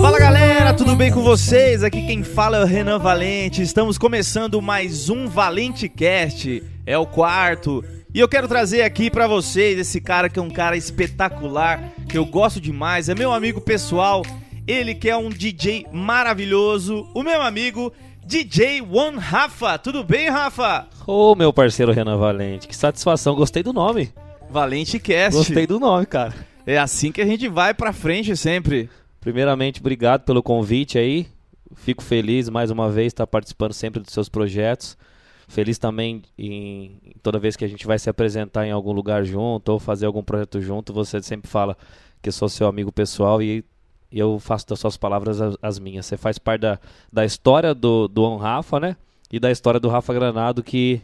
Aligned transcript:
Fala 0.00 0.18
galera, 0.20 0.72
tudo 0.74 0.94
bem 0.94 1.10
com 1.10 1.24
vocês? 1.24 1.82
Aqui 1.82 2.06
quem 2.06 2.22
fala 2.22 2.58
é 2.58 2.62
o 2.62 2.66
Renan 2.66 3.00
Valente. 3.00 3.60
Estamos 3.60 3.98
começando 3.98 4.62
mais 4.62 5.10
um 5.10 5.26
Valente 5.26 5.88
Cast. 5.88 6.62
É 6.86 6.96
o 6.96 7.04
quarto. 7.04 7.84
E 8.14 8.20
eu 8.20 8.28
quero 8.28 8.46
trazer 8.46 8.82
aqui 8.82 9.10
pra 9.10 9.26
vocês 9.26 9.76
esse 9.76 10.00
cara 10.00 10.28
que 10.28 10.38
é 10.38 10.42
um 10.42 10.50
cara 10.50 10.76
espetacular, 10.76 11.82
que 12.08 12.16
eu 12.16 12.24
gosto 12.24 12.60
demais, 12.60 13.08
é 13.08 13.14
meu 13.14 13.32
amigo 13.32 13.60
pessoal. 13.60 14.22
Ele 14.68 14.94
que 14.94 15.10
é 15.10 15.16
um 15.16 15.30
DJ 15.30 15.84
maravilhoso, 15.92 17.08
o 17.12 17.24
meu 17.24 17.42
amigo 17.42 17.92
DJ 18.24 18.82
One 18.82 19.18
Rafa. 19.18 19.78
Tudo 19.78 20.04
bem, 20.04 20.28
Rafa? 20.28 20.86
Ô, 21.10 21.34
meu 21.34 21.54
parceiro 21.54 21.90
Renan 21.90 22.18
Valente, 22.18 22.68
que 22.68 22.76
satisfação, 22.76 23.34
gostei 23.34 23.62
do 23.62 23.72
nome. 23.72 24.12
Valente 24.50 24.98
Cast. 24.98 25.38
Gostei 25.38 25.66
do 25.66 25.80
nome, 25.80 26.04
cara. 26.04 26.34
É 26.66 26.76
assim 26.76 27.10
que 27.10 27.22
a 27.22 27.24
gente 27.24 27.48
vai 27.48 27.72
pra 27.72 27.94
frente 27.94 28.36
sempre. 28.36 28.90
Primeiramente, 29.18 29.80
obrigado 29.80 30.24
pelo 30.24 30.42
convite 30.42 30.98
aí. 30.98 31.26
Fico 31.76 32.02
feliz 32.02 32.50
mais 32.50 32.70
uma 32.70 32.90
vez 32.90 33.06
estar 33.06 33.26
participando 33.26 33.72
sempre 33.72 34.02
dos 34.02 34.12
seus 34.12 34.28
projetos. 34.28 34.98
Feliz 35.48 35.78
também 35.78 36.20
em 36.38 37.00
toda 37.22 37.38
vez 37.38 37.56
que 37.56 37.64
a 37.64 37.68
gente 37.68 37.86
vai 37.86 37.98
se 37.98 38.10
apresentar 38.10 38.66
em 38.66 38.70
algum 38.70 38.92
lugar 38.92 39.24
junto 39.24 39.70
ou 39.70 39.78
fazer 39.78 40.04
algum 40.04 40.22
projeto 40.22 40.60
junto, 40.60 40.92
você 40.92 41.22
sempre 41.22 41.48
fala 41.48 41.74
que 42.20 42.28
eu 42.28 42.32
sou 42.34 42.50
seu 42.50 42.66
amigo 42.66 42.92
pessoal 42.92 43.40
e 43.40 43.64
eu 44.12 44.38
faço 44.38 44.66
das 44.68 44.78
suas 44.78 44.98
palavras 44.98 45.40
as, 45.40 45.56
as 45.62 45.78
minhas. 45.78 46.04
Você 46.04 46.18
faz 46.18 46.38
parte 46.38 46.60
da, 46.60 46.78
da 47.10 47.24
história 47.24 47.74
do, 47.74 48.08
do 48.08 48.24
On 48.24 48.36
Rafa, 48.36 48.78
né? 48.78 48.94
E 49.30 49.38
da 49.38 49.50
história 49.50 49.78
do 49.78 49.88
Rafa 49.88 50.14
Granado 50.14 50.62
que, 50.62 51.02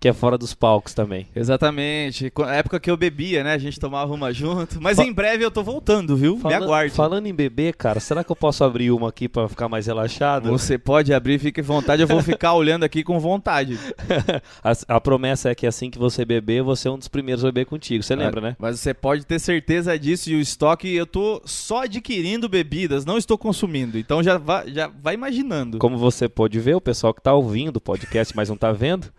que 0.00 0.08
é 0.08 0.14
fora 0.14 0.38
dos 0.38 0.54
palcos 0.54 0.94
também. 0.94 1.26
Exatamente. 1.36 2.32
Na 2.38 2.54
época 2.54 2.80
que 2.80 2.90
eu 2.90 2.96
bebia, 2.96 3.44
né? 3.44 3.52
A 3.52 3.58
gente 3.58 3.78
tomava 3.78 4.14
uma 4.14 4.32
junto. 4.32 4.80
Mas 4.80 4.98
em 4.98 5.12
breve 5.12 5.44
eu 5.44 5.50
tô 5.50 5.62
voltando, 5.62 6.16
viu? 6.16 6.40
Me 6.42 6.54
aguarde. 6.54 6.94
Falando 6.94 7.26
em 7.26 7.34
bebê, 7.34 7.70
cara, 7.70 8.00
será 8.00 8.24
que 8.24 8.32
eu 8.32 8.36
posso 8.36 8.64
abrir 8.64 8.90
uma 8.90 9.10
aqui 9.10 9.28
pra 9.28 9.46
ficar 9.46 9.68
mais 9.68 9.86
relaxado? 9.86 10.48
Você 10.48 10.78
pode 10.78 11.12
abrir, 11.12 11.38
fique 11.38 11.60
à 11.60 11.62
vontade. 11.62 12.00
Eu 12.00 12.08
vou 12.08 12.22
ficar 12.22 12.54
olhando 12.54 12.82
aqui 12.82 13.04
com 13.04 13.20
vontade. 13.20 13.78
a, 14.64 14.96
a 14.96 15.00
promessa 15.00 15.50
é 15.50 15.54
que 15.54 15.66
assim 15.66 15.90
que 15.90 15.98
você 15.98 16.24
beber, 16.24 16.62
você 16.62 16.88
é 16.88 16.90
um 16.90 16.98
dos 16.98 17.08
primeiros 17.08 17.44
a 17.44 17.48
beber 17.48 17.66
contigo. 17.66 18.02
Você 18.02 18.16
lembra, 18.16 18.40
né? 18.40 18.56
Mas 18.58 18.80
você 18.80 18.94
pode 18.94 19.26
ter 19.26 19.38
certeza 19.38 19.98
disso. 19.98 20.30
E 20.30 20.34
o 20.34 20.40
estoque, 20.40 20.88
eu 20.94 21.04
tô 21.04 21.42
só 21.44 21.82
adquirindo 21.82 22.48
bebidas, 22.48 23.04
não 23.04 23.18
estou 23.18 23.36
consumindo. 23.36 23.98
Então 23.98 24.22
já 24.22 24.38
vai, 24.38 24.72
já 24.72 24.86
vai 24.88 25.12
imaginando. 25.12 25.76
Como 25.76 25.98
você 25.98 26.26
pode 26.26 26.58
ver, 26.58 26.74
o 26.74 26.80
pessoal 26.80 27.12
que 27.12 27.20
tá 27.20 27.34
ouvindo 27.34 27.76
o 27.76 27.80
podcast, 27.82 28.34
mas 28.34 28.48
não 28.48 28.56
tá 28.56 28.72
vendo, 28.72 29.12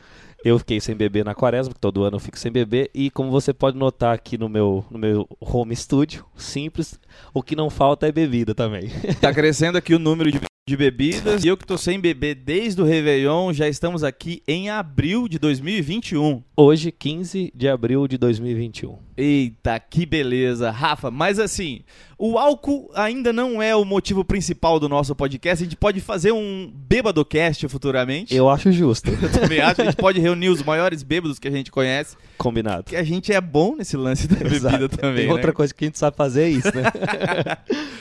eu 0.43 0.57
fiquei 0.59 0.79
sem 0.79 0.95
beber 0.95 1.23
na 1.23 1.35
quaresma, 1.35 1.73
que 1.73 1.79
todo 1.79 2.03
ano 2.03 2.17
eu 2.17 2.19
fico 2.19 2.37
sem 2.37 2.51
beber, 2.51 2.89
e 2.93 3.09
como 3.09 3.31
você 3.31 3.53
pode 3.53 3.77
notar 3.77 4.13
aqui 4.13 4.37
no 4.37 4.49
meu, 4.49 4.83
no 4.89 4.97
meu 4.97 5.27
home 5.39 5.75
studio, 5.75 6.25
simples, 6.35 6.99
o 7.33 7.43
que 7.43 7.55
não 7.55 7.69
falta 7.69 8.07
é 8.07 8.11
bebida 8.11 8.55
também. 8.55 8.89
Tá 9.19 9.33
crescendo 9.33 9.77
aqui 9.77 9.93
o 9.93 9.99
número 9.99 10.31
de, 10.31 10.39
de 10.67 10.77
bebidas. 10.77 11.43
E 11.43 11.47
eu 11.47 11.57
que 11.57 11.65
tô 11.65 11.75
sem 11.75 11.99
beber 11.99 12.35
desde 12.35 12.79
o 12.79 12.85
Réveillon, 12.85 13.51
já 13.51 13.67
estamos 13.67 14.03
aqui 14.03 14.43
em 14.47 14.69
abril 14.69 15.27
de 15.27 15.39
2021. 15.39 16.43
Hoje, 16.55 16.91
15 16.91 17.51
de 17.55 17.67
abril 17.67 18.07
de 18.07 18.15
2021. 18.15 18.95
Eita, 19.17 19.79
que 19.79 20.05
beleza. 20.05 20.69
Rafa, 20.69 21.09
mas 21.09 21.39
assim, 21.39 21.81
o 22.15 22.37
álcool 22.37 22.91
ainda 22.93 23.33
não 23.33 23.59
é 23.59 23.75
o 23.75 23.83
motivo 23.83 24.23
principal 24.23 24.79
do 24.79 24.87
nosso 24.87 25.15
podcast. 25.15 25.63
A 25.63 25.65
gente 25.65 25.75
pode 25.75 25.99
fazer 25.99 26.31
um 26.31 26.71
bêbado 26.71 27.25
cast 27.25 27.67
futuramente. 27.67 28.35
Eu 28.35 28.47
acho 28.47 28.71
justo. 28.71 29.09
Eu 29.19 29.31
também 29.31 29.59
acho. 29.59 29.81
A 29.81 29.85
gente 29.85 29.97
pode 29.97 30.19
reunir 30.19 30.49
os 30.49 30.61
maiores 30.61 31.01
bêbados 31.01 31.39
que 31.39 31.47
a 31.47 31.51
gente 31.51 31.71
conhece. 31.71 32.15
Combinado. 32.37 32.83
Que 32.83 32.95
a 32.95 33.03
gente 33.03 33.33
é 33.33 33.41
bom 33.41 33.75
nesse 33.75 33.97
lance 33.97 34.27
da 34.27 34.45
Exato. 34.45 34.77
bebida 34.77 34.89
também. 34.89 35.15
Tem 35.15 35.27
né? 35.27 35.33
outra 35.33 35.51
coisa 35.51 35.73
que 35.73 35.83
a 35.83 35.87
gente 35.87 35.97
sabe 35.97 36.15
fazer 36.15 36.43
é 36.43 36.49
isso, 36.49 36.71
né? 36.75 36.83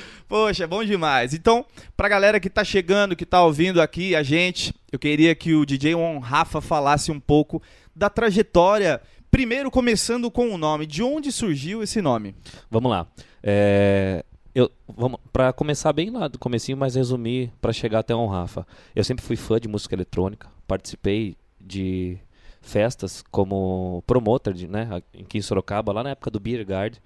Poxa, 0.31 0.65
bom 0.65 0.85
demais. 0.85 1.35
Então, 1.35 1.67
pra 1.97 2.09
galera 2.09 2.39
que 2.39 2.49
tá 2.49 2.63
chegando, 2.63 3.17
que 3.17 3.27
tá 3.27 3.43
ouvindo 3.43 3.83
aqui 3.83 4.15
a 4.15 4.23
gente, 4.23 4.73
eu 4.93 4.97
queria 4.97 5.35
que 5.35 5.57
o 5.57 5.67
DJ 5.67 5.97
On 5.97 6.21
Rafa 6.21 6.61
falasse 6.61 7.11
um 7.11 7.19
pouco 7.19 7.61
da 7.97 8.09
trajetória. 8.09 9.03
Primeiro, 9.29 9.73
começando 9.73 10.31
com 10.31 10.51
o 10.51 10.57
nome. 10.57 10.87
De 10.87 11.03
onde 11.03 11.33
surgiu 11.33 11.83
esse 11.83 12.01
nome? 12.01 12.37
Vamos 12.71 12.93
lá. 12.93 13.09
É, 13.43 14.25
eu, 14.55 14.71
vamos, 14.87 15.19
pra 15.33 15.53
começar 15.53 15.93
bem 15.93 16.11
lá 16.11 16.29
do 16.29 16.39
comecinho, 16.39 16.79
mas 16.79 16.95
resumir 16.95 17.51
pra 17.61 17.73
chegar 17.73 17.99
até 17.99 18.15
o 18.15 18.27
Rafa. 18.29 18.65
Eu 18.95 19.03
sempre 19.03 19.25
fui 19.25 19.35
fã 19.35 19.59
de 19.59 19.67
música 19.67 19.97
eletrônica, 19.97 20.49
participei 20.65 21.37
de 21.61 22.17
festas 22.63 23.25
como 23.33 24.05
promotor, 24.07 24.55
de, 24.55 24.69
né, 24.69 24.89
aqui 25.21 25.39
em 25.39 25.43
Sorocaba, 25.43 25.93
lá 25.93 26.05
na 26.05 26.11
época 26.11 26.31
do 26.31 26.39
Beer 26.39 26.65
Guard. 26.65 26.99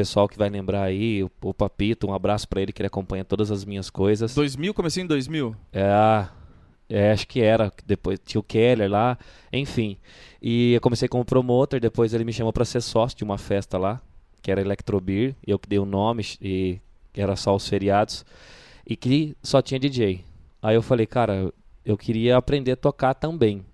Pessoal 0.00 0.26
que 0.26 0.38
vai 0.38 0.48
lembrar 0.48 0.84
aí, 0.84 1.22
o, 1.22 1.30
o 1.42 1.52
Papito, 1.52 2.06
um 2.06 2.14
abraço 2.14 2.48
pra 2.48 2.62
ele 2.62 2.72
que 2.72 2.80
ele 2.80 2.86
acompanha 2.86 3.22
todas 3.22 3.50
as 3.50 3.66
minhas 3.66 3.90
coisas. 3.90 4.34
2000, 4.34 4.72
comecei 4.72 5.02
em 5.02 5.06
2000? 5.06 5.54
É, 5.74 6.26
é, 6.88 7.12
acho 7.12 7.28
que 7.28 7.42
era. 7.42 7.70
Depois 7.84 8.18
tinha 8.24 8.40
o 8.40 8.42
Keller 8.42 8.90
lá, 8.90 9.18
enfim. 9.52 9.98
E 10.40 10.72
eu 10.72 10.80
comecei 10.80 11.06
como 11.06 11.22
promotor, 11.22 11.78
depois 11.78 12.14
ele 12.14 12.24
me 12.24 12.32
chamou 12.32 12.50
para 12.50 12.64
ser 12.64 12.80
sócio 12.80 13.18
de 13.18 13.24
uma 13.24 13.36
festa 13.36 13.76
lá, 13.76 14.00
que 14.40 14.50
era 14.50 14.62
Electrobeer, 14.62 15.34
eu 15.46 15.58
que 15.58 15.68
dei 15.68 15.78
o 15.78 15.84
nome 15.84 16.24
e 16.40 16.80
era 17.12 17.36
só 17.36 17.54
os 17.54 17.68
feriados, 17.68 18.24
e 18.86 18.96
que 18.96 19.36
só 19.42 19.60
tinha 19.60 19.78
DJ. 19.78 20.24
Aí 20.62 20.76
eu 20.76 20.82
falei, 20.82 21.04
cara, 21.04 21.52
eu 21.84 21.98
queria 21.98 22.38
aprender 22.38 22.72
a 22.72 22.76
tocar 22.76 23.12
também. 23.12 23.66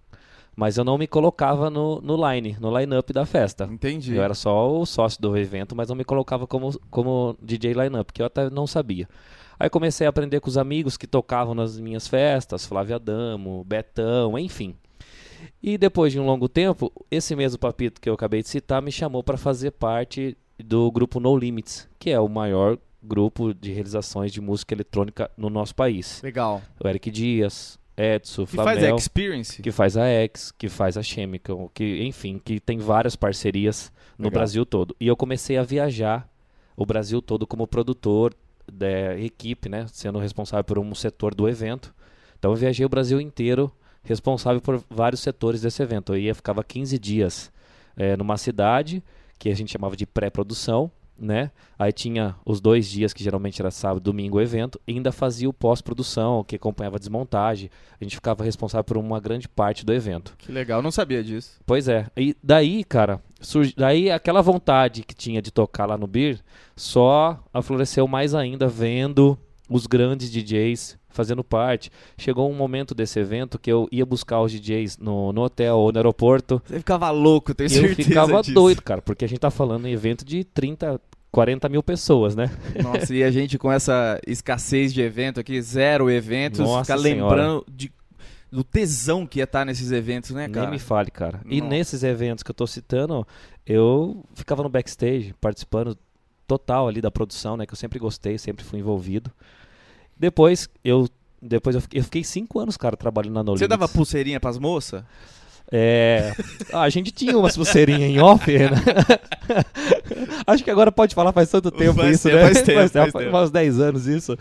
Mas 0.56 0.78
eu 0.78 0.84
não 0.84 0.96
me 0.96 1.06
colocava 1.06 1.68
no, 1.68 2.00
no 2.00 2.16
line, 2.16 2.56
no 2.58 2.76
line-up 2.76 3.12
da 3.12 3.26
festa. 3.26 3.68
Entendi. 3.70 4.16
Eu 4.16 4.22
era 4.22 4.32
só 4.32 4.72
o 4.72 4.86
sócio 4.86 5.20
do 5.20 5.36
evento, 5.36 5.76
mas 5.76 5.90
não 5.90 5.94
me 5.94 6.04
colocava 6.04 6.46
como, 6.46 6.76
como 6.90 7.36
DJ 7.42 7.74
line-up, 7.74 8.10
que 8.10 8.22
eu 8.22 8.26
até 8.26 8.48
não 8.48 8.66
sabia. 8.66 9.06
Aí 9.60 9.68
comecei 9.68 10.06
a 10.06 10.10
aprender 10.10 10.40
com 10.40 10.48
os 10.48 10.56
amigos 10.56 10.96
que 10.96 11.06
tocavam 11.06 11.54
nas 11.54 11.78
minhas 11.78 12.08
festas, 12.08 12.64
Flávia 12.64 12.96
Adamo, 12.96 13.62
Betão, 13.64 14.38
enfim. 14.38 14.74
E 15.62 15.76
depois 15.76 16.12
de 16.12 16.18
um 16.18 16.24
longo 16.24 16.48
tempo, 16.48 16.90
esse 17.10 17.36
mesmo 17.36 17.58
papito 17.58 18.00
que 18.00 18.08
eu 18.08 18.14
acabei 18.14 18.42
de 18.42 18.48
citar 18.48 18.80
me 18.80 18.90
chamou 18.90 19.22
para 19.22 19.36
fazer 19.36 19.72
parte 19.72 20.36
do 20.58 20.90
grupo 20.90 21.20
No 21.20 21.36
Limits, 21.36 21.88
que 21.98 22.10
é 22.10 22.20
o 22.20 22.28
maior 22.28 22.78
grupo 23.02 23.54
de 23.54 23.72
realizações 23.72 24.32
de 24.32 24.40
música 24.40 24.74
eletrônica 24.74 25.30
no 25.36 25.48
nosso 25.48 25.74
país. 25.74 26.20
Legal. 26.22 26.62
O 26.82 26.88
Eric 26.88 27.10
Dias, 27.10 27.78
Edson, 27.96 28.44
Que 28.46 28.56
faz 28.56 28.68
a 28.68 28.72
Flamel, 28.80 28.96
Experience? 28.96 29.62
que 29.62 29.72
faz 29.72 29.96
a 29.96 30.06
X, 30.06 30.52
que 30.52 30.68
faz 30.68 30.96
a 30.96 31.02
Chemical, 31.02 31.70
que 31.72 32.02
enfim, 32.04 32.40
que 32.42 32.60
tem 32.60 32.78
várias 32.78 33.16
parcerias 33.16 33.90
no 34.18 34.24
Legal. 34.24 34.40
Brasil 34.40 34.66
todo. 34.66 34.94
E 35.00 35.06
eu 35.06 35.16
comecei 35.16 35.56
a 35.56 35.62
viajar 35.62 36.28
o 36.76 36.84
Brasil 36.84 37.22
todo 37.22 37.46
como 37.46 37.66
produtor 37.66 38.34
da 38.70 39.18
equipe, 39.18 39.68
né, 39.68 39.86
sendo 39.92 40.18
responsável 40.18 40.64
por 40.64 40.78
um 40.78 40.94
setor 40.94 41.34
do 41.34 41.48
evento. 41.48 41.94
Então 42.38 42.50
eu 42.50 42.56
viajei 42.56 42.84
o 42.84 42.88
Brasil 42.88 43.20
inteiro, 43.20 43.72
responsável 44.02 44.60
por 44.60 44.82
vários 44.90 45.20
setores 45.20 45.62
desse 45.62 45.82
evento. 45.82 46.12
Eu 46.12 46.18
ia 46.18 46.34
ficava 46.34 46.62
15 46.62 46.98
dias 46.98 47.50
eh, 47.96 48.16
numa 48.16 48.36
cidade 48.36 49.02
que 49.38 49.48
a 49.48 49.54
gente 49.54 49.72
chamava 49.72 49.96
de 49.96 50.06
pré-produção, 50.06 50.90
né? 51.18 51.50
Aí 51.78 51.92
tinha 51.92 52.34
os 52.44 52.60
dois 52.60 52.88
dias 52.88 53.12
que 53.12 53.22
geralmente 53.22 53.60
era 53.60 53.70
sábado, 53.70 54.00
domingo 54.00 54.38
o 54.38 54.40
evento, 54.40 54.80
e 54.86 54.92
ainda 54.92 55.12
fazia 55.12 55.48
o 55.48 55.52
pós-produção, 55.52 56.44
que 56.44 56.56
acompanhava 56.56 56.96
a 56.96 56.98
desmontagem. 56.98 57.70
A 58.00 58.04
gente 58.04 58.16
ficava 58.16 58.44
responsável 58.44 58.84
por 58.84 58.96
uma 58.96 59.20
grande 59.20 59.48
parte 59.48 59.84
do 59.84 59.92
evento. 59.92 60.34
Que 60.38 60.52
legal, 60.52 60.82
não 60.82 60.90
sabia 60.90 61.22
disso. 61.22 61.58
Pois 61.64 61.88
é. 61.88 62.06
E 62.16 62.36
daí, 62.42 62.84
cara, 62.84 63.20
surgi, 63.40 63.74
daí 63.76 64.10
aquela 64.10 64.42
vontade 64.42 65.02
que 65.02 65.14
tinha 65.14 65.40
de 65.40 65.50
tocar 65.50 65.86
lá 65.86 65.96
no 65.96 66.06
Beer 66.06 66.40
só 66.74 67.42
afloresceu 67.52 68.06
mais 68.06 68.34
ainda 68.34 68.68
vendo 68.68 69.38
os 69.68 69.86
grandes 69.86 70.30
DJs 70.30 70.98
fazendo 71.16 71.42
parte. 71.42 71.90
Chegou 72.16 72.50
um 72.50 72.54
momento 72.54 72.94
desse 72.94 73.18
evento 73.18 73.58
que 73.58 73.72
eu 73.72 73.88
ia 73.90 74.06
buscar 74.06 74.40
os 74.40 74.52
DJs 74.52 74.98
no, 74.98 75.32
no 75.32 75.42
hotel 75.42 75.76
ou 75.78 75.90
no 75.90 75.98
aeroporto. 75.98 76.62
Você 76.64 76.78
ficava 76.78 77.10
louco, 77.10 77.54
tenho 77.54 77.70
E 77.70 77.74
eu 77.76 77.80
certeza 77.88 78.08
ficava 78.08 78.40
disso. 78.42 78.54
doido, 78.54 78.82
cara, 78.82 79.02
porque 79.02 79.24
a 79.24 79.28
gente 79.28 79.40
tá 79.40 79.50
falando 79.50 79.86
em 79.86 79.92
evento 79.92 80.24
de 80.24 80.44
30, 80.44 81.00
40 81.32 81.68
mil 81.68 81.82
pessoas, 81.82 82.36
né? 82.36 82.50
Nossa, 82.82 83.14
e 83.14 83.24
a 83.24 83.30
gente 83.30 83.58
com 83.58 83.72
essa 83.72 84.20
escassez 84.26 84.92
de 84.94 85.00
evento 85.02 85.40
aqui, 85.40 85.60
zero 85.60 86.08
eventos, 86.10 86.60
Nossa 86.60 86.96
Senhora. 86.96 87.34
lembrando 87.34 87.66
de, 87.68 87.92
do 88.50 88.62
tesão 88.62 89.26
que 89.26 89.38
ia 89.40 89.44
estar 89.44 89.64
nesses 89.64 89.90
eventos, 89.90 90.30
né, 90.30 90.48
cara? 90.48 90.66
Nem 90.66 90.70
me 90.72 90.78
fale, 90.78 91.10
cara. 91.10 91.40
E 91.46 91.60
Nossa. 91.60 91.70
nesses 91.70 92.02
eventos 92.02 92.42
que 92.42 92.50
eu 92.50 92.54
tô 92.54 92.66
citando, 92.66 93.26
eu 93.66 94.24
ficava 94.34 94.62
no 94.62 94.68
backstage, 94.68 95.34
participando 95.40 95.96
total 96.46 96.86
ali 96.86 97.00
da 97.00 97.10
produção, 97.10 97.56
né? 97.56 97.66
Que 97.66 97.72
eu 97.72 97.76
sempre 97.76 97.98
gostei, 97.98 98.38
sempre 98.38 98.64
fui 98.64 98.78
envolvido. 98.78 99.30
Depois 100.18 100.68
eu, 100.84 101.08
depois 101.42 101.74
eu 101.76 101.82
fiquei, 101.82 102.00
eu 102.00 102.04
fiquei 102.04 102.24
cinco 102.24 102.58
anos, 102.58 102.76
cara, 102.76 102.96
trabalhando 102.96 103.34
na 103.34 103.42
No 103.42 103.56
Você 103.56 103.68
dava 103.68 103.88
pulseirinha 103.88 104.40
pras 104.40 104.58
moças? 104.58 105.02
É, 105.72 106.32
ah, 106.72 106.82
a 106.82 106.88
gente 106.88 107.10
tinha 107.10 107.36
umas 107.36 107.56
pulseirinhas 107.56 108.02
em 108.02 108.20
off, 108.20 108.56
né? 108.56 108.68
Acho 110.46 110.62
que 110.62 110.70
agora 110.70 110.92
pode 110.92 111.14
falar 111.14 111.32
faz 111.32 111.50
tanto 111.50 111.70
tempo 111.70 111.94
Faz 111.94 112.14
isso, 112.16 112.28
tempo, 112.28 112.36
né? 112.36 112.42
faz 112.44 112.62
tempo, 112.62 112.78
faz 112.78 112.92
faz, 112.92 113.12
tempo. 113.12 113.30
faz 113.32 113.44
uns 113.46 113.50
10 113.50 113.80
anos 113.80 114.06
isso. 114.06 114.36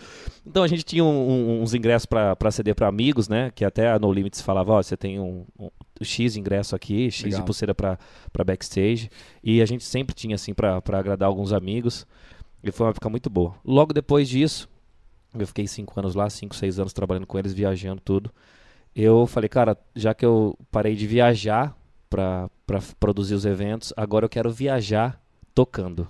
Então 0.46 0.62
a 0.62 0.68
gente 0.68 0.84
tinha 0.84 1.04
um- 1.04 1.08
um- 1.08 1.62
uns 1.62 1.74
ingressos 1.74 2.06
pra 2.06 2.36
pra 2.36 2.50
ceder 2.52 2.74
pra 2.74 2.86
amigos, 2.88 3.28
né? 3.28 3.50
Que 3.54 3.64
até 3.64 3.90
a 3.90 3.98
No 3.98 4.12
Limits 4.12 4.40
falava, 4.40 4.72
ó, 4.74 4.82
você 4.82 4.96
tem 4.96 5.18
um, 5.18 5.44
um 5.58 5.68
X 6.00 6.36
ingresso 6.36 6.76
aqui, 6.76 7.10
X 7.10 7.24
Legal. 7.24 7.40
de 7.40 7.46
pulseira 7.46 7.74
pra, 7.74 7.98
pra 8.32 8.44
backstage. 8.44 9.10
E 9.42 9.60
a 9.60 9.66
gente 9.66 9.82
sempre 9.84 10.14
tinha, 10.14 10.34
assim, 10.36 10.54
pra, 10.54 10.80
pra 10.80 10.98
agradar 11.00 11.26
alguns 11.28 11.52
amigos. 11.52 12.06
E 12.62 12.70
foi 12.70 12.86
uma 12.86 12.90
época 12.90 13.08
muito 13.08 13.28
boa. 13.28 13.54
Logo 13.64 13.92
depois 13.92 14.28
disso, 14.28 14.68
eu 15.42 15.46
fiquei 15.46 15.66
cinco 15.66 15.98
anos 15.98 16.14
lá, 16.14 16.28
cinco, 16.30 16.54
seis 16.54 16.78
anos 16.78 16.92
trabalhando 16.92 17.26
com 17.26 17.38
eles, 17.38 17.52
viajando 17.52 18.00
tudo. 18.00 18.30
Eu 18.94 19.26
falei, 19.26 19.48
cara, 19.48 19.76
já 19.94 20.14
que 20.14 20.24
eu 20.24 20.58
parei 20.70 20.94
de 20.94 21.06
viajar 21.06 21.76
pra 22.08 22.48
pra 22.66 22.80
produzir 22.98 23.34
os 23.34 23.46
eventos, 23.46 23.92
agora 23.96 24.24
eu 24.24 24.28
quero 24.28 24.50
viajar 24.50 25.22
tocando. 25.54 26.08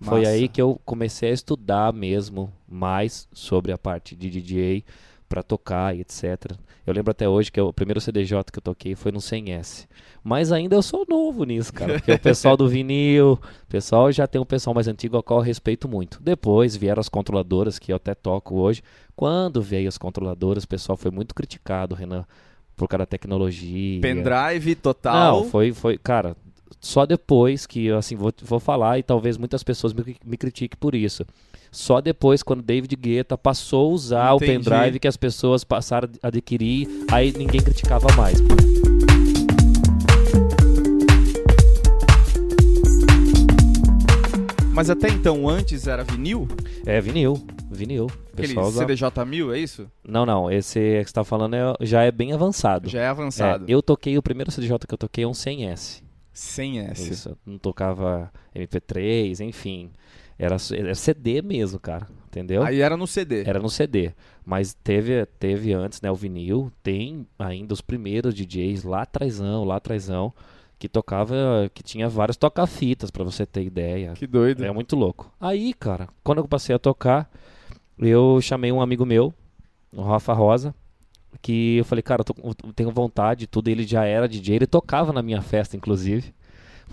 Foi 0.00 0.20
Massa. 0.20 0.32
aí 0.32 0.48
que 0.48 0.60
eu 0.60 0.80
comecei 0.84 1.30
a 1.30 1.34
estudar 1.34 1.92
mesmo 1.92 2.52
mais 2.66 3.28
sobre 3.32 3.70
a 3.70 3.78
parte 3.78 4.16
de 4.16 4.30
DJ 4.30 4.84
pra 5.32 5.42
tocar 5.42 5.96
e 5.96 6.02
etc. 6.02 6.52
Eu 6.86 6.92
lembro 6.92 7.10
até 7.10 7.26
hoje 7.26 7.50
que 7.50 7.58
o 7.58 7.72
primeiro 7.72 8.02
CDJ 8.02 8.44
que 8.52 8.58
eu 8.58 8.62
toquei 8.62 8.94
foi 8.94 9.10
no 9.10 9.18
100S. 9.18 9.86
Mas 10.22 10.52
ainda 10.52 10.76
eu 10.76 10.82
sou 10.82 11.06
novo 11.08 11.44
nisso, 11.44 11.72
cara. 11.72 11.94
Porque 11.94 12.12
o 12.12 12.18
pessoal 12.18 12.54
do 12.54 12.68
vinil, 12.68 13.32
o 13.32 13.66
pessoal 13.66 14.12
já 14.12 14.26
tem 14.26 14.38
um 14.38 14.44
pessoal 14.44 14.74
mais 14.74 14.86
antigo 14.86 15.16
ao 15.16 15.22
qual 15.22 15.40
eu 15.40 15.44
respeito 15.44 15.88
muito. 15.88 16.22
Depois 16.22 16.76
vieram 16.76 17.00
as 17.00 17.08
controladoras, 17.08 17.78
que 17.78 17.92
eu 17.92 17.96
até 17.96 18.14
toco 18.14 18.56
hoje. 18.56 18.82
Quando 19.16 19.62
veio 19.62 19.88
as 19.88 19.96
controladoras, 19.96 20.64
o 20.64 20.68
pessoal 20.68 20.98
foi 20.98 21.10
muito 21.10 21.34
criticado, 21.34 21.94
Renan, 21.94 22.26
por 22.76 22.86
causa 22.86 22.98
da 22.98 23.06
tecnologia. 23.06 24.02
Pendrive 24.02 24.74
total. 24.74 25.44
Não, 25.44 25.48
foi, 25.48 25.72
foi, 25.72 25.96
cara, 25.96 26.36
só 26.78 27.06
depois 27.06 27.64
que 27.64 27.86
eu, 27.86 27.96
assim, 27.96 28.16
vou, 28.16 28.34
vou 28.42 28.60
falar 28.60 28.98
e 28.98 29.02
talvez 29.02 29.38
muitas 29.38 29.62
pessoas 29.62 29.94
me, 29.94 30.14
me 30.26 30.36
critiquem 30.36 30.76
por 30.78 30.94
isso. 30.94 31.24
Só 31.72 32.02
depois, 32.02 32.42
quando 32.42 32.62
David 32.62 32.94
Guetta 32.94 33.38
passou 33.38 33.90
a 33.90 33.94
usar 33.94 34.34
Entendi. 34.36 34.52
o 34.52 34.64
pendrive 34.64 34.98
que 35.00 35.08
as 35.08 35.16
pessoas 35.16 35.64
passaram 35.64 36.06
a 36.22 36.28
adquirir, 36.28 36.86
aí 37.10 37.32
ninguém 37.32 37.62
criticava 37.62 38.08
mais. 38.14 38.36
Mas 44.74 44.88
até 44.88 45.08
então, 45.08 45.48
antes 45.48 45.86
era 45.86 46.02
vinil? 46.02 46.48
É 46.86 47.00
vinil, 47.00 47.44
vinil. 47.70 48.06
Aquele 48.32 48.48
pessoal 48.48 48.66
usa- 48.68 48.86
CDJ1000, 48.86 49.54
é 49.54 49.58
isso? 49.58 49.90
Não, 50.06 50.24
não, 50.24 50.50
esse 50.50 50.78
que 51.02 51.04
você 51.08 51.12
tá 51.12 51.22
falando 51.24 51.54
é- 51.54 51.74
já 51.82 52.02
é 52.02 52.10
bem 52.10 52.32
avançado. 52.32 52.88
Já 52.88 53.02
é 53.02 53.06
avançado. 53.06 53.64
É, 53.68 53.74
eu 53.74 53.82
toquei, 53.82 54.16
o 54.16 54.22
primeiro 54.22 54.50
CDJ 54.50 54.86
que 54.86 54.94
eu 54.94 54.98
toquei 54.98 55.24
é 55.24 55.28
um 55.28 55.32
100S. 55.34 56.02
Sem 56.32 56.80
S. 56.80 57.10
Isso, 57.12 57.36
não 57.44 57.58
tocava 57.58 58.32
MP3, 58.54 59.40
enfim. 59.40 59.90
Era, 60.42 60.56
era 60.76 60.94
CD 60.96 61.40
mesmo, 61.40 61.78
cara, 61.78 62.08
entendeu? 62.26 62.64
Aí 62.64 62.80
era 62.80 62.96
no 62.96 63.06
CD. 63.06 63.44
Era 63.46 63.60
no 63.60 63.70
CD. 63.70 64.10
Mas 64.44 64.74
teve, 64.74 65.24
teve 65.38 65.72
antes, 65.72 66.00
né, 66.00 66.10
o 66.10 66.16
vinil. 66.16 66.72
Tem 66.82 67.24
ainda 67.38 67.72
os 67.72 67.80
primeiros 67.80 68.34
DJs 68.34 68.82
lá 68.82 69.02
atrásão, 69.02 69.62
lá 69.62 69.76
atrásão, 69.76 70.34
que 70.80 70.88
tocava, 70.88 71.70
que 71.72 71.80
tinha 71.80 72.08
vários 72.08 72.36
toca-fitas, 72.36 73.08
pra 73.08 73.22
você 73.22 73.46
ter 73.46 73.62
ideia. 73.62 74.14
Que 74.14 74.26
doido. 74.26 74.64
É 74.64 74.72
muito 74.72 74.96
louco. 74.96 75.32
Aí, 75.40 75.72
cara, 75.72 76.08
quando 76.24 76.38
eu 76.38 76.48
passei 76.48 76.74
a 76.74 76.78
tocar, 76.78 77.30
eu 77.96 78.40
chamei 78.40 78.72
um 78.72 78.82
amigo 78.82 79.06
meu, 79.06 79.32
o 79.92 80.02
Rafa 80.02 80.32
Rosa, 80.32 80.74
que 81.40 81.76
eu 81.76 81.84
falei, 81.84 82.02
cara, 82.02 82.22
eu, 82.22 82.24
tô 82.24 82.34
eu 82.66 82.72
tenho 82.72 82.90
vontade, 82.90 83.46
tudo. 83.46 83.68
Ele 83.68 83.86
já 83.86 84.04
era 84.04 84.28
DJ, 84.28 84.56
ele 84.56 84.66
tocava 84.66 85.12
na 85.12 85.22
minha 85.22 85.40
festa, 85.40 85.76
inclusive. 85.76 86.34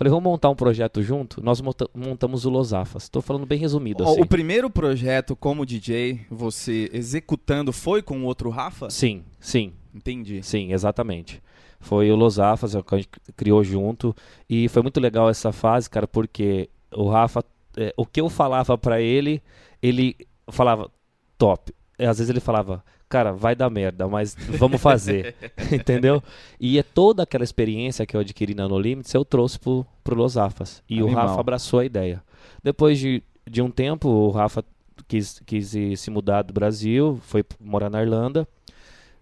Falei, 0.00 0.10
vamos 0.10 0.24
montar 0.24 0.48
um 0.48 0.54
projeto 0.54 1.02
junto? 1.02 1.44
Nós 1.44 1.60
monta- 1.60 1.86
montamos 1.94 2.46
o 2.46 2.48
Los 2.50 2.72
Afas. 2.72 3.06
Tô 3.10 3.20
falando 3.20 3.44
bem 3.44 3.58
resumido, 3.58 4.02
assim. 4.02 4.22
O 4.22 4.26
primeiro 4.26 4.70
projeto 4.70 5.36
como 5.36 5.66
DJ, 5.66 6.22
você 6.30 6.88
executando, 6.90 7.70
foi 7.70 8.00
com 8.00 8.18
o 8.22 8.24
outro 8.24 8.48
Rafa? 8.48 8.88
Sim, 8.88 9.22
sim. 9.38 9.74
Entendi. 9.94 10.42
Sim, 10.42 10.72
exatamente. 10.72 11.42
Foi 11.78 12.10
o 12.10 12.16
Los 12.16 12.38
Afas 12.40 12.74
é 12.74 12.78
o 12.78 12.82
que 12.82 12.94
a 12.94 12.96
gente 12.98 13.10
criou 13.36 13.62
junto 13.62 14.16
e 14.48 14.68
foi 14.70 14.80
muito 14.80 14.98
legal 14.98 15.28
essa 15.28 15.52
fase, 15.52 15.90
cara, 15.90 16.08
porque 16.08 16.70
o 16.96 17.06
Rafa, 17.10 17.44
é, 17.76 17.92
o 17.94 18.06
que 18.06 18.22
eu 18.22 18.30
falava 18.30 18.78
pra 18.78 19.02
ele, 19.02 19.42
ele 19.82 20.16
falava 20.48 20.90
top. 21.36 21.74
Às 21.98 22.16
vezes 22.16 22.30
ele 22.30 22.40
falava, 22.40 22.82
cara, 23.10 23.32
vai 23.32 23.56
dar 23.56 23.68
merda, 23.68 24.06
mas 24.06 24.36
vamos 24.48 24.80
fazer, 24.80 25.34
entendeu? 25.70 26.22
E 26.60 26.78
é 26.78 26.82
toda 26.82 27.24
aquela 27.24 27.42
experiência 27.42 28.06
que 28.06 28.16
eu 28.16 28.20
adquiri 28.20 28.54
na 28.54 28.68
No 28.68 28.78
Limits 28.78 29.12
eu 29.12 29.24
trouxe 29.24 29.58
pro, 29.58 29.84
pro 30.04 30.14
Los 30.14 30.38
Afas 30.38 30.80
e 30.88 31.02
o 31.02 31.06
Animal. 31.06 31.26
Rafa 31.26 31.40
abraçou 31.40 31.80
a 31.80 31.84
ideia. 31.84 32.22
Depois 32.62 32.98
de, 33.00 33.20
de 33.50 33.60
um 33.60 33.70
tempo, 33.70 34.08
o 34.08 34.30
Rafa 34.30 34.64
quis, 35.08 35.42
quis 35.44 35.74
ir 35.74 35.96
se 35.96 36.08
mudar 36.08 36.42
do 36.42 36.52
Brasil, 36.52 37.18
foi 37.24 37.44
morar 37.60 37.90
na 37.90 38.00
Irlanda. 38.00 38.46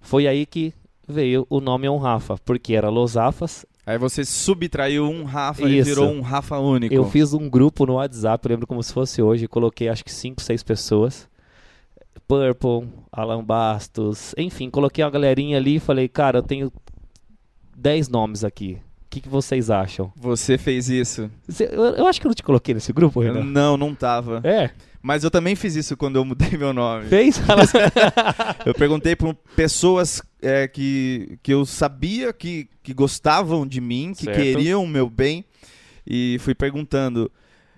Foi 0.01 0.27
aí 0.27 0.45
que 0.45 0.75
veio 1.09 1.47
o 1.49 1.59
nome 1.59 1.89
On 1.89 1.97
Rafa, 1.97 2.37
porque 2.45 2.75
era 2.75 2.91
Los 2.91 3.17
Afas. 3.17 3.65
Aí 3.87 3.97
você 3.97 4.23
subtraiu 4.23 5.09
um 5.09 5.25
Rafa 5.25 5.67
e 5.67 5.79
Isso. 5.79 5.89
virou 5.89 6.13
um 6.13 6.21
Rafa 6.21 6.59
único. 6.59 6.95
Eu 6.95 7.09
fiz 7.09 7.33
um 7.33 7.49
grupo 7.49 7.87
no 7.87 7.95
WhatsApp, 7.95 8.47
lembro 8.47 8.67
como 8.67 8.83
se 8.83 8.93
fosse 8.93 9.23
hoje, 9.23 9.49
coloquei 9.49 9.89
acho 9.89 10.05
que 10.05 10.13
5, 10.13 10.43
6 10.43 10.63
pessoas. 10.63 11.27
Purple, 12.27 12.89
Alan 13.13 13.45
Bastos, 13.45 14.35
enfim, 14.37 14.71
coloquei 14.71 15.05
uma 15.05 15.11
galerinha 15.11 15.57
ali 15.57 15.77
e 15.77 15.81
falei, 15.81 16.09
cara, 16.09 16.39
eu 16.39 16.43
tenho 16.43 16.73
10 17.77 18.09
nomes 18.09 18.45
aqui. 18.45 18.79
O 19.07 19.11
que, 19.11 19.21
que 19.23 19.29
vocês 19.29 19.71
acham? 19.71 20.13
Você 20.17 20.59
fez 20.59 20.89
isso. 20.91 21.31
Eu, 21.59 21.83
eu 21.97 22.07
acho 22.07 22.21
que 22.21 22.27
eu 22.27 22.29
não 22.29 22.35
te 22.35 22.43
coloquei 22.43 22.75
nesse 22.75 22.93
grupo, 22.93 23.21
Renan. 23.21 23.43
Não, 23.43 23.75
não 23.77 23.95
tava. 23.95 24.43
É, 24.45 24.71
Mas 25.01 25.25
eu 25.25 25.31
também 25.31 25.57
fiz 25.57 25.75
isso 25.77 25.97
quando 25.97 26.17
eu 26.17 26.25
mudei 26.27 26.59
meu 26.59 26.75
nome. 26.75 27.07
fez? 27.07 27.41
Eu 28.67 28.75
perguntei 28.75 29.17
para 29.17 29.33
pessoas 29.57 30.21
é, 30.43 30.69
que, 30.69 31.39
que 31.43 31.53
eu 31.55 31.65
sabia 31.65 32.33
que, 32.35 32.69
que 32.83 32.93
gostavam 32.93 33.67
de 33.67 33.81
mim, 33.81 34.13
que 34.15 34.25
Certo. 34.25 34.37
queriam 34.37 34.85
o 34.85 34.89
meu 34.89 35.09
bem, 35.09 35.43
e 36.07 36.37
fui 36.41 36.55
perguntando: 36.55 37.31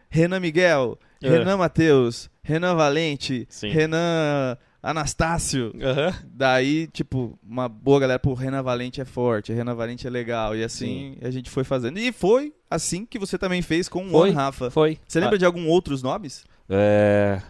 Renan 0.08 0.40
Miguel, 0.40 0.98
É. 1.22 1.28
Renan 1.30 1.58
Matheus, 1.58 2.28
Renan 2.42 2.74
Valente, 2.74 3.46
Sim. 3.48 3.68
Renan 3.68 4.56
Anastácio. 4.82 5.72
Aham. 5.80 6.14
Daí, 6.24 6.86
tipo, 6.88 7.38
uma 7.42 7.68
boa 7.68 8.00
galera, 8.00 8.18
pô, 8.18 8.34
Renan 8.34 8.62
Valente 8.62 9.00
é 9.00 9.04
forte, 9.04 9.52
Renan 9.52 9.74
Valente 9.74 10.06
é 10.06 10.10
legal. 10.10 10.56
E 10.56 10.64
assim 10.64 11.16
a 11.20 11.30
gente 11.30 11.50
foi 11.50 11.64
fazendo. 11.64 11.98
E 11.98 12.12
foi 12.12 12.54
assim 12.70 13.04
que 13.04 13.18
você 13.18 13.36
também 13.36 13.62
fez 13.62 13.88
com 13.88 14.06
o. 14.06 14.14
One 14.14 14.32
Rafa. 14.32 14.70
Foi. 14.70 14.98
Você 15.06 15.20
lembra 15.20 15.38
de 15.38 15.44
algum 15.44 15.68
outros 15.68 16.02
nomes? 16.02 16.44
É. 16.68 17.42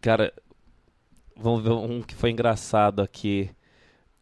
Cara, 0.00 0.32
vamos 1.36 1.62
ver 1.62 1.70
um 1.70 2.00
que 2.00 2.14
foi 2.14 2.30
engraçado 2.30 3.02
aqui. 3.02 3.50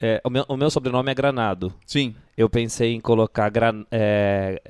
É, 0.00 0.20
o, 0.24 0.30
meu, 0.30 0.44
o 0.48 0.56
meu 0.56 0.70
sobrenome 0.70 1.10
é 1.10 1.14
Granado. 1.14 1.74
Sim. 1.84 2.14
Eu 2.36 2.48
pensei 2.48 2.94
em 2.94 3.00
colocar 3.00 3.48
gran, 3.50 3.84
é, 3.90 4.62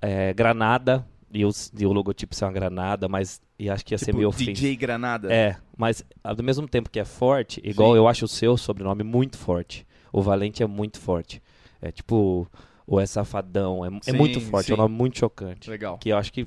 é, 0.00 0.34
Granada 0.34 1.04
e 1.34 1.44
o, 1.44 1.50
e 1.78 1.84
o 1.84 1.92
logotipo 1.92 2.34
ser 2.34 2.44
uma 2.44 2.52
granada, 2.52 3.08
mas 3.08 3.42
e 3.58 3.68
acho 3.68 3.84
que 3.84 3.92
ia 3.92 3.98
ser 3.98 4.06
Tipo, 4.06 4.18
meio 4.18 4.28
ofensivo. 4.28 4.52
DJ 4.54 4.76
Granada. 4.76 5.32
É, 5.32 5.56
mas 5.76 6.04
ao 6.22 6.36
mesmo 6.42 6.68
tempo 6.68 6.88
que 6.88 7.00
é 7.00 7.04
forte, 7.04 7.60
igual 7.64 7.92
Sim. 7.92 7.96
eu 7.98 8.08
acho 8.08 8.24
o 8.24 8.28
seu 8.28 8.56
sobrenome 8.56 9.02
muito 9.02 9.36
forte. 9.36 9.86
O 10.12 10.22
Valente 10.22 10.62
é 10.62 10.66
muito 10.66 11.00
forte. 11.00 11.42
É 11.82 11.90
tipo, 11.90 12.48
o 12.86 13.00
é 13.00 13.06
safadão, 13.06 13.84
é, 13.84 13.88
é 13.88 14.12
Sim, 14.12 14.16
muito 14.16 14.40
forte, 14.40 14.70
é 14.70 14.74
um 14.74 14.76
sim. 14.76 14.82
nome 14.82 14.94
muito 14.94 15.18
chocante. 15.18 15.68
Legal. 15.68 15.98
Que 15.98 16.10
eu 16.10 16.16
acho 16.16 16.32
que 16.32 16.46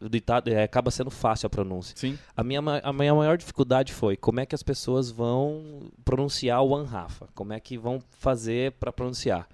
o 0.00 0.08
ditado 0.08 0.48
é, 0.48 0.62
acaba 0.62 0.90
sendo 0.90 1.10
fácil 1.10 1.46
a 1.46 1.50
pronúncia. 1.50 1.96
Sim. 1.96 2.18
A 2.36 2.42
minha, 2.42 2.60
a 2.82 2.92
minha 2.92 3.14
maior 3.14 3.36
dificuldade 3.36 3.92
foi 3.92 4.16
como 4.16 4.40
é 4.40 4.46
que 4.46 4.54
as 4.54 4.62
pessoas 4.62 5.10
vão 5.10 5.90
pronunciar 6.04 6.62
o 6.62 6.74
Anrafa, 6.74 7.28
como 7.34 7.52
é 7.52 7.60
que 7.60 7.78
vão 7.78 8.02
fazer 8.18 8.72
para 8.72 8.92
pronunciar. 8.92 9.48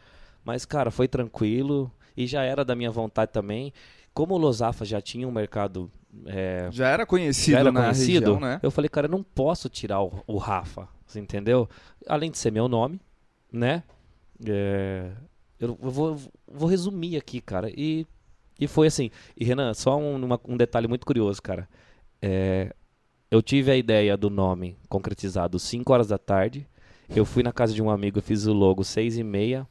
Mas, 0.44 0.64
cara, 0.64 0.90
foi 0.90 1.06
tranquilo 1.06 1.90
e 2.16 2.26
já 2.26 2.42
era 2.42 2.64
da 2.64 2.74
minha 2.74 2.90
vontade 2.90 3.32
também. 3.32 3.72
Como 4.20 4.34
o 4.34 4.38
Losafa 4.38 4.84
já 4.84 5.00
tinha 5.00 5.26
um 5.26 5.32
mercado 5.32 5.90
é, 6.26 6.68
Já 6.70 6.88
era 6.88 7.06
conhecido 7.06 7.52
já 7.52 7.60
era 7.60 7.72
na 7.72 7.80
conhecido, 7.84 8.34
região, 8.34 8.40
né? 8.40 8.60
eu 8.62 8.70
falei, 8.70 8.90
cara, 8.90 9.06
eu 9.06 9.10
não 9.10 9.22
posso 9.22 9.70
tirar 9.70 10.02
o, 10.02 10.22
o 10.26 10.36
Rafa, 10.36 10.86
você 11.06 11.18
entendeu? 11.18 11.66
Além 12.06 12.30
de 12.30 12.36
ser 12.36 12.50
meu 12.50 12.68
nome, 12.68 13.00
né? 13.50 13.82
É, 14.46 15.10
eu, 15.58 15.78
eu 15.82 15.90
vou, 15.90 16.18
vou 16.46 16.68
resumir 16.68 17.16
aqui, 17.16 17.40
cara. 17.40 17.70
E, 17.74 18.06
e 18.60 18.66
foi 18.66 18.88
assim. 18.88 19.10
E 19.34 19.42
Renan, 19.42 19.72
só 19.72 19.96
um, 19.98 20.22
uma- 20.22 20.40
um 20.46 20.56
detalhe 20.58 20.86
muito 20.86 21.06
curioso, 21.06 21.40
cara. 21.40 21.66
É, 22.20 22.74
eu 23.30 23.40
tive 23.40 23.70
a 23.70 23.76
ideia 23.76 24.18
do 24.18 24.28
nome 24.28 24.76
concretizado 24.86 25.58
5 25.58 25.90
horas 25.94 26.08
da 26.08 26.18
tarde. 26.18 26.66
Eu 27.08 27.24
fui 27.24 27.42
na 27.42 27.52
casa 27.54 27.72
de 27.72 27.80
um 27.82 27.88
amigo, 27.88 28.20
fiz 28.20 28.44
o 28.46 28.52
logo 28.52 28.84
6 28.84 29.16
e 29.16 29.24
meia. 29.24 29.66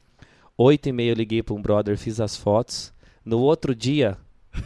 8 0.57 0.89
e 0.89 0.91
meia 0.91 1.11
eu 1.11 1.15
liguei 1.15 1.43
para 1.43 1.53
um 1.53 1.61
brother, 1.61 1.95
fiz 1.99 2.19
as 2.19 2.35
fotos. 2.35 2.91
No 3.23 3.39
outro 3.39 3.75
dia, 3.75 4.17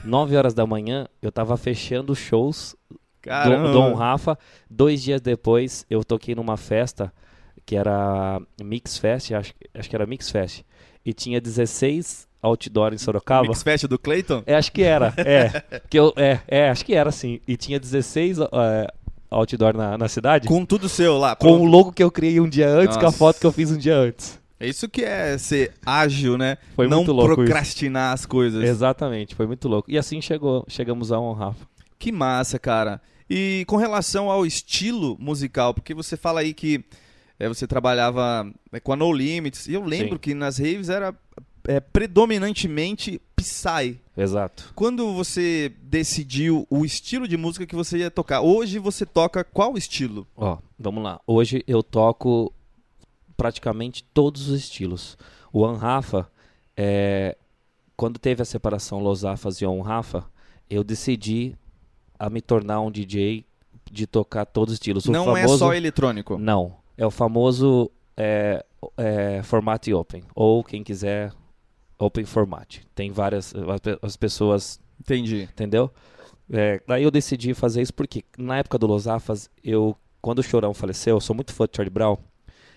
9 0.04 0.36
horas 0.36 0.54
da 0.54 0.66
manhã, 0.66 1.08
eu 1.22 1.32
tava 1.32 1.56
fechando 1.58 2.16
shows 2.16 2.76
Caramba. 3.22 3.68
do 3.68 3.74
Dom 3.74 3.94
Rafa. 3.94 4.38
Dois 4.70 5.02
dias 5.02 5.22
depois, 5.22 5.86
eu 5.90 6.04
toquei 6.04 6.36
numa 6.36 6.58
festa 6.58 7.12
que 7.66 7.76
era 7.76 8.42
Mix 8.62 8.98
Fest, 8.98 9.32
acho, 9.32 9.54
acho 9.74 9.90
que 9.90 9.96
era 9.96 10.06
Mix 10.06 10.30
Fest. 10.30 10.64
E 11.06 11.14
tinha 11.14 11.40
16 11.40 12.28
outdoor 12.42 12.94
em 12.94 12.98
Sorocaba. 12.98 13.48
Mix 13.48 13.64
Fest 13.64 13.86
do 13.86 13.98
Clayton? 13.98 14.44
É, 14.46 14.56
acho 14.56 14.72
que 14.72 14.84
era. 14.84 15.14
É, 15.26 15.82
que 15.90 15.98
eu, 15.98 16.14
é, 16.18 16.40
é, 16.48 16.70
acho 16.70 16.86
que 16.86 16.94
era 16.94 17.12
sim. 17.12 17.40
E 17.48 17.56
tinha 17.56 17.80
16 17.80 18.40
é, 18.40 18.48
outdoor 19.32 19.76
na, 19.76 19.98
na 19.98 20.08
cidade. 20.08 20.48
Com 20.48 20.66
tudo 20.66 20.90
seu 20.90 21.18
lá. 21.18 21.36
Com 21.36 21.60
o 21.60 21.66
logo 21.66 21.92
que 21.92 22.04
eu 22.04 22.12
criei 22.12 22.40
um 22.40 22.50
dia 22.50 22.68
antes, 22.68 22.98
com 22.98 23.04
a 23.04 23.06
Nossa. 23.06 23.18
foto 23.18 23.40
que 23.40 23.46
eu 23.46 23.52
fiz 23.52 23.72
um 23.72 23.78
dia 23.78 23.96
antes. 23.96 24.40
É 24.64 24.68
isso 24.70 24.88
que 24.88 25.04
é 25.04 25.38
ser 25.38 25.74
ágil, 25.86 26.38
né? 26.38 26.58
Foi 26.74 26.88
Não 26.88 27.00
muito 27.00 27.12
louco 27.12 27.36
procrastinar 27.36 28.14
as 28.14 28.26
coisas. 28.26 28.64
Exatamente, 28.64 29.36
foi 29.36 29.46
muito 29.46 29.68
louco. 29.68 29.92
E 29.92 29.98
assim 29.98 30.22
chegou, 30.22 30.64
chegamos 30.70 31.12
a 31.12 31.20
um 31.20 31.34
Rafa. 31.34 31.68
Que 32.00 32.14
massa, 32.14 32.58
cara. 32.58 33.02
E 33.30 33.66
com 33.68 33.76
relação 33.76 34.32
ao 34.32 34.46
estilo 34.46 35.18
musical, 35.20 35.74
porque 35.74 35.94
você 35.94 36.16
fala 36.16 36.40
aí 36.40 36.54
que 36.54 36.82
é, 37.38 37.46
você 37.50 37.68
trabalhava 37.68 38.50
é, 38.72 38.80
com 38.80 38.94
a 38.94 38.96
No 38.96 39.12
Limits, 39.12 39.68
e 39.68 39.74
eu 39.74 39.84
lembro 39.84 40.14
Sim. 40.14 40.20
que 40.20 40.34
nas 40.34 40.60
raves 40.60 40.88
era 40.88 41.14
é, 41.68 41.82
predominantemente 41.82 43.22
Psy. 43.36 44.00
Exato. 44.16 44.72
Quando 44.74 45.12
você 45.12 45.74
decidiu 45.82 46.66
o 46.70 46.86
estilo 46.86 47.28
de 47.28 47.36
música 47.36 47.66
que 47.66 47.76
você 47.76 47.98
ia 47.98 48.10
tocar? 48.10 48.40
Hoje 48.40 48.80
você 48.80 49.06
toca 49.06 49.44
qual 49.44 49.78
estilo? 49.78 50.26
Ó, 50.38 50.58
vamos 50.80 51.04
lá. 51.04 51.20
Hoje 51.28 51.66
eu 51.68 51.84
toco 51.84 52.54
praticamente 53.38 54.04
todos 54.14 54.48
os 54.50 54.60
estilos. 54.60 55.18
O 55.52 55.62
One 55.62 55.78
Rafa, 55.78 56.30
é, 56.76 57.38
quando 57.96 58.20
teve 58.20 58.42
a 58.42 58.46
separação 58.46 59.00
Los 59.00 59.24
Afas 59.26 59.62
e 59.62 59.66
On 59.66 59.82
Rafa, 59.82 60.26
eu 60.70 60.84
decidi 60.84 61.56
a 62.18 62.30
me 62.30 62.42
tornar 62.42 62.82
um 62.82 62.92
DJ 62.92 63.46
de 63.92 64.08
tocar 64.08 64.46
todos 64.46 64.74
os 64.74 64.76
estilos. 64.78 65.06
O 65.06 65.12
Não 65.12 65.36
é 65.38 65.42
famoso- 65.44 65.60
só 65.60 65.74
eletrônico. 65.74 66.38
Não, 66.38 66.76
é 66.98 67.06
o 67.06 67.12
famoso 67.12 67.92
é, 68.18 68.64
é, 68.98 69.42
format 69.44 69.88
open, 69.90 70.24
ou 70.36 70.64
quem 70.64 70.84
quiser, 70.84 71.32
open 72.00 72.26
format. 72.26 72.78
Tem 72.96 73.12
várias, 73.12 73.54
as 73.56 73.80
pe- 73.80 74.00
as 74.02 74.18
pessoas 74.18 74.80
Entendi. 75.00 75.44
entendeu? 75.44 75.92
É, 76.52 76.82
daí 76.88 77.04
eu 77.04 77.12
decidi 77.12 77.54
fazer 77.54 77.82
isso 77.82 77.94
porque 77.94 78.24
na 78.38 78.58
época 78.58 78.78
do 78.78 78.86
Los 78.88 79.08
Afas, 79.08 79.50
eu, 79.64 79.96
quando 80.22 80.40
o 80.40 80.44
Chorão 80.44 80.74
faleceu, 80.74 81.16
eu 81.16 81.22
sou 81.22 81.36
muito 81.36 81.54
fã 81.54 81.66
de 81.66 81.76
Charlie 81.76 81.94
Brown, 81.94 82.18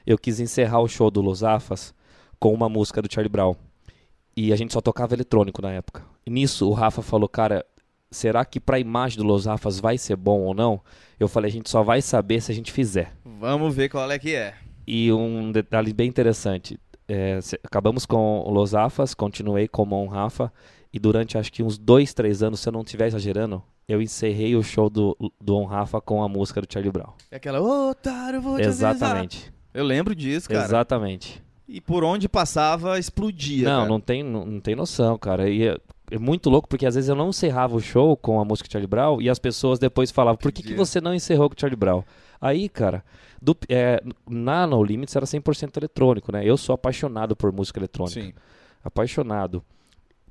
eu 0.07 0.17
quis 0.17 0.39
encerrar 0.41 0.81
o 0.81 0.89
show 0.89 1.11
do 1.11 1.21
Los 1.21 1.43
Afas 1.43 1.95
com 2.39 2.53
uma 2.53 2.69
música 2.69 3.03
do 3.03 3.13
Charlie 3.13 3.31
Brown. 3.31 3.55
E 4.37 4.53
a 4.53 4.57
gente 4.57 4.73
só 4.73 4.81
tocava 4.81 5.15
eletrônico 5.15 5.63
na 5.63 5.73
época. 5.73 6.05
E 6.27 6.31
nisso 6.31 6.69
o 6.69 6.73
Rafa 6.73 7.01
falou, 7.03 7.29
cara, 7.29 7.65
será 8.11 8.45
que 8.45 8.61
pra 8.61 8.79
imagem 8.79 9.19
do 9.19 9.25
Los 9.25 9.49
Afas 9.49 9.81
vai 9.81 9.97
ser 9.97 10.17
bom 10.17 10.41
ou 10.43 10.55
não? 10.55 10.81
Eu 11.19 11.27
falei, 11.29 11.51
a 11.51 11.53
gente 11.53 11.71
só 11.71 11.83
vai 11.83 12.03
saber 12.03 12.41
se 12.41 12.53
a 12.53 12.55
gente 12.55 12.71
fizer. 12.71 13.13
Vamos 13.25 13.75
ver 13.75 13.89
qual 13.89 14.11
é 14.11 14.19
que 14.19 14.35
é. 14.35 14.55
E 14.87 15.11
um 15.13 15.51
detalhe 15.51 15.93
bem 15.93 16.09
interessante. 16.09 16.79
é, 17.09 17.39
acabamos 17.65 18.05
com 18.05 18.41
o 18.41 18.51
Los 18.51 18.75
Afas, 18.75 19.15
continuei 19.15 19.67
com 19.69 19.83
o 19.83 19.87
Mon 19.87 20.07
Rafa. 20.07 20.53
E 20.93 20.99
durante 20.99 21.37
acho 21.39 21.53
que 21.53 21.63
uns 21.63 21.79
dois, 21.79 22.13
três 22.15 22.43
anos, 22.43 22.61
se 22.61 22.69
eu 22.69 22.73
não 22.73 22.81
estiver 22.83 23.07
exagerando, 23.07 23.63
eu 23.89 24.03
encerrei 24.03 24.55
o 24.57 24.63
show 24.63 24.91
do, 24.91 25.17
do 25.41 25.57
On 25.57 25.65
Rafa 25.65 26.01
com 26.01 26.23
a 26.23 26.29
música 26.29 26.61
do 26.61 26.67
Charlie 26.71 26.91
Brown. 26.93 27.13
É 27.31 27.37
aquela, 27.37 27.61
ô, 27.61 27.91
otário, 27.91 28.41
vou 28.41 28.57
te 28.57 28.65
avisar." 28.65 29.27
Eu 29.77 29.85
lembro 29.85 30.15
disso, 30.15 30.49
cara. 30.49 30.65
Exatamente. 30.65 31.43
E 31.69 31.83
por 31.83 32.03
onde 32.03 32.29
passava, 32.29 32.99
explodia. 32.99 33.69
Não, 33.69 33.79
cara. 33.81 33.89
não 33.89 34.01
tem, 34.01 34.23
não, 34.23 34.47
não 34.47 34.61
tem 34.61 34.75
noção, 34.75 35.19
cara. 35.19 35.51
E 35.51 35.69
é, 35.69 35.79
é 36.11 36.19
muito 36.19 36.49
louco 36.49 36.67
porque 36.67 36.87
às 36.87 36.95
vezes 36.95 37.11
eu 37.11 37.15
não 37.15 37.29
encerrava 37.29 37.77
o 37.77 37.81
show 37.81 38.17
com 38.17 38.41
a 38.41 38.45
música 38.45 38.71
Charlie 38.71 38.89
Brown 38.89 39.21
e 39.21 39.29
as 39.29 39.39
pessoas 39.39 39.79
depois 39.79 40.11
falavam, 40.11 40.39
por 40.39 40.51
que, 40.51 40.63
que 40.63 40.73
você 40.73 40.99
não 40.99 41.15
encerrou 41.15 41.51
com 41.51 41.57
o 41.57 41.61
Charlie 41.61 41.77
Brown? 41.77 42.03
Aí, 42.41 42.71
cara, 42.71 43.05
do, 43.41 43.55
é, 43.69 44.03
na 44.27 44.67
No 44.67 44.83
Limits 44.83 45.15
era 45.15 45.27
100% 45.27 45.77
eletrônico, 45.77 46.33
né? 46.33 46.43
Eu 46.43 46.57
sou 46.57 46.75
apaixonado 46.75 47.37
por 47.37 47.53
música 47.53 47.79
eletrônica. 47.79 48.21
Sim. 48.21 48.33
apaixonado. 48.83 49.63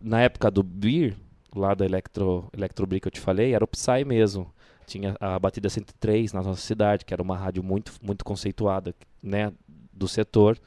Na 0.02 0.22
época 0.22 0.50
do 0.50 0.64
Beer, 0.64 1.16
lá 1.56 1.76
da 1.76 1.86
Electro, 1.86 2.50
Electro 2.52 2.88
Brick 2.88 3.04
que 3.04 3.08
eu 3.10 3.12
te 3.12 3.20
falei, 3.20 3.54
era 3.54 3.64
o 3.64 3.68
Psy 3.68 4.04
mesmo. 4.06 4.52
Tinha 4.86 5.16
a 5.20 5.38
batida 5.40 5.70
103 5.70 6.34
na 6.34 6.42
nossa 6.42 6.62
cidade, 6.62 7.06
que 7.06 7.14
era 7.14 7.22
uma 7.22 7.38
rádio 7.38 7.64
muito, 7.64 7.94
muito 8.02 8.24
conceituada, 8.24 8.94
né, 9.22 9.52
do 9.92 10.08
setor. 10.08 10.60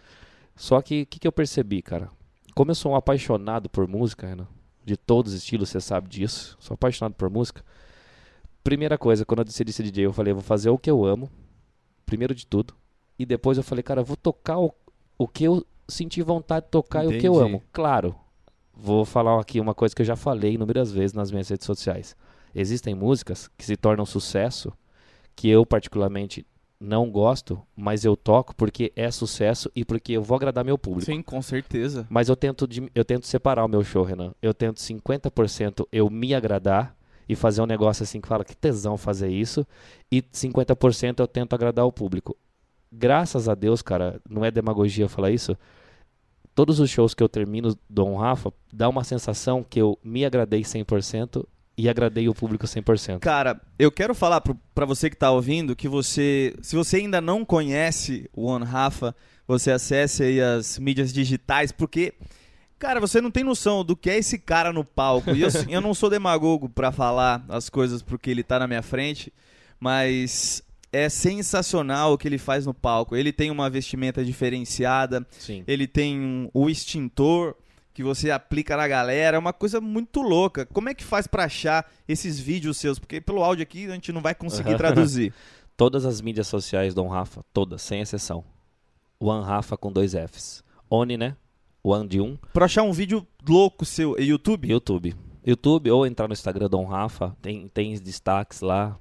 Só 0.57 0.83
que 0.83 1.03
o 1.03 1.07
que, 1.07 1.21
que 1.21 1.29
eu 1.29 1.33
percebi, 1.33 1.81
cara? 1.83 2.11
Como 2.55 2.71
eu 2.71 2.75
sou 2.75 2.93
um 2.93 2.97
apaixonado 2.97 3.69
por 3.69 3.87
música, 3.87 4.27
Renan, 4.27 4.49
de 4.85 4.97
todos 4.97 5.33
os 5.33 5.39
estilos, 5.39 5.69
você 5.69 5.81
sabe 5.81 6.09
disso, 6.09 6.57
sou 6.59 6.75
apaixonado 6.75 7.15
por 7.15 7.31
música. 7.31 7.65
Primeira 8.65 8.99
coisa, 8.99 9.25
quando 9.25 9.41
eu 9.41 9.45
decidi 9.45 9.73
ser 9.73 9.85
DJ, 9.85 10.07
eu 10.07 10.13
falei, 10.13 10.33
eu 10.33 10.37
vou 10.37 10.43
fazer 10.43 10.71
o 10.71 10.79
que 10.79 10.91
eu 10.91 11.05
amo, 11.05 11.31
primeiro 12.05 12.35
de 12.35 12.47
tudo. 12.47 12.75
E 13.19 13.25
depois 13.25 13.57
eu 13.57 13.65
falei, 13.65 13.83
cara, 13.83 14.01
eu 14.01 14.05
vou 14.05 14.17
tocar 14.17 14.59
o, 14.59 14.75
o 15.17 15.29
que 15.29 15.45
eu 15.45 15.65
senti 15.89 16.23
vontade 16.23 16.67
de 16.67 16.71
tocar 16.71 17.05
e 17.05 17.07
o 17.07 17.21
que 17.21 17.27
eu 17.27 17.35
Entendi. 17.35 17.49
amo. 17.49 17.63
Claro, 17.73 18.15
vou 18.75 19.05
falar 19.05 19.41
aqui 19.41 19.61
uma 19.61 19.75
coisa 19.75 19.95
que 19.95 20.03
eu 20.03 20.07
já 20.07 20.17
falei 20.17 20.55
inúmeras 20.55 20.93
vezes 20.93 21.13
nas 21.13 21.31
minhas 21.31 21.49
redes 21.49 21.67
sociais. 21.67 22.17
Existem 22.55 22.95
músicas 22.95 23.49
que 23.57 23.65
se 23.65 23.77
tornam 23.77 24.07
sucesso, 24.07 24.73
que 25.35 25.49
eu 25.49 25.65
particularmente 25.65 26.47
não 26.81 27.11
gosto, 27.11 27.61
mas 27.77 28.05
eu 28.05 28.17
toco 28.17 28.55
porque 28.55 28.93
é 28.95 29.11
sucesso 29.11 29.71
e 29.75 29.85
porque 29.85 30.13
eu 30.13 30.23
vou 30.23 30.37
agradar 30.37 30.65
meu 30.65 30.79
público. 30.79 31.11
Sim, 31.11 31.23
com 31.23 31.43
certeza. 31.43 32.07
Mas 32.09 32.29
eu 32.29 32.37
tento, 32.37 32.69
eu 32.95 33.05
tento 33.05 33.27
separar 33.27 33.65
o 33.65 33.69
meu 33.69 33.83
show, 33.83 34.05
Renan. 34.05 34.33
Eu 34.41 34.55
tento 34.55 34.79
50% 34.79 35.87
eu 35.91 36.09
me 36.09 36.35
agradar 36.35 36.97
e 37.29 37.35
fazer 37.35 37.61
um 37.61 37.67
negócio 37.67 38.03
assim 38.03 38.21
que 38.21 38.29
fala 38.29 38.45
que 38.45 38.57
tesão 38.57 38.97
fazer 38.97 39.29
isso. 39.29 39.67
E 40.11 40.23
50% 40.23 41.21
eu 41.21 41.27
tento 41.27 41.55
agradar 41.55 41.85
o 41.85 41.93
público. 41.93 42.37
Graças 42.91 43.49
a 43.49 43.55
Deus, 43.55 43.83
cara, 43.83 44.21
não 44.29 44.45
é 44.45 44.51
demagogia 44.51 45.09
falar 45.09 45.31
isso. 45.31 45.57
Todos 46.55 46.81
os 46.81 46.89
shows 46.91 47.13
que 47.13 47.23
eu 47.23 47.29
termino 47.29 47.77
do 47.89 48.07
On 48.07 48.17
Rafa, 48.17 48.53
dá 48.73 48.89
uma 48.89 49.05
sensação 49.05 49.63
que 49.63 49.81
eu 49.81 49.99
me 50.03 50.25
agradei 50.25 50.63
100% 50.63 51.45
e 51.79 51.89
agradei 51.89 52.29
o 52.29 52.35
público 52.35 52.67
100%. 52.67 53.21
Cara, 53.21 53.61
eu 53.79 53.91
quero 53.93 54.15
falar 54.15 54.41
pro, 54.41 54.55
pra 54.75 54.85
você 54.85 55.09
que 55.09 55.17
tá 55.17 55.31
ouvindo 55.31 55.77
que 55.77 55.89
você, 55.89 56.53
se 56.61 56.75
você 56.75 56.97
ainda 56.97 57.21
não 57.21 57.45
conhece 57.45 58.29
o 58.35 58.47
One 58.47 58.65
Rafa, 58.65 59.15
você 59.47 59.71
acesse 59.71 60.25
aí 60.25 60.41
as 60.41 60.77
mídias 60.79 61.13
digitais, 61.13 61.71
porque, 61.71 62.13
cara, 62.79 63.01
você 63.01 63.21
não 63.21 63.31
tem 63.31 63.45
noção 63.45 63.85
do 63.85 63.97
que 63.97 64.11
é 64.11 64.19
esse 64.19 64.39
cara 64.39 64.73
no 64.73 64.85
palco. 64.85 65.31
E 65.31 65.43
eu, 65.43 65.49
assim, 65.49 65.73
eu 65.73 65.81
não 65.81 65.95
sou 65.95 66.11
demagogo 66.11 66.69
pra 66.69 66.91
falar 66.93 67.45
as 67.49 67.71
coisas 67.71 68.03
porque 68.03 68.29
ele 68.29 68.43
tá 68.43 68.59
na 68.59 68.67
minha 68.67 68.83
frente, 68.83 69.33
mas 69.79 70.63
é 70.93 71.09
sensacional 71.09 72.13
o 72.13 72.19
que 72.19 72.27
ele 72.27 72.39
faz 72.39 72.67
no 72.67 72.75
palco. 72.75 73.15
Ele 73.15 73.33
tem 73.33 73.51
uma 73.51 73.71
vestimenta 73.71 74.25
diferenciada, 74.25 75.25
Sim. 75.39 75.63
ele 75.67 75.87
tem 75.87 76.19
um- 76.19 76.51
o 76.53 76.69
extintor 76.69 77.55
que 77.99 78.03
você 78.05 78.31
aplica 78.31 78.77
na 78.77 78.87
galera, 78.87 79.37
é 79.37 79.41
uma 79.41 79.53
coisa 79.53 79.81
muito 79.81 80.23
louca. 80.23 80.65
Como 80.67 80.89
é 80.89 80.95
que 80.95 81.03
faz 81.03 81.27
pra 81.27 81.47
achar 81.47 81.85
esses 82.07 82.39
vídeos 82.39 82.77
seus? 82.77 82.97
Porque 82.97 83.21
pelo 83.21 83.43
áudio 83.43 83.65
aqui 83.65 83.87
a 83.87 83.91
gente 83.95 84.13
não 84.13 84.21
vai 84.23 84.37
conseguir 84.37 84.77
traduzir. 84.77 85.35
Todas 85.77 86.05
as 86.07 86.21
mídias 86.21 86.47
sociais 86.47 86.95
do 86.95 87.03
On 87.03 87.09
Rafa, 87.09 87.45
todas, 87.53 87.83
sem 87.83 88.01
exceção. 88.01 88.45
One 89.19 89.45
Rafa 89.45 89.77
com 89.77 89.91
dois 89.91 90.13
Fs. 90.13 90.63
One, 90.89 91.17
né? 91.17 91.35
One 91.83 92.07
de 92.09 92.21
um. 92.21 92.39
pra 92.53 92.67
achar 92.67 92.85
um 92.85 92.93
vídeo 92.93 93.27
louco 93.49 93.85
seu, 93.85 94.17
é 94.17 94.23
YouTube? 94.23 94.69
YouTube. 94.71 95.17
YouTube 95.45 95.91
ou 95.91 96.07
entrar 96.07 96.29
no 96.29 96.33
Instagram 96.35 96.69
do 96.69 96.79
On 96.79 96.85
Rafa, 96.87 97.37
tem, 97.43 97.67
tem 97.67 97.95
destaques 98.01 98.61
lá. 98.61 98.97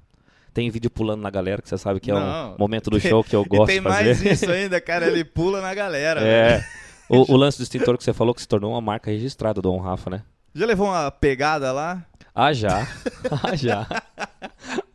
Tem 0.52 0.68
vídeo 0.70 0.90
pulando 0.90 1.20
na 1.22 1.30
galera, 1.30 1.62
que 1.62 1.68
você 1.68 1.78
sabe 1.78 2.00
que 2.00 2.10
é 2.10 2.14
Não. 2.14 2.54
um 2.54 2.58
momento 2.58 2.90
do 2.90 2.98
Tem- 3.00 3.10
show 3.10 3.22
que 3.22 3.36
eu 3.36 3.44
gosto 3.44 3.66
tem 3.68 3.76
de 3.76 3.82
fazer. 3.88 4.04
mais 4.04 4.22
isso 4.22 4.50
ainda, 4.50 4.80
cara, 4.80 5.06
ele 5.06 5.24
pula 5.24 5.60
na 5.60 5.72
galera. 5.72 6.20
É. 6.26 6.64
O, 7.08 7.32
o 7.32 7.36
lance 7.36 7.58
do 7.58 7.62
extintor 7.62 7.96
que 7.96 8.04
você 8.04 8.12
falou 8.12 8.34
que 8.34 8.40
se 8.40 8.48
tornou 8.48 8.72
uma 8.72 8.80
marca 8.80 9.10
registrada 9.10 9.62
do 9.62 9.72
On 9.72 9.78
Rafa, 9.78 10.10
né? 10.10 10.22
Já 10.54 10.66
levou 10.66 10.88
uma 10.88 11.10
pegada 11.10 11.72
lá? 11.72 12.04
Ah, 12.34 12.52
já. 12.52 12.86
Ah, 13.42 13.54
já. 13.54 13.86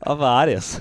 Há 0.01 0.13
várias. 0.13 0.79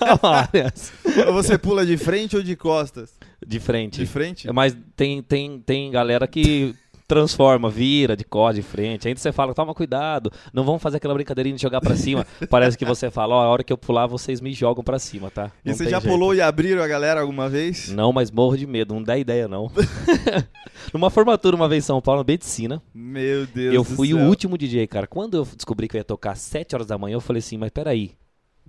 Há 0.00 0.14
várias. 0.20 0.92
Você 1.32 1.56
pula 1.56 1.86
de 1.86 1.96
frente 1.96 2.36
ou 2.36 2.42
de 2.42 2.54
costas? 2.56 3.14
De 3.46 3.58
frente. 3.60 3.98
De 4.00 4.06
frente? 4.06 4.52
Mas 4.52 4.76
tem, 4.96 5.22
tem, 5.22 5.60
tem 5.60 5.90
galera 5.90 6.26
que 6.26 6.74
transforma, 7.08 7.70
vira 7.70 8.14
de 8.14 8.22
cor 8.22 8.52
de 8.52 8.60
frente. 8.60 9.08
Ainda 9.08 9.18
você 9.18 9.32
fala, 9.32 9.54
toma 9.54 9.74
cuidado, 9.74 10.30
não 10.52 10.62
vamos 10.62 10.82
fazer 10.82 10.98
aquela 10.98 11.14
brincadeirinha 11.14 11.56
de 11.56 11.62
jogar 11.62 11.80
pra 11.80 11.96
cima. 11.96 12.26
Parece 12.50 12.76
que 12.76 12.84
você 12.84 13.10
fala, 13.10 13.34
ó, 13.34 13.42
a 13.42 13.48
hora 13.48 13.64
que 13.64 13.72
eu 13.72 13.78
pular, 13.78 14.06
vocês 14.06 14.42
me 14.42 14.52
jogam 14.52 14.84
pra 14.84 14.98
cima, 14.98 15.30
tá? 15.30 15.50
E 15.64 15.70
Não 15.70 15.74
você 15.76 15.84
tem 15.84 15.90
já 15.90 15.98
jeito. 15.98 16.12
pulou 16.12 16.34
e 16.34 16.42
abriram 16.42 16.82
a 16.82 16.86
galera 16.86 17.22
alguma 17.22 17.48
vez? 17.48 17.88
Não, 17.88 18.12
mas 18.12 18.30
morro 18.30 18.58
de 18.58 18.66
medo, 18.66 18.94
não 18.94 19.02
dá 19.02 19.16
ideia 19.16 19.48
não. 19.48 19.70
Numa 20.92 21.08
formatura 21.08 21.56
uma 21.56 21.68
vez 21.68 21.84
em 21.84 21.86
São 21.86 22.00
Paulo, 22.00 22.20
na 22.20 22.26
medicina, 22.30 22.82
Meu 22.94 23.46
Deus 23.46 23.74
eu 23.74 23.82
fui 23.82 24.12
o 24.12 24.18
último 24.18 24.58
DJ, 24.58 24.86
cara. 24.86 25.06
Quando 25.06 25.38
eu 25.38 25.44
descobri 25.56 25.88
que 25.88 25.96
eu 25.96 26.00
ia 26.00 26.04
tocar 26.04 26.32
às 26.32 26.40
7 26.40 26.74
horas 26.74 26.86
da 26.86 26.98
manhã, 26.98 27.14
eu 27.14 27.20
falei 27.20 27.38
assim, 27.38 27.56
mas 27.56 27.70
peraí, 27.70 28.12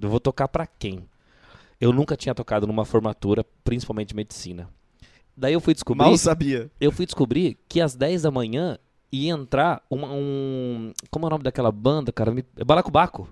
eu 0.02 0.10
vou 0.10 0.20
tocar 0.20 0.48
pra 0.48 0.66
quem? 0.66 1.04
Eu 1.80 1.92
nunca 1.92 2.16
tinha 2.16 2.34
tocado 2.34 2.66
numa 2.66 2.86
formatura, 2.86 3.46
principalmente 3.64 4.16
medicina. 4.16 4.70
Daí 5.40 5.54
eu 5.54 5.62
fui 5.62 5.74
descobrir, 5.74 6.04
Mal 6.06 6.18
sabia. 6.18 6.70
eu 6.82 6.92
fui 6.92 7.06
descobrir 7.06 7.58
que 7.68 7.80
às 7.80 7.96
10 7.96 8.24
da 8.24 8.32
manhã 8.32 8.78
ia 9.12 9.32
entrar 9.32 9.82
uma- 9.90 10.10
um, 10.12 10.92
como 11.10 11.26
é 11.26 11.28
o 11.28 11.30
nome 11.32 11.44
daquela 11.44 11.72
banda, 11.72 12.12
cara? 12.12 12.34
Balacobaco. 12.66 13.30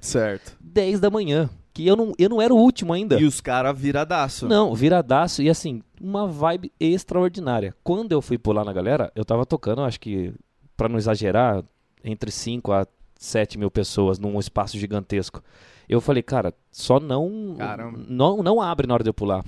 Certo. 0.00 0.56
10 0.60 1.00
da 1.00 1.10
manhã. 1.10 1.50
Que 1.72 1.86
eu 1.86 1.94
não, 1.94 2.12
eu 2.18 2.28
não 2.28 2.40
era 2.42 2.52
o 2.52 2.56
último 2.56 2.92
ainda. 2.92 3.20
E 3.20 3.24
os 3.24 3.40
caras 3.40 3.78
viradaço. 3.78 4.46
Não, 4.48 4.74
viradaço 4.74 5.40
e 5.42 5.48
assim, 5.48 5.82
uma 6.00 6.26
vibe 6.26 6.72
extraordinária. 6.80 7.74
Quando 7.84 8.12
eu 8.12 8.20
fui 8.20 8.38
pular 8.38 8.64
na 8.64 8.72
galera, 8.72 9.12
eu 9.14 9.24
tava 9.24 9.46
tocando, 9.46 9.82
acho 9.82 10.00
que, 10.00 10.32
pra 10.76 10.88
não 10.88 10.98
exagerar, 10.98 11.62
entre 12.02 12.30
5 12.30 12.72
a 12.72 12.86
7 13.16 13.56
mil 13.58 13.70
pessoas 13.70 14.18
num 14.18 14.38
espaço 14.40 14.78
gigantesco. 14.78 15.42
Eu 15.88 16.00
falei, 16.00 16.22
cara, 16.22 16.54
só 16.72 16.98
não, 16.98 17.54
Caramba. 17.58 17.98
não 18.08 18.42
não 18.42 18.60
abre 18.60 18.86
na 18.86 18.94
hora 18.94 19.02
de 19.04 19.10
eu 19.10 19.14
pular. 19.14 19.44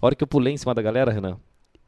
A 0.00 0.06
hora 0.06 0.14
que 0.14 0.22
eu 0.22 0.28
pulei 0.28 0.52
em 0.54 0.56
cima 0.56 0.74
da 0.74 0.80
galera, 0.82 1.10
Renan, 1.12 1.36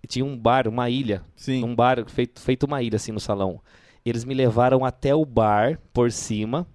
tinha 0.07 0.25
um 0.25 0.37
bar, 0.39 0.69
uma 0.69 0.89
ilha, 0.89 1.23
Sim. 1.37 1.65
um 1.65 1.75
bar 1.75 2.05
feito, 2.09 2.41
feito 2.41 2.65
uma 2.65 2.83
ilha 2.83 2.97
assim 2.97 3.13
no 3.13 3.21
salão. 3.21 3.61
Eles 4.05 4.25
me 4.25 4.35
levaram 4.35 4.85
até 4.85 5.15
o 5.15 5.25
bar 5.25 5.79
por 5.93 6.11
cima, 6.13 6.67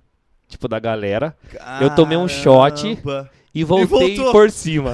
tipo 0.48 0.68
da 0.68 0.80
galera, 0.80 1.36
Eu 1.82 1.96
tomei 1.96 2.18
um 2.18 2.28
shot. 2.28 2.96
Caramba. 2.98 3.32
e 3.54 3.64
voltei 3.64 4.16
voltou. 4.16 4.32
por 4.32 4.52
cima. 4.52 4.94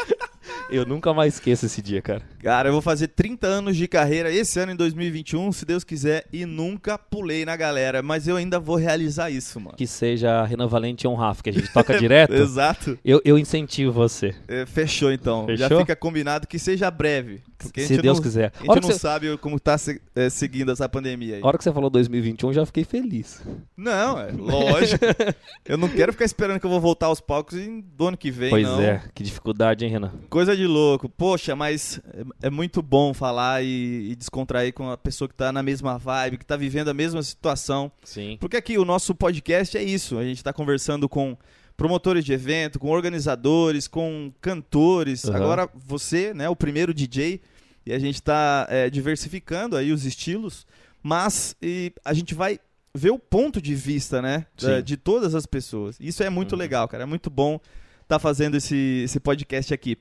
eu 0.70 0.84
nunca 0.84 1.12
mais 1.14 1.34
esqueço 1.34 1.66
esse 1.66 1.80
dia, 1.80 2.02
cara. 2.02 2.22
Cara, 2.44 2.68
eu 2.68 2.72
vou 2.74 2.82
fazer 2.82 3.08
30 3.08 3.46
anos 3.46 3.74
de 3.74 3.88
carreira 3.88 4.30
esse 4.30 4.60
ano 4.60 4.72
em 4.72 4.76
2021, 4.76 5.50
se 5.50 5.64
Deus 5.64 5.82
quiser, 5.82 6.26
e 6.30 6.44
nunca 6.44 6.98
pulei 6.98 7.42
na 7.42 7.56
galera, 7.56 8.02
mas 8.02 8.28
eu 8.28 8.36
ainda 8.36 8.60
vou 8.60 8.76
realizar 8.76 9.30
isso, 9.30 9.58
mano. 9.58 9.74
Que 9.78 9.86
seja 9.86 10.44
Renan 10.44 10.66
Valente 10.66 11.06
e 11.06 11.08
um 11.08 11.14
Rafa, 11.14 11.42
que 11.42 11.48
a 11.48 11.52
gente 11.54 11.68
toca 11.72 11.98
direto. 11.98 12.34
Exato. 12.34 12.98
Eu, 13.02 13.18
eu 13.24 13.38
incentivo 13.38 13.90
você. 13.92 14.34
É, 14.46 14.66
fechou 14.66 15.10
então. 15.10 15.46
Já 15.56 15.68
Fechou? 15.68 15.80
fica 15.80 15.96
combinado 15.96 16.46
que 16.46 16.58
seja 16.58 16.90
breve. 16.90 17.40
Se 17.74 17.96
Deus 17.96 18.18
não, 18.18 18.22
quiser. 18.22 18.52
A 18.58 18.62
hora 18.70 18.74
gente 18.74 18.82
que, 18.82 18.88
não 18.88 18.94
você, 18.94 18.98
sabe 18.98 19.38
como 19.38 19.58
tá 19.58 19.78
se- 19.78 19.98
é, 20.14 20.28
seguindo 20.28 20.70
essa 20.70 20.86
pandemia 20.86 21.36
aí. 21.36 21.42
a 21.42 21.46
hora 21.46 21.56
que 21.56 21.64
você 21.64 21.72
falou 21.72 21.88
2021, 21.88 22.50
eu 22.50 22.54
já 22.54 22.66
fiquei 22.66 22.84
feliz. 22.84 23.40
Não, 23.74 24.20
é 24.20 24.30
lógico. 24.32 25.02
eu 25.64 25.78
não 25.78 25.88
quero 25.88 26.12
ficar 26.12 26.26
esperando 26.26 26.60
que 26.60 26.66
eu 26.66 26.70
vou 26.70 26.80
voltar 26.80 27.06
aos 27.06 27.22
palcos 27.22 27.56
em 27.56 27.80
do 27.80 28.08
ano 28.08 28.18
que 28.18 28.30
vem, 28.30 28.50
pois 28.50 28.64
não. 28.66 28.82
é, 28.82 29.02
que 29.14 29.22
dificuldade, 29.22 29.82
hein, 29.84 29.90
Renan? 29.90 30.12
Coisa 30.28 30.54
de 30.54 30.66
louco. 30.66 31.08
Poxa, 31.08 31.56
mas 31.56 32.00
é, 32.42 32.50
muito 32.50 32.82
bom 32.82 33.14
falar 33.14 33.62
e, 33.64 34.10
e 34.10 34.16
descontrair 34.16 34.72
com 34.74 34.90
a 34.90 34.96
pessoa 34.96 35.28
que 35.28 35.34
tá 35.34 35.52
na 35.52 35.62
mesma 35.62 35.98
vibe, 35.98 36.38
que 36.38 36.44
tá 36.46 36.56
vivendo 36.56 36.88
a 36.88 36.94
mesma 36.94 37.22
situação. 37.22 37.90
Sim. 38.02 38.36
Porque 38.40 38.56
aqui 38.56 38.76
o 38.78 38.84
nosso 38.84 39.14
podcast 39.14 39.76
é 39.78 39.82
isso. 39.82 40.18
A 40.18 40.24
gente 40.24 40.42
tá 40.42 40.52
conversando 40.52 41.08
com 41.08 41.36
promotores 41.76 42.24
de 42.24 42.32
evento, 42.32 42.78
com 42.78 42.88
organizadores, 42.90 43.88
com 43.88 44.32
cantores. 44.40 45.24
Uhum. 45.24 45.34
Agora 45.36 45.68
você, 45.74 46.32
né, 46.34 46.48
o 46.48 46.54
primeiro 46.56 46.92
DJ, 46.94 47.40
e 47.86 47.92
a 47.92 47.98
gente 47.98 48.22
tá 48.22 48.66
é, 48.70 48.88
diversificando 48.88 49.76
aí 49.76 49.92
os 49.92 50.04
estilos, 50.04 50.66
mas 51.02 51.54
e 51.60 51.92
a 52.04 52.14
gente 52.14 52.34
vai 52.34 52.58
ver 52.94 53.10
o 53.10 53.18
ponto 53.18 53.60
de 53.60 53.74
vista, 53.74 54.22
né, 54.22 54.46
da- 54.60 54.80
de 54.80 54.96
todas 54.96 55.34
as 55.34 55.46
pessoas. 55.46 55.96
Isso 55.98 56.22
é 56.22 56.30
muito 56.30 56.52
Uhum. 56.52 56.58
legal, 56.58 56.86
cara. 56.88 57.02
É 57.02 57.06
muito 57.06 57.28
bom 57.28 57.58
estar 58.02 58.18
fazendo 58.18 58.56
esse, 58.56 59.02
esse 59.04 59.18
podcast 59.18 59.74
aqui. 59.74 59.98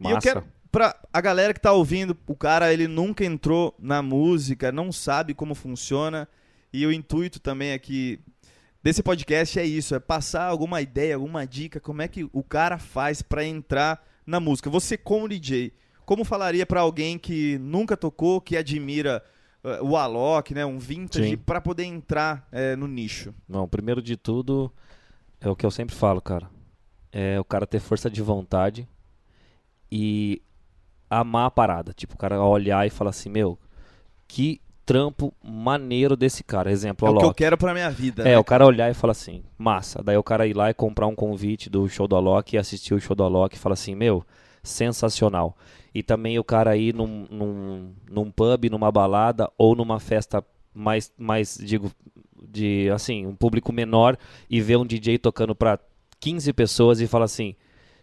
E 0.00 0.04
eu 0.04 0.10
Massa. 0.10 0.20
quero, 0.20 0.44
pra 0.74 0.96
a 1.12 1.20
galera 1.20 1.54
que 1.54 1.60
tá 1.60 1.72
ouvindo, 1.72 2.18
o 2.26 2.34
cara 2.34 2.72
ele 2.72 2.88
nunca 2.88 3.24
entrou 3.24 3.72
na 3.78 4.02
música, 4.02 4.72
não 4.72 4.90
sabe 4.90 5.32
como 5.32 5.54
funciona. 5.54 6.28
E 6.72 6.84
o 6.84 6.92
intuito 6.92 7.38
também 7.38 7.72
aqui 7.72 8.18
desse 8.82 9.00
podcast 9.00 9.56
é 9.60 9.64
isso, 9.64 9.94
é 9.94 10.00
passar 10.00 10.46
alguma 10.48 10.82
ideia, 10.82 11.14
alguma 11.14 11.46
dica, 11.46 11.78
como 11.78 12.02
é 12.02 12.08
que 12.08 12.28
o 12.32 12.42
cara 12.42 12.76
faz 12.76 13.22
pra 13.22 13.44
entrar 13.44 14.04
na 14.26 14.40
música. 14.40 14.68
Você 14.68 14.96
como 14.96 15.28
DJ, 15.28 15.72
como 16.04 16.24
falaria 16.24 16.66
pra 16.66 16.80
alguém 16.80 17.16
que 17.16 17.56
nunca 17.58 17.96
tocou, 17.96 18.40
que 18.40 18.56
admira 18.56 19.24
eh, 19.62 19.78
o 19.80 19.96
Alok, 19.96 20.52
né, 20.52 20.66
um 20.66 20.80
vintage, 20.80 21.36
pra 21.36 21.60
poder 21.60 21.84
entrar 21.84 22.48
eh, 22.50 22.74
no 22.74 22.88
nicho? 22.88 23.32
Não, 23.48 23.68
primeiro 23.68 24.02
de 24.02 24.16
tudo, 24.16 24.72
é 25.40 25.48
o 25.48 25.54
que 25.54 25.64
eu 25.64 25.70
sempre 25.70 25.94
falo, 25.94 26.20
cara. 26.20 26.50
É 27.12 27.38
o 27.38 27.44
cara 27.44 27.64
ter 27.64 27.78
força 27.78 28.10
de 28.10 28.20
vontade 28.20 28.88
e 29.96 30.42
amar 31.18 31.46
a 31.46 31.50
parada. 31.50 31.92
Tipo, 31.92 32.14
o 32.14 32.18
cara 32.18 32.42
olhar 32.42 32.86
e 32.86 32.90
falar 32.90 33.10
assim, 33.10 33.28
meu, 33.28 33.58
que 34.28 34.60
trampo 34.86 35.32
maneiro 35.42 36.16
desse 36.16 36.44
cara. 36.44 36.70
Exemplo, 36.70 37.06
É 37.08 37.10
o 37.10 37.14
o 37.14 37.16
que 37.16 37.22
eu 37.22 37.26
Alok. 37.26 37.38
quero 37.38 37.56
pra 37.58 37.72
minha 37.72 37.90
vida. 37.90 38.22
É, 38.22 38.32
né? 38.32 38.38
o 38.38 38.44
cara 38.44 38.66
olhar 38.66 38.90
e 38.90 38.94
falar 38.94 39.12
assim, 39.12 39.42
massa. 39.56 40.02
Daí 40.02 40.16
o 40.16 40.22
cara 40.22 40.46
ir 40.46 40.54
lá 40.54 40.70
e 40.70 40.74
comprar 40.74 41.06
um 41.06 41.14
convite 41.14 41.70
do 41.70 41.88
show 41.88 42.06
do 42.06 42.16
Alok 42.16 42.54
e 42.54 42.58
assistir 42.58 42.94
o 42.94 43.00
show 43.00 43.16
do 43.16 43.24
Alok 43.24 43.56
e 43.56 43.58
falar 43.58 43.74
assim, 43.74 43.94
meu, 43.94 44.24
sensacional. 44.62 45.56
E 45.94 46.02
também 46.02 46.38
o 46.38 46.44
cara 46.44 46.76
ir 46.76 46.94
num, 46.94 47.26
num, 47.30 47.92
num 48.10 48.30
pub, 48.30 48.64
numa 48.70 48.90
balada 48.90 49.50
ou 49.56 49.74
numa 49.76 50.00
festa 50.00 50.44
mais, 50.74 51.12
mais, 51.16 51.56
digo, 51.62 51.90
de, 52.48 52.90
assim, 52.92 53.26
um 53.26 53.34
público 53.34 53.72
menor 53.72 54.16
e 54.50 54.60
ver 54.60 54.76
um 54.76 54.84
DJ 54.84 55.18
tocando 55.18 55.54
pra 55.54 55.78
15 56.20 56.52
pessoas 56.52 57.00
e 57.00 57.06
falar 57.06 57.26
assim, 57.26 57.54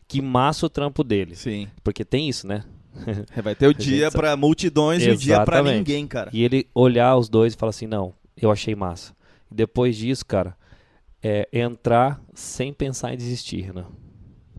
que 0.07 0.21
massa 0.21 0.65
o 0.65 0.69
trampo 0.69 1.03
dele. 1.03 1.35
Sim. 1.35 1.67
Porque 1.83 2.05
tem 2.05 2.29
isso, 2.29 2.47
né? 2.47 2.63
Vai 3.43 3.55
ter 3.55 3.67
o 3.67 3.73
dia 3.73 4.11
pra 4.11 4.35
multidões 4.35 5.03
e 5.03 5.09
o 5.09 5.15
dia 5.17 5.35
pra 5.45 5.57
Exatamente. 5.57 5.77
ninguém, 5.77 6.07
cara. 6.07 6.29
E 6.33 6.43
ele 6.43 6.67
olhar 6.73 7.15
os 7.17 7.29
dois 7.29 7.53
e 7.53 7.57
falar 7.57 7.69
assim, 7.71 7.87
não, 7.87 8.13
eu 8.39 8.51
achei 8.51 8.75
massa. 8.75 9.13
E 9.51 9.55
depois 9.55 9.95
disso, 9.97 10.25
cara, 10.25 10.55
é 11.23 11.47
entrar 11.53 12.21
sem 12.33 12.73
pensar 12.73 13.13
em 13.13 13.17
desistir, 13.17 13.61
Renan. 13.61 13.87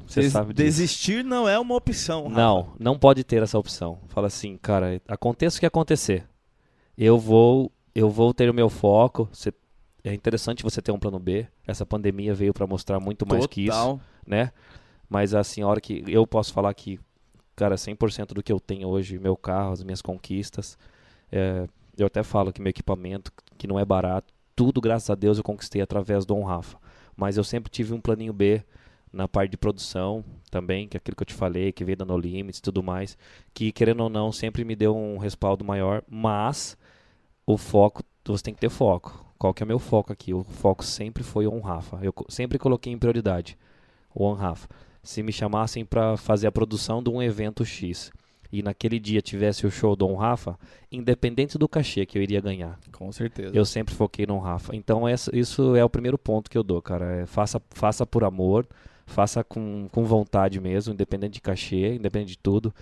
Você 0.07 0.21
Des- 0.23 0.33
sabe 0.33 0.53
disso. 0.53 0.65
Desistir 0.65 1.25
não 1.25 1.49
é 1.49 1.59
uma 1.59 1.75
opção. 1.75 2.25
Rafa. 2.25 2.35
Não, 2.37 2.73
não 2.79 2.99
pode 2.99 3.25
ter 3.25 3.43
essa 3.43 3.59
opção. 3.59 3.99
Fala 4.09 4.27
assim, 4.27 4.57
cara, 4.61 5.01
aconteça 5.09 5.57
o 5.57 5.61
que 5.61 5.67
acontecer. 5.67 6.25
Eu 6.99 7.19
vou, 7.19 7.73
eu 7.95 8.11
vou 8.11 8.35
ter 8.35 8.51
o 8.51 8.55
meu 8.55 8.69
foco. 8.69 9.29
Você- 9.33 9.53
é 10.05 10.13
interessante 10.13 10.63
você 10.63 10.83
ter 10.83 10.91
um 10.93 10.99
plano 10.99 11.19
B. 11.19 11.47
Essa 11.67 11.87
pandemia 11.87 12.35
veio 12.35 12.53
para 12.53 12.67
mostrar 12.67 12.99
muito 13.01 13.27
mais 13.27 13.47
que 13.47 13.63
isso, 13.63 13.71
Total. 13.79 14.01
né? 14.27 14.51
Mas 15.09 15.33
assim, 15.35 15.63
a 15.63 15.69
hora 15.69 15.81
que 15.81 16.03
eu 16.09 16.27
posso 16.27 16.53
falar 16.53 16.75
que, 16.75 16.99
cara, 17.55 17.77
100% 17.77 18.29
do 18.29 18.43
que 18.43 18.53
eu 18.53 18.61
tenho 18.61 18.89
hoje, 18.89 19.19
meu 19.19 19.37
carro, 19.37 19.73
as 19.73 19.83
minhas 19.83 20.03
conquistas, 20.03 20.79
é, 21.31 21.67
eu 21.97 22.07
até 22.07 22.23
falo 22.23 22.53
que 22.53 22.61
meu 22.61 22.71
equipamento, 22.71 23.33
que 23.59 23.67
não 23.67 23.79
é 23.79 23.85
barato, 23.85 24.33
tudo, 24.55 24.81
graças 24.81 25.09
a 25.11 25.15
Deus, 25.15 25.39
eu 25.39 25.45
conquistei 25.45 25.81
através 25.81 26.25
do 26.25 26.35
Dom 26.35 26.45
Rafa. 26.45 26.79
Mas 27.17 27.37
eu 27.37 27.45
sempre 27.45 27.71
tive 27.71 27.93
um 27.95 28.01
planinho 28.01 28.33
B 28.33 28.63
na 29.13 29.29
parte 29.29 29.51
de 29.51 29.57
produção 29.57 30.25
também, 30.51 30.89
que 30.89 30.97
é 30.97 30.99
aquilo 30.99 31.17
que 31.17 31.23
eu 31.23 31.27
te 31.27 31.35
falei, 31.35 31.73
que 31.73 31.85
veio 31.85 31.97
da 31.97 32.05
No 32.05 32.17
Limits 32.17 32.59
e 32.59 32.63
tudo 32.63 32.83
mais, 32.83 33.17
que 33.53 33.71
querendo 33.71 34.03
ou 34.03 34.09
não, 34.09 34.33
sempre 34.33 34.65
me 34.65 34.75
deu 34.75 34.97
um 34.97 35.19
respaldo 35.19 35.65
maior, 35.65 36.03
mas 36.09 36.77
o 37.47 37.59
foco, 37.59 38.03
você 38.25 38.43
tem 38.43 38.55
que 38.55 38.61
ter 38.61 38.71
foco. 38.71 39.27
Qual 39.39 39.53
que 39.53 39.63
é 39.63 39.65
o 39.65 39.67
meu 39.67 39.79
foco 39.79 40.13
aqui? 40.13 40.33
O 40.33 40.45
foco 40.45 40.85
sempre 40.85 41.23
foi 41.23 41.47
o 41.47 41.53
On 41.53 41.61
Rafa. 41.61 41.99
Eu 42.03 42.15
sempre 42.29 42.59
coloquei 42.59 42.93
em 42.93 42.99
prioridade 42.99 43.59
o 44.15 44.25
On 44.25 44.35
Rafa. 44.35 44.69
Se 45.03 45.23
me 45.23 45.33
chamassem 45.33 45.85
para 45.85 46.17
fazer 46.17 46.47
a 46.47 46.53
produção 46.53 47.03
de 47.03 47.11
um 47.11 47.21
evento 47.23 47.65
X 47.65 48.11
e 48.53 48.63
naquele 48.63 48.99
dia 49.01 49.21
tivesse 49.23 49.67
o 49.67 49.71
show 49.71 49.97
do 49.97 50.07
On 50.07 50.15
Rafa, 50.15 50.59
independente 50.91 51.57
do 51.59 51.67
cachê 51.69 52.05
que 52.07 52.19
eu 52.19 52.23
iria 52.23 52.41
ganhar, 52.41 52.79
Com 52.93 53.11
certeza. 53.11 53.51
eu 53.57 53.65
sempre 53.65 53.95
foquei 53.95 54.27
no 54.27 54.39
Rafa. 54.39 54.77
Então 54.77 55.09
essa- 55.09 55.35
isso 55.37 55.75
é 55.75 55.85
o 55.85 55.91
primeiro 55.91 56.19
ponto 56.19 56.51
que 56.51 56.57
eu 56.57 56.63
dou, 56.63 56.81
cara. 56.83 57.23
É 57.23 57.27
faça, 57.27 57.61
faça 57.71 58.07
por 58.07 58.25
amor, 58.25 58.67
faça 59.07 59.43
com, 59.43 59.89
com 59.91 60.05
vontade 60.05 60.61
mesmo, 60.61 60.93
independente 60.93 61.35
de 61.35 61.41
cachê, 61.41 61.95
independente 61.95 62.31
de 62.33 62.39
tudo. 62.39 62.73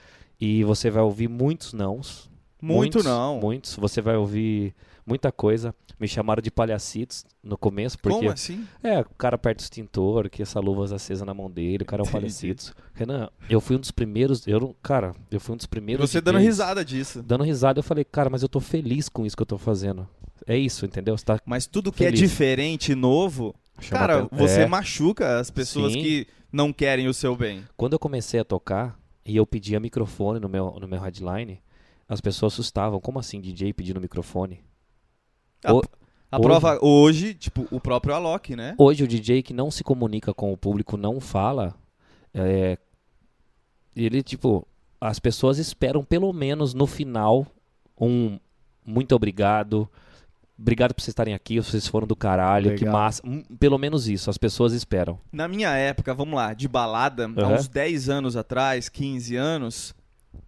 E 0.40 0.64
você 0.64 0.90
vai 0.90 1.02
ouvir 1.02 1.28
muitos 1.28 1.72
nãos. 1.72 2.29
Muito 2.60 2.76
muitos, 2.98 3.04
não. 3.04 3.38
Muitos. 3.40 3.74
Você 3.76 4.00
vai 4.00 4.16
ouvir 4.16 4.74
muita 5.06 5.30
coisa. 5.32 5.74
Me 5.98 6.08
chamaram 6.08 6.40
de 6.40 6.50
palhacitos 6.50 7.26
no 7.44 7.58
começo, 7.58 7.98
porque 7.98 8.16
Como 8.18 8.30
assim? 8.30 8.66
é, 8.82 9.00
o 9.00 9.04
cara 9.18 9.34
aperta 9.34 9.60
o 9.62 9.64
extintor, 9.64 10.30
que 10.30 10.40
essa 10.42 10.58
luvas 10.58 10.92
acesa 10.92 11.26
na 11.26 11.34
mão 11.34 11.50
dele, 11.50 11.82
o 11.82 11.86
cara 11.86 12.02
é 12.02 12.06
um 12.06 12.10
palhacitos. 12.10 12.72
Renan, 12.94 13.28
eu 13.50 13.60
fui 13.60 13.76
um 13.76 13.80
dos 13.80 13.90
primeiros, 13.90 14.46
eu, 14.46 14.74
cara, 14.82 15.14
eu 15.30 15.38
fui 15.38 15.52
um 15.52 15.56
dos 15.58 15.66
primeiros 15.66 16.10
você 16.10 16.18
dando 16.20 16.36
DJs. 16.38 16.46
risada 16.46 16.82
disso. 16.84 17.22
Dando 17.22 17.44
risada, 17.44 17.78
eu 17.80 17.82
falei, 17.82 18.02
cara, 18.04 18.30
mas 18.30 18.42
eu 18.42 18.48
tô 18.48 18.60
feliz 18.60 19.10
com 19.10 19.26
isso 19.26 19.36
que 19.36 19.42
eu 19.42 19.46
tô 19.46 19.58
fazendo. 19.58 20.08
É 20.46 20.56
isso, 20.56 20.86
entendeu? 20.86 21.16
Você 21.18 21.24
tá 21.24 21.38
Mas 21.44 21.66
tudo 21.66 21.92
que 21.92 22.02
é 22.02 22.06
Feliz. 22.06 22.20
diferente 22.20 22.92
e 22.92 22.94
novo, 22.94 23.54
Chama 23.78 23.98
cara, 24.00 24.28
você 24.32 24.62
É. 24.62 24.66
machuca 24.66 25.38
as 25.38 25.50
pessoas 25.50 25.92
Sim. 25.92 26.02
que 26.02 26.26
não 26.50 26.72
querem 26.72 27.08
o 27.08 27.12
seu 27.14 27.36
bem. 27.36 27.62
Quando 27.76 27.92
eu 27.92 27.98
comecei 27.98 28.40
a 28.40 28.44
tocar 28.44 28.98
e 29.22 29.36
eu 29.36 29.46
pedia 29.46 29.78
microfone 29.78 30.40
no 30.40 30.48
meu, 30.48 30.78
no 30.80 30.88
meu 30.88 30.98
headline, 30.98 31.60
as 32.10 32.20
pessoas 32.20 32.52
assustavam. 32.52 33.00
Como 33.00 33.18
assim, 33.18 33.40
DJ 33.40 33.72
pedindo 33.72 34.00
microfone? 34.00 34.60
A, 35.64 35.72
O- 35.72 35.80
a 36.30 36.36
hoje- 36.36 36.42
prova 36.46 36.78
hoje, 36.84 37.34
tipo, 37.34 37.66
o 37.70 37.80
próprio 37.80 38.14
Alok, 38.14 38.54
né? 38.56 38.74
Hoje 38.78 39.04
o 39.04 39.08
DJ 39.08 39.42
que 39.42 39.54
não 39.54 39.70
se 39.70 39.84
comunica 39.84 40.34
com 40.34 40.52
o 40.52 40.56
público, 40.56 40.96
não 40.96 41.20
fala, 41.20 41.74
é, 42.34 42.76
ele, 43.94 44.22
tipo, 44.22 44.66
as 45.00 45.18
pessoas 45.18 45.58
esperam 45.58 46.04
pelo 46.04 46.32
menos 46.32 46.74
no 46.74 46.86
final 46.86 47.46
um 47.98 48.38
muito 48.84 49.14
obrigado, 49.14 49.88
obrigado 50.58 50.94
por 50.94 51.00
vocês 51.02 51.08
estarem 51.12 51.34
aqui, 51.34 51.60
vocês 51.60 51.86
foram 51.86 52.06
do 52.06 52.16
caralho, 52.16 52.70
que 52.74 52.84
Legal. 52.84 52.92
massa. 52.92 53.22
Hum, 53.24 53.42
Pelo 53.58 53.78
menos 53.78 54.08
isso, 54.08 54.30
as 54.30 54.38
pessoas 54.38 54.72
esperam. 54.72 55.18
Na 55.30 55.46
minha 55.46 55.70
época, 55.76 56.12
vamos 56.14 56.34
lá, 56.34 56.52
de 56.54 56.66
balada, 56.66 57.26
há 57.26 57.40
Aham. 57.40 57.54
uns 57.54 57.68
10 57.68 58.08
anos 58.08 58.36
atrás, 58.36 58.88
15 58.88 59.36
anos, 59.36 59.94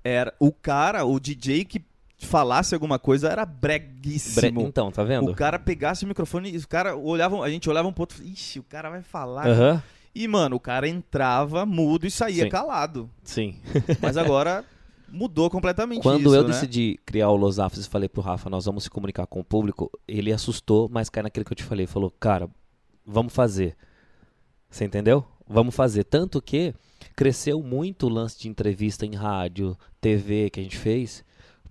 era 0.04 0.34
o 0.38 0.52
cara, 0.52 1.04
o 1.04 1.18
DJ 1.20 1.64
que 1.64 1.82
falasse 2.18 2.74
alguma 2.74 2.98
coisa 2.98 3.28
era 3.28 3.44
Bre- 3.44 3.78
breguíssimo. 3.80 4.60
Então, 4.62 4.90
tá 4.92 5.02
vendo? 5.02 5.30
O 5.30 5.34
cara 5.34 5.58
pegasse 5.58 6.04
o 6.04 6.08
microfone 6.08 6.52
e 6.52 6.56
o 6.58 6.68
cara 6.68 6.96
olhava, 6.96 7.42
a 7.42 7.50
gente 7.50 7.68
olhava 7.68 7.88
um 7.88 7.92
ponto, 7.92 8.14
ixi, 8.22 8.58
o 8.58 8.62
cara 8.64 8.90
vai 8.90 9.02
falar. 9.02 9.48
Aham. 9.48 9.82
E, 10.14 10.28
mano, 10.28 10.56
o 10.56 10.60
cara 10.60 10.86
entrava 10.86 11.64
mudo 11.64 12.06
e 12.06 12.10
saía 12.10 12.44
Sim. 12.44 12.50
calado. 12.50 13.08
Sim. 13.24 13.56
Mas 14.00 14.16
agora 14.16 14.64
mudou 15.08 15.48
completamente 15.50 16.02
Quando 16.02 16.20
isso, 16.26 16.34
eu 16.34 16.42
né? 16.42 16.48
decidi 16.48 16.98
criar 17.04 17.30
o 17.30 17.36
Los 17.36 17.58
Afos 17.58 17.84
e 17.84 17.88
falei 17.88 18.08
pro 18.08 18.22
Rafa, 18.22 18.48
nós 18.50 18.64
vamos 18.66 18.84
se 18.84 18.90
comunicar 18.90 19.26
com 19.26 19.40
o 19.40 19.44
público, 19.44 19.90
ele 20.06 20.32
assustou, 20.32 20.88
mas 20.90 21.08
cai 21.10 21.22
naquilo 21.22 21.44
que 21.44 21.52
eu 21.52 21.56
te 21.56 21.64
falei. 21.64 21.86
Falou, 21.86 22.10
cara, 22.20 22.48
vamos 23.06 23.32
fazer. 23.32 23.76
Você 24.70 24.84
entendeu? 24.84 25.24
Vamos 25.46 25.74
fazer. 25.74 26.04
Tanto 26.04 26.40
que 26.40 26.74
cresceu 27.12 27.62
muito 27.62 28.06
o 28.06 28.08
lance 28.08 28.38
de 28.40 28.48
entrevista 28.48 29.04
em 29.06 29.14
rádio, 29.14 29.76
TV 30.00 30.50
que 30.50 30.60
a 30.60 30.62
gente 30.62 30.76
fez, 30.76 31.24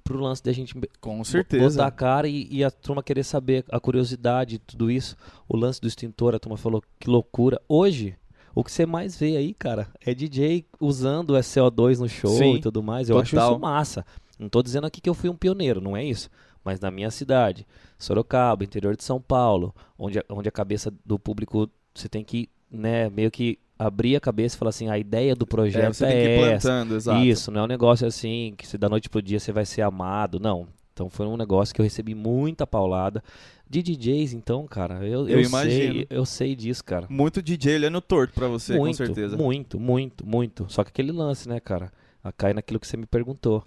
pro 0.04 0.20
lance 0.20 0.44
da 0.44 0.52
gente 0.52 0.74
Com 1.00 1.18
botar 1.20 1.24
certeza. 1.30 1.86
a 1.86 1.92
cara 1.92 2.28
e, 2.28 2.48
e 2.52 2.64
a 2.64 2.72
turma 2.72 3.04
querer 3.04 3.24
saber, 3.24 3.64
a 3.70 3.80
curiosidade, 3.80 4.60
tudo 4.60 4.90
isso. 4.90 5.16
O 5.48 5.56
lance 5.56 5.80
do 5.80 5.88
extintor, 5.88 6.34
a 6.36 6.40
turma 6.40 6.58
falou 6.58 6.82
que 7.00 7.10
loucura. 7.10 7.62
Hoje, 7.68 8.16
o 8.56 8.64
que 8.64 8.72
você 8.72 8.86
mais 8.86 9.16
vê 9.18 9.38
aí, 9.38 9.54
cara, 9.54 9.88
é 10.06 10.14
DJ 10.14 10.66
usando 10.80 11.32
o 11.32 11.34
SCO2 11.38 12.00
no 12.00 12.10
show 12.10 12.36
Sim, 12.38 12.56
e 12.56 12.62
tudo 12.62 12.82
mais. 12.84 13.10
Eu 13.10 13.20
acho 13.20 13.32
total. 13.36 13.52
isso 13.52 13.60
massa. 13.60 14.06
Não 14.40 14.50
tô 14.50 14.62
dizendo 14.64 14.88
aqui 14.88 15.00
que 15.00 15.10
eu 15.10 15.14
fui 15.14 15.30
um 15.30 15.36
pioneiro, 15.36 15.80
não 15.80 15.96
é 15.96 16.04
isso. 16.04 16.30
Mas 16.64 16.80
na 16.80 16.90
minha 16.92 17.10
cidade, 17.12 17.66
Sorocaba, 17.98 18.64
interior 18.64 18.96
de 18.96 19.04
São 19.04 19.22
Paulo, 19.22 19.74
onde, 19.98 20.20
a- 20.20 20.26
onde 20.30 20.50
a 20.50 20.52
cabeça 20.52 20.92
do 21.06 21.18
público 21.20 21.70
você 21.94 22.10
tem 22.10 22.24
que, 22.24 22.50
né, 22.70 23.10
meio 23.10 23.30
que 23.32 23.60
abrir 23.86 24.16
a 24.16 24.20
cabeça 24.20 24.56
e 24.56 24.60
falar 24.60 24.70
assim, 24.70 24.90
a 24.90 24.98
ideia 24.98 25.36
do 25.36 25.46
É, 25.46 25.48
projeto 25.48 25.94
você 25.94 26.06
é, 26.06 26.08
tem 26.12 26.22
que 26.22 26.28
ir 26.30 26.40
essa. 26.54 26.68
plantando, 26.70 26.96
exato. 26.96 27.24
Isso, 27.24 27.52
não 27.52 27.62
é 27.62 27.64
um 27.64 27.68
negócio 27.68 28.06
assim 28.08 28.54
que 28.58 28.68
se 28.68 28.78
da 28.78 28.88
noite 28.90 29.10
pro 29.10 29.22
dia 29.22 29.40
você 29.40 29.52
vai 29.52 29.66
ser 29.66 29.82
amado, 29.82 30.40
não. 30.40 30.68
Então 30.94 31.10
foi 31.10 31.26
um 31.26 31.38
negócio 31.38 31.74
que 31.74 31.82
eu 31.82 31.84
recebi 31.84 32.14
muita 32.14 32.68
paulada. 32.68 33.24
De 33.70 33.82
DJs, 33.82 34.34
então, 34.34 34.68
cara, 34.68 34.96
eu, 35.08 35.30
Eu 35.30 35.40
eu, 35.40 35.42
imagino. 35.42 35.94
sei, 35.94 36.08
eu 36.10 36.26
sei 36.26 36.56
disso, 36.58 36.84
cara. 36.84 37.08
Muito 37.10 37.42
DJ 37.42 37.76
olhando 37.76 38.02
torto 38.02 38.34
pra 38.34 38.48
você, 38.50 38.78
muito, 38.78 38.98
com 38.98 39.06
certeza. 39.06 39.38
muito, 39.38 39.80
muito, 39.80 40.28
muito. 40.28 40.66
Só 40.68 40.84
que 40.84 40.90
aquele 40.90 41.12
lance, 41.14 41.48
né, 41.48 41.60
cara? 41.62 41.90
A 42.22 42.34
cai 42.34 42.54
naquilo 42.54 42.80
que 42.82 42.86
você 42.88 42.98
me 42.98 43.06
perguntou. 43.06 43.64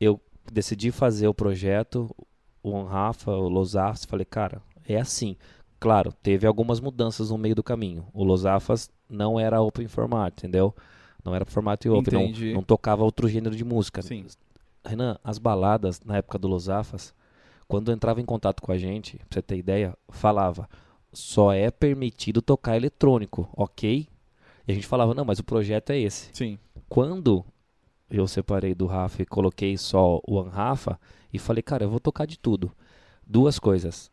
Eu 0.00 0.18
decidi 0.50 0.90
fazer 0.90 1.28
o 1.28 1.34
projeto, 1.34 2.10
o 2.62 2.82
Rafa, 2.84 3.30
o 3.32 3.48
Los 3.48 3.76
Afas, 3.76 4.06
falei, 4.06 4.24
cara, 4.24 4.62
é 4.88 4.96
assim. 4.96 5.36
Claro, 5.78 6.10
teve 6.22 6.46
algumas 6.46 6.80
mudanças 6.80 7.28
no 7.30 7.36
meio 7.36 7.54
do 7.54 7.62
caminho. 7.62 8.06
O 8.14 8.24
Los 8.24 8.46
Afas 8.46 8.88
não 9.08 9.38
era 9.38 9.60
open 9.60 9.88
format, 9.88 10.32
entendeu? 10.38 10.74
Não 11.24 11.34
era 11.34 11.44
formato 11.44 11.90
open, 11.92 12.14
não, 12.14 12.22
Entendi. 12.22 12.52
não 12.52 12.62
tocava 12.62 13.02
outro 13.02 13.28
gênero 13.28 13.56
de 13.56 13.64
música. 13.64 14.02
Sim. 14.02 14.26
Renan, 14.84 15.18
as 15.24 15.38
baladas 15.38 16.00
na 16.04 16.18
época 16.18 16.38
do 16.38 16.46
Los 16.48 16.68
Afas, 16.68 17.14
quando 17.66 17.90
entrava 17.90 18.20
em 18.20 18.24
contato 18.24 18.60
com 18.60 18.70
a 18.70 18.76
gente, 18.76 19.16
pra 19.16 19.26
você 19.30 19.42
ter 19.42 19.56
ideia, 19.56 19.96
falava 20.10 20.68
só 21.12 21.52
é 21.52 21.70
permitido 21.70 22.42
tocar 22.42 22.76
eletrônico, 22.76 23.48
ok? 23.56 24.08
E 24.66 24.72
a 24.72 24.74
gente 24.74 24.86
falava, 24.86 25.14
não, 25.14 25.24
mas 25.24 25.38
o 25.38 25.44
projeto 25.44 25.90
é 25.90 25.98
esse. 25.98 26.28
Sim. 26.32 26.58
Quando 26.88 27.44
eu 28.10 28.26
separei 28.26 28.74
do 28.74 28.86
Rafa 28.86 29.22
e 29.22 29.26
coloquei 29.26 29.78
só 29.78 30.20
o 30.26 30.34
One 30.34 30.50
Rafa, 30.50 30.98
e 31.32 31.38
falei, 31.38 31.62
cara, 31.62 31.84
eu 31.84 31.90
vou 31.90 31.98
tocar 31.98 32.26
de 32.26 32.38
tudo. 32.38 32.70
Duas 33.26 33.58
coisas. 33.58 34.10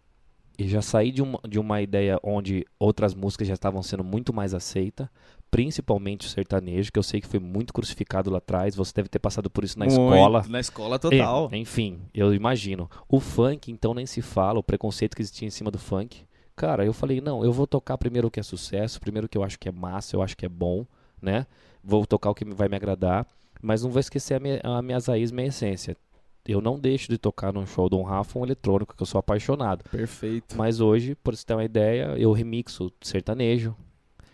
E 0.57 0.67
já 0.67 0.81
saí 0.81 1.11
de 1.11 1.21
uma, 1.21 1.39
de 1.47 1.59
uma 1.59 1.81
ideia 1.81 2.19
onde 2.23 2.65
outras 2.77 3.13
músicas 3.15 3.47
já 3.47 3.53
estavam 3.53 3.81
sendo 3.81 4.03
muito 4.03 4.33
mais 4.33 4.53
aceitas, 4.53 5.07
principalmente 5.49 6.27
o 6.27 6.29
sertanejo, 6.29 6.91
que 6.91 6.99
eu 6.99 7.03
sei 7.03 7.19
que 7.19 7.27
foi 7.27 7.39
muito 7.39 7.73
crucificado 7.73 8.29
lá 8.29 8.37
atrás. 8.37 8.75
Você 8.75 8.93
deve 8.95 9.09
ter 9.09 9.19
passado 9.19 9.49
por 9.49 9.63
isso 9.63 9.77
na 9.77 9.85
Muito, 9.85 9.99
escola. 9.99 10.45
Na 10.47 10.59
escola 10.59 10.99
total. 10.99 11.49
É, 11.51 11.57
enfim, 11.57 11.99
eu 12.13 12.33
imagino. 12.33 12.89
O 13.07 13.19
funk, 13.19 13.71
então, 13.71 13.93
nem 13.93 14.05
se 14.05 14.21
fala, 14.21 14.59
o 14.59 14.63
preconceito 14.63 15.15
que 15.15 15.21
existia 15.21 15.47
em 15.47 15.51
cima 15.51 15.71
do 15.71 15.79
funk. 15.79 16.23
Cara, 16.55 16.85
eu 16.85 16.93
falei, 16.93 17.19
não, 17.21 17.43
eu 17.43 17.51
vou 17.51 17.65
tocar 17.65 17.97
primeiro 17.97 18.27
o 18.27 18.31
que 18.31 18.39
é 18.39 18.43
sucesso, 18.43 18.99
primeiro 18.99 19.25
o 19.25 19.29
que 19.29 19.37
eu 19.37 19.43
acho 19.43 19.57
que 19.57 19.67
é 19.67 19.71
massa, 19.71 20.15
eu 20.15 20.21
acho 20.21 20.37
que 20.37 20.45
é 20.45 20.49
bom, 20.49 20.85
né? 21.21 21.47
Vou 21.83 22.05
tocar 22.05 22.29
o 22.29 22.35
que 22.35 22.45
vai 22.45 22.69
me 22.69 22.75
agradar, 22.75 23.25
mas 23.61 23.81
não 23.83 23.89
vou 23.89 23.99
esquecer 23.99 24.35
a 24.35 24.39
minha, 24.39 24.59
a 24.63 24.81
minhas 24.81 25.07
raízes, 25.07 25.31
minha 25.31 25.47
essência. 25.47 25.97
Eu 26.47 26.59
não 26.61 26.79
deixo 26.79 27.07
de 27.09 27.17
tocar 27.17 27.53
num 27.53 27.65
show 27.65 27.87
do 27.89 27.97
um 27.99 28.03
Rafa 28.03 28.37
um 28.39 28.43
eletrônico, 28.43 28.95
que 28.95 29.01
eu 29.01 29.05
sou 29.05 29.19
apaixonado. 29.19 29.83
Perfeito. 29.89 30.55
Mas 30.57 30.79
hoje, 30.79 31.15
por 31.15 31.35
você 31.35 31.45
ter 31.45 31.53
uma 31.53 31.63
ideia, 31.63 32.15
eu 32.17 32.31
remixo 32.31 32.91
sertanejo, 33.01 33.75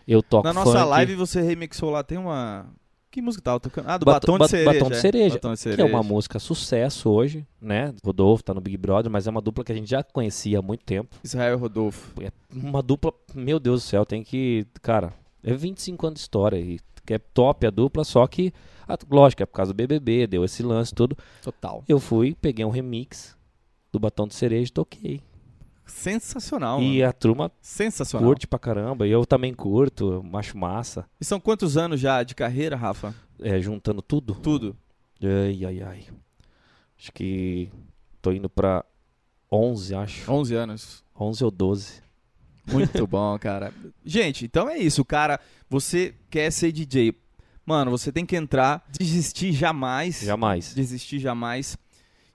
eu 0.06 0.22
toco 0.22 0.44
Na 0.46 0.54
nossa 0.54 0.78
funk, 0.78 0.88
live 0.90 1.14
você 1.14 1.42
remixou 1.42 1.90
lá, 1.90 2.02
tem 2.02 2.16
uma. 2.18 2.66
Que 3.10 3.22
música 3.22 3.42
tava 3.42 3.58
tocando? 3.60 3.88
Ah, 3.88 3.96
do 3.96 4.04
Bato- 4.04 4.26
Batom 4.32 4.44
de 4.44 4.50
Cereja. 4.50 4.72
Batom 4.72 4.90
de 4.90 4.96
é. 4.96 5.00
Cereja, 5.00 5.34
Batom 5.36 5.48
de 5.50 5.56
que 5.56 5.62
Cereja. 5.62 5.82
é 5.82 5.84
uma 5.84 6.02
música 6.02 6.38
sucesso 6.38 7.10
hoje, 7.10 7.46
né? 7.60 7.94
Rodolfo 8.04 8.44
tá 8.44 8.52
no 8.52 8.60
Big 8.60 8.76
Brother, 8.76 9.10
mas 9.10 9.26
é 9.26 9.30
uma 9.30 9.40
dupla 9.40 9.64
que 9.64 9.72
a 9.72 9.74
gente 9.74 9.88
já 9.88 10.02
conhecia 10.02 10.58
há 10.58 10.62
muito 10.62 10.84
tempo. 10.84 11.16
Israel 11.24 11.58
Rodolfo. 11.58 12.12
É 12.22 12.30
uma 12.54 12.82
dupla, 12.82 13.12
meu 13.34 13.58
Deus 13.58 13.82
do 13.82 13.86
céu, 13.86 14.04
tem 14.04 14.22
que, 14.22 14.66
cara, 14.82 15.14
é 15.42 15.54
25 15.54 16.06
anos 16.06 16.18
de 16.18 16.20
história 16.22 16.58
e 16.58 16.78
que 17.06 17.14
é 17.14 17.18
top 17.18 17.66
a 17.66 17.70
dupla, 17.70 18.04
só 18.04 18.26
que 18.26 18.52
lógico, 19.10 19.42
é 19.42 19.46
por 19.46 19.54
causa 19.54 19.72
do 19.72 19.76
BBB, 19.76 20.26
deu 20.26 20.44
esse 20.44 20.62
lance 20.62 20.94
tudo. 20.94 21.16
Total. 21.42 21.84
Eu 21.88 21.98
fui, 21.98 22.34
peguei 22.40 22.64
um 22.64 22.70
remix 22.70 23.36
do 23.92 23.98
Batom 23.98 24.26
de 24.26 24.34
Cereja 24.34 24.68
e 24.68 24.72
toquei. 24.72 25.22
Sensacional. 25.86 26.82
e 26.82 26.98
mano. 26.98 27.08
a 27.08 27.12
turma 27.12 27.52
Sensacional. 27.60 28.28
curte 28.28 28.46
pra 28.46 28.58
caramba, 28.58 29.06
e 29.06 29.10
eu 29.10 29.24
também 29.24 29.54
curto, 29.54 30.22
eu 30.32 30.38
acho 30.38 30.56
massa. 30.56 31.06
E 31.20 31.24
são 31.24 31.40
quantos 31.40 31.76
anos 31.76 31.98
já 31.98 32.22
de 32.22 32.34
carreira, 32.34 32.76
Rafa? 32.76 33.14
É, 33.40 33.58
juntando 33.60 34.02
tudo. 34.02 34.34
Tudo. 34.34 34.76
Ai, 35.22 35.64
ai, 35.64 35.82
ai. 35.82 36.04
Acho 36.98 37.12
que 37.12 37.70
tô 38.20 38.32
indo 38.32 38.48
pra 38.50 38.84
11, 39.50 39.94
acho. 39.94 40.30
11 40.30 40.54
anos. 40.54 41.04
11 41.18 41.44
ou 41.44 41.50
12. 41.50 42.02
Muito 42.66 43.06
bom, 43.06 43.38
cara. 43.38 43.72
Gente, 44.04 44.44
então 44.44 44.68
é 44.68 44.76
isso, 44.78 45.04
cara. 45.04 45.40
Você 45.70 46.14
quer 46.28 46.50
ser 46.50 46.70
DJ. 46.72 47.14
Mano, 47.68 47.90
você 47.90 48.10
tem 48.10 48.24
que 48.24 48.34
entrar, 48.34 48.82
desistir 48.98 49.52
jamais. 49.52 50.22
Jamais. 50.22 50.72
Desistir 50.74 51.18
jamais. 51.18 51.76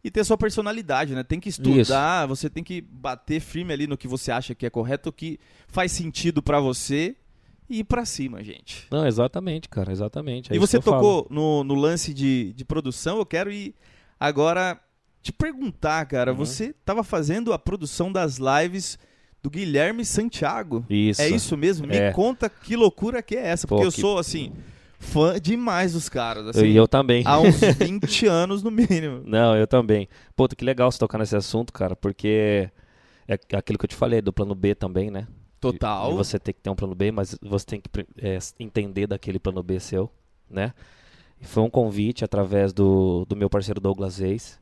E 0.03 0.11
ter 0.11 0.23
sua 0.23 0.37
personalidade, 0.37 1.15
né? 1.15 1.23
Tem 1.23 1.39
que 1.39 1.49
estudar, 1.49 2.27
você 2.27 2.49
tem 2.49 2.63
que 2.63 2.81
bater 2.81 3.39
firme 3.41 3.73
ali 3.73 3.87
no 3.87 3.97
que 3.97 4.07
você 4.07 4.31
acha 4.31 4.53
que 4.53 4.65
é 4.65 4.69
correto, 4.69 5.09
o 5.09 5.13
que 5.13 5.39
faz 5.67 5.91
sentido 5.91 6.43
pra 6.43 6.59
você 6.59 7.15
e 7.69 7.79
ir 7.79 7.83
pra 7.83 8.05
cima, 8.05 8.43
gente. 8.43 8.85
Não, 8.91 9.07
exatamente, 9.07 9.67
cara, 9.69 9.91
exatamente. 9.91 10.51
é 10.51 10.55
e 10.55 10.57
isso 10.57 10.67
você 10.67 10.79
tocou 10.79 11.25
no, 11.31 11.63
no 11.63 11.73
lance 11.73 12.13
de, 12.13 12.53
de 12.53 12.63
produção, 12.63 13.17
eu 13.17 13.25
quero 13.25 13.51
ir 13.51 13.73
agora 14.19 14.79
te 15.21 15.31
perguntar, 15.31 16.05
cara. 16.05 16.31
Uhum. 16.31 16.37
Você 16.37 16.75
tava 16.85 17.03
fazendo 17.03 17.53
a 17.53 17.57
produção 17.57 18.11
das 18.11 18.37
lives 18.37 18.99
do 19.41 19.49
Guilherme 19.49 20.05
Santiago. 20.05 20.85
Isso. 20.89 21.21
É 21.21 21.29
isso 21.29 21.55
mesmo? 21.57 21.87
Me 21.87 21.95
É. 21.95 22.11
conta 22.11 22.49
que 22.49 22.75
loucura 22.75 23.23
que 23.23 23.35
é 23.35 23.47
essa, 23.47 23.65
Pô, 23.67 23.75
porque 23.77 23.87
eu 23.87 23.91
que- 23.91 24.01
sou, 24.01 24.17
assim, 24.19 24.51
fã 25.03 25.39
demais 25.39 25.93
dos 25.93 26.09
caras. 26.09 26.47
Assim, 26.47 26.65
e 26.65 26.75
eu 26.75 26.87
também. 26.87 27.23
Há 27.25 27.39
uns 27.39 27.59
20 27.77 28.25
anos 28.25 28.63
no 28.63 28.71
mínimo. 28.71 29.21
Não, 29.25 29.55
eu 29.55 29.67
também. 29.67 30.07
Pô, 30.35 30.47
que 30.47 30.65
legal 30.65 30.91
você 30.91 30.97
tocar 30.97 31.19
nesse 31.19 31.35
assunto, 31.35 31.71
cara, 31.71 31.95
porque 31.95 32.69
é 33.27 33.37
aquilo 33.55 33.77
que 33.77 33.85
eu 33.85 33.89
te 33.89 33.95
falei 33.95 34.21
do 34.21 34.33
plano 34.33 34.55
B 34.55 34.73
também, 34.73 35.11
né? 35.11 35.27
Total. 35.59 36.11
E 36.11 36.15
você 36.15 36.37
tem 36.37 36.53
que 36.53 36.59
ter 36.59 36.69
um 36.69 36.75
plano 36.75 36.95
B, 36.95 37.11
mas 37.11 37.37
você 37.41 37.65
tem 37.65 37.81
que 37.81 37.89
é, 38.17 38.37
entender 38.59 39.07
daquele 39.07 39.39
plano 39.39 39.63
B 39.63 39.79
seu, 39.79 40.11
né? 40.49 40.73
Foi 41.41 41.63
um 41.63 41.69
convite 41.69 42.23
através 42.23 42.73
do, 42.73 43.25
do 43.25 43.35
meu 43.35 43.49
parceiro 43.49 43.79
Douglas 43.79 44.17
Reis, 44.17 44.59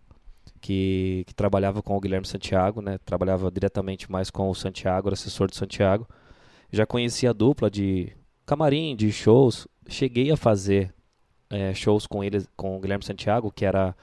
que, 0.59 1.23
que 1.27 1.33
trabalhava 1.33 1.81
com 1.81 1.95
o 1.95 1.99
Guilherme 1.99 2.27
Santiago, 2.27 2.81
né? 2.81 2.97
Trabalhava 3.03 3.49
diretamente 3.51 4.11
mais 4.11 4.29
com 4.29 4.49
o 4.49 4.55
Santiago, 4.55 5.07
era 5.07 5.13
assessor 5.13 5.47
do 5.47 5.55
Santiago. 5.55 6.07
Já 6.71 6.85
conhecia 6.85 7.31
a 7.31 7.33
dupla 7.33 7.69
de 7.69 8.11
camarim, 8.45 8.95
de 8.95 9.11
shows. 9.11 9.67
Cheguei 9.91 10.31
a 10.31 10.37
fazer 10.37 10.93
é, 11.49 11.73
shows 11.73 12.07
com 12.07 12.23
eles, 12.23 12.47
com 12.55 12.77
o 12.77 12.79
Guilherme 12.79 13.03
Santiago, 13.03 13.51
que 13.51 13.65
era 13.65 13.95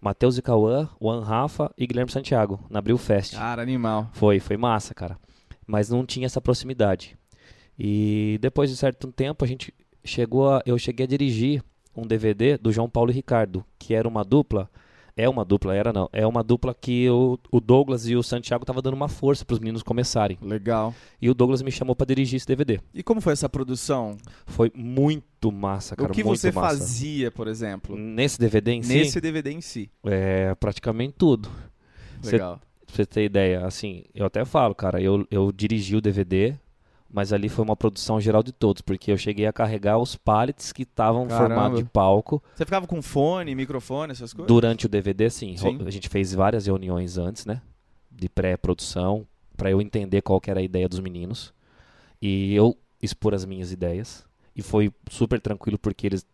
Matheus 0.00 0.36
e 0.36 0.42
Cauã, 0.42 0.88
Juan 1.00 1.22
Rafa 1.22 1.72
e 1.78 1.86
Guilherme 1.86 2.10
Santiago, 2.10 2.60
na 2.68 2.80
Abril 2.80 2.98
Fest. 2.98 3.34
Cara, 3.34 3.62
animal. 3.62 4.10
Foi, 4.12 4.40
foi 4.40 4.56
massa, 4.56 4.92
cara. 4.92 5.16
Mas 5.66 5.88
não 5.88 6.04
tinha 6.04 6.26
essa 6.26 6.40
proximidade. 6.40 7.16
E 7.78 8.38
depois 8.40 8.70
de 8.70 8.76
certo 8.76 9.12
tempo 9.12 9.44
a 9.44 9.48
gente 9.48 9.72
chegou 10.04 10.50
a, 10.50 10.62
eu 10.66 10.78
cheguei 10.78 11.04
a 11.04 11.08
dirigir 11.08 11.62
um 11.94 12.06
DVD 12.06 12.58
do 12.58 12.72
João 12.72 12.88
Paulo 12.88 13.10
e 13.10 13.14
Ricardo, 13.14 13.64
que 13.78 13.94
era 13.94 14.06
uma 14.06 14.24
dupla, 14.24 14.70
é 15.16 15.28
uma 15.28 15.44
dupla, 15.44 15.74
era 15.74 15.92
não, 15.92 16.08
é 16.12 16.26
uma 16.26 16.42
dupla 16.42 16.74
que 16.74 17.08
o, 17.08 17.38
o 17.50 17.58
Douglas 17.58 18.06
e 18.06 18.14
o 18.14 18.22
Santiago 18.22 18.64
estavam 18.64 18.82
dando 18.82 18.94
uma 18.94 19.08
força 19.08 19.44
para 19.44 19.54
os 19.54 19.60
meninos 19.60 19.82
começarem. 19.82 20.36
Legal. 20.42 20.94
E 21.20 21.30
o 21.30 21.34
Douglas 21.34 21.62
me 21.62 21.72
chamou 21.72 21.96
para 21.96 22.06
dirigir 22.06 22.36
esse 22.36 22.46
DVD. 22.46 22.80
E 22.92 23.02
como 23.02 23.20
foi 23.22 23.32
essa 23.32 23.48
produção? 23.48 24.18
Foi 24.44 24.70
muito 24.74 25.50
massa, 25.50 25.96
cara, 25.96 26.10
o 26.10 26.14
que 26.14 26.22
você 26.22 26.52
massa. 26.52 26.78
fazia, 26.78 27.30
por 27.30 27.48
exemplo? 27.48 27.96
Nesse 27.96 28.38
DVD 28.38 28.72
em 28.72 28.80
Nesse 28.80 29.12
si, 29.12 29.20
DVD 29.20 29.50
em 29.50 29.60
si. 29.62 29.90
é 30.04 30.54
praticamente 30.56 31.14
tudo. 31.16 31.48
Legal. 32.22 32.60
Pra 32.86 32.94
você 32.94 33.06
ter 33.06 33.24
ideia, 33.24 33.64
assim, 33.66 34.04
eu 34.14 34.26
até 34.26 34.44
falo, 34.44 34.74
cara, 34.74 35.00
eu, 35.00 35.26
eu 35.30 35.50
dirigi 35.50 35.96
o 35.96 36.00
DVD, 36.00 36.54
mas 37.10 37.32
ali 37.32 37.48
foi 37.48 37.64
uma 37.64 37.76
produção 37.76 38.20
geral 38.20 38.42
de 38.42 38.52
todos, 38.52 38.82
porque 38.82 39.12
eu 39.12 39.16
cheguei 39.16 39.46
a 39.46 39.52
carregar 39.52 39.98
os 39.98 40.16
pallets 40.16 40.72
que 40.72 40.82
estavam 40.82 41.28
formados 41.28 41.78
de 41.78 41.84
palco 41.84 42.42
Você 42.54 42.64
ficava 42.64 42.86
com 42.86 43.00
fone, 43.00 43.54
microfone, 43.54 44.12
essas 44.12 44.32
coisas? 44.32 44.48
durante 44.48 44.86
o 44.86 44.88
DVD, 44.88 45.30
sim. 45.30 45.56
Sim. 45.56 45.78
A 45.86 45.90
gente 45.90 46.08
fez 46.08 46.32
várias 46.34 46.66
reuniões 46.66 47.16
antes, 47.18 47.46
né, 47.46 47.62
de 48.10 48.28
pré-produção, 48.28 49.26
pra 49.56 49.70
eu 49.70 49.80
entender 49.80 50.22
qual 50.22 50.40
que 50.40 50.50
era 50.50 50.60
a 50.60 50.62
ideia 50.62 50.88
dos 50.88 51.00
meninos. 51.00 51.54
E 52.20 52.54
eu, 52.54 52.76
expor 53.02 53.34
as 53.34 53.44
minhas 53.44 53.72
ideias. 53.72 54.24
E 54.54 54.62
foi 54.62 54.92
super 55.10 55.40
tranquilo, 55.40 55.78
porque 55.78 56.06
eles. 56.06 56.26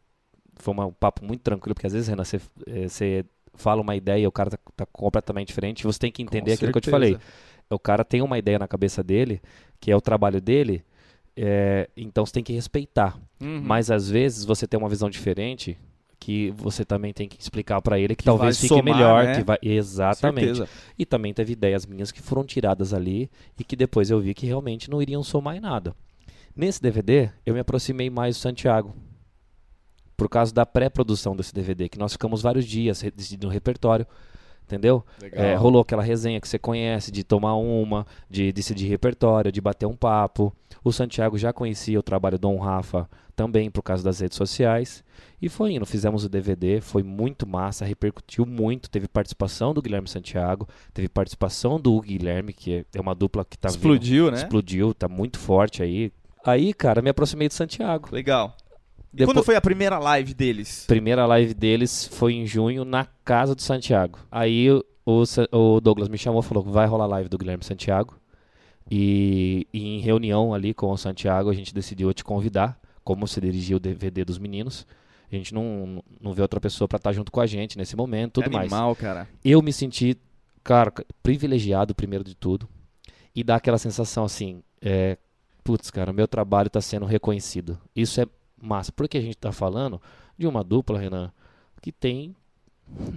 Foi 0.56 0.74
um 0.74 0.92
papo 0.92 1.24
muito 1.24 1.40
tranquilo, 1.40 1.74
porque 1.74 1.86
às 1.86 1.92
vezes, 1.92 2.08
Renan, 2.08 2.24
você, 2.24 2.40
eh, 2.66 2.88
você 2.88 3.24
fala 3.54 3.80
uma 3.80 3.96
ideia 3.96 4.22
e 4.22 4.26
o 4.26 4.32
cara 4.32 4.50
tá, 4.50 4.58
tá 4.76 4.86
completamente 4.86 5.48
diferente. 5.48 5.80
e 5.80 5.84
Você 5.84 5.98
tem 5.98 6.12
que 6.12 6.22
entender 6.22 6.52
Com 6.52 6.54
aquilo 6.54 6.72
que 6.72 6.78
eu 6.78 6.82
te 6.82 6.90
certeza. 6.90 7.18
falei. 7.18 7.26
O 7.70 7.78
cara 7.78 8.04
tem 8.04 8.20
uma 8.22 8.38
ideia 8.38 8.58
na 8.58 8.68
cabeça 8.68 9.02
dele, 9.02 9.40
que 9.82 9.90
é 9.90 9.96
o 9.96 10.00
trabalho 10.00 10.40
dele, 10.40 10.84
é, 11.36 11.90
então 11.96 12.24
você 12.24 12.32
tem 12.34 12.44
que 12.44 12.52
respeitar. 12.52 13.18
Uhum. 13.40 13.60
Mas 13.64 13.90
às 13.90 14.08
vezes 14.08 14.44
você 14.44 14.64
tem 14.64 14.78
uma 14.78 14.88
visão 14.88 15.10
diferente 15.10 15.76
que 16.20 16.52
você 16.52 16.84
também 16.84 17.12
tem 17.12 17.28
que 17.28 17.36
explicar 17.40 17.82
pra 17.82 17.98
ele 17.98 18.14
que, 18.14 18.18
Que 18.18 18.24
talvez 18.24 18.56
fique 18.56 18.68
somar, 18.68 18.84
melhor, 18.84 19.24
né? 19.24 19.34
que 19.38 19.42
vai 19.44 19.58
exatamente. 19.60 20.54
Certeza. 20.54 20.68
E 20.96 21.04
também 21.04 21.34
teve 21.34 21.52
ideias 21.54 21.84
minhas 21.84 22.12
que 22.12 22.22
foram 22.22 22.44
tiradas 22.44 22.94
ali 22.94 23.28
e 23.58 23.64
que 23.64 23.74
depois 23.74 24.08
eu 24.08 24.20
vi 24.20 24.32
que 24.34 24.46
realmente 24.46 24.88
não 24.88 25.02
iriam 25.02 25.24
somar 25.24 25.56
em 25.56 25.60
nada. 25.60 25.96
Nesse 26.54 26.80
DVD, 26.80 27.28
eu 27.44 27.54
me 27.54 27.58
aproximei 27.60 28.08
mais 28.08 28.36
do 28.36 28.40
Santiago. 28.40 28.94
Por 30.16 30.28
causa 30.28 30.54
da 30.54 30.64
pré-produção 30.64 31.34
desse 31.34 31.52
DVD, 31.52 31.88
que 31.88 31.98
nós 31.98 32.12
ficamos 32.12 32.40
vários 32.40 32.64
dias 32.66 33.00
re- 33.00 33.10
decidindo 33.10 33.48
o 33.48 33.50
repertório, 33.50 34.06
entendeu? 34.64 35.04
É, 35.32 35.54
rolou 35.54 35.82
aquela 35.82 36.02
resenha 36.02 36.40
que 36.40 36.48
você 36.48 36.58
conhece, 36.58 37.10
de 37.10 37.22
tomar 37.24 37.54
uma, 37.56 38.06
de 38.30 38.52
decidir 38.52 38.86
repertório, 38.88 39.52
de 39.52 39.60
bater 39.60 39.86
um 39.86 39.96
papo. 39.96 40.52
O 40.84 40.92
Santiago 40.92 41.36
já 41.38 41.52
conhecia 41.52 41.98
o 41.98 42.02
trabalho 42.02 42.38
do 42.38 42.42
Dom 42.42 42.58
Rafa 42.58 43.08
também 43.36 43.70
por 43.70 43.82
causa 43.82 44.02
das 44.04 44.20
redes 44.20 44.36
sociais. 44.36 45.02
E 45.40 45.48
foi 45.48 45.72
indo, 45.72 45.86
fizemos 45.86 46.24
o 46.24 46.28
DVD, 46.28 46.80
foi 46.80 47.02
muito 47.02 47.46
massa, 47.46 47.84
repercutiu 47.84 48.44
muito. 48.46 48.88
Teve 48.90 49.08
participação 49.08 49.72
do 49.74 49.80
Guilherme 49.82 50.08
Santiago, 50.08 50.68
teve 50.92 51.08
participação 51.08 51.80
do 51.80 51.92
Hugo 51.94 52.06
Guilherme, 52.06 52.52
que 52.52 52.84
é 52.94 53.00
uma 53.00 53.14
dupla 53.14 53.44
que 53.44 53.56
tá 53.58 53.68
vindo- 53.68 53.76
Explodiu, 53.78 54.30
né? 54.30 54.36
explodiu, 54.38 54.92
tá 54.94 55.08
muito 55.08 55.38
forte 55.38 55.82
aí. 55.82 56.12
Aí, 56.44 56.74
cara, 56.74 57.00
me 57.00 57.10
aproximei 57.10 57.46
do 57.48 57.54
Santiago. 57.54 58.08
Legal. 58.12 58.56
Depois- 59.12 59.34
quando 59.36 59.44
foi 59.44 59.56
a 59.56 59.60
primeira 59.60 59.98
live 59.98 60.32
deles? 60.32 60.84
Primeira 60.86 61.26
live 61.26 61.52
deles 61.54 62.06
foi 62.12 62.34
em 62.34 62.46
junho 62.46 62.84
na 62.84 63.04
casa 63.24 63.54
do 63.54 63.60
Santiago. 63.62 64.18
Aí 64.30 64.70
o, 64.70 64.84
o 65.52 65.80
Douglas 65.80 66.08
me 66.08 66.16
chamou 66.16 66.40
e 66.40 66.44
falou: 66.44 66.62
vai 66.64 66.86
rolar 66.86 67.06
live 67.06 67.28
do 67.28 67.36
Guilherme 67.38 67.62
Santiago. 67.64 68.16
E, 68.90 69.66
e 69.72 69.96
em 69.96 70.00
reunião 70.00 70.52
ali 70.52 70.74
com 70.74 70.90
o 70.90 70.96
Santiago, 70.96 71.50
a 71.50 71.54
gente 71.54 71.72
decidiu 71.74 72.12
te 72.12 72.24
convidar, 72.24 72.78
como 73.04 73.26
você 73.26 73.40
dirigiu 73.40 73.76
o 73.76 73.80
DVD 73.80 74.24
dos 74.24 74.38
meninos. 74.38 74.86
A 75.30 75.34
gente 75.34 75.54
não, 75.54 76.02
não 76.20 76.32
vê 76.34 76.42
outra 76.42 76.60
pessoa 76.60 76.86
pra 76.86 76.98
estar 76.98 77.12
junto 77.12 77.32
com 77.32 77.40
a 77.40 77.46
gente 77.46 77.78
nesse 77.78 77.96
momento, 77.96 78.34
tudo 78.34 78.46
É 78.46 78.50
mais. 78.50 78.70
Animal, 78.72 78.94
cara. 78.94 79.26
Eu 79.42 79.62
me 79.62 79.72
senti, 79.72 80.18
cara, 80.62 80.92
privilegiado 81.22 81.94
primeiro 81.94 82.22
de 82.22 82.34
tudo. 82.34 82.68
E 83.34 83.42
dá 83.42 83.56
aquela 83.56 83.78
sensação 83.78 84.24
assim, 84.24 84.62
é, 84.82 85.16
putz, 85.64 85.90
cara, 85.90 86.12
meu 86.12 86.28
trabalho 86.28 86.66
está 86.66 86.82
sendo 86.82 87.06
reconhecido. 87.06 87.78
Isso 87.96 88.20
é 88.20 88.26
massa. 88.62 88.92
Porque 88.92 89.18
a 89.18 89.20
gente 89.20 89.36
tá 89.36 89.52
falando 89.52 90.00
de 90.38 90.46
uma 90.46 90.62
dupla, 90.64 90.98
Renan, 90.98 91.32
que 91.80 91.90
tem 91.92 92.34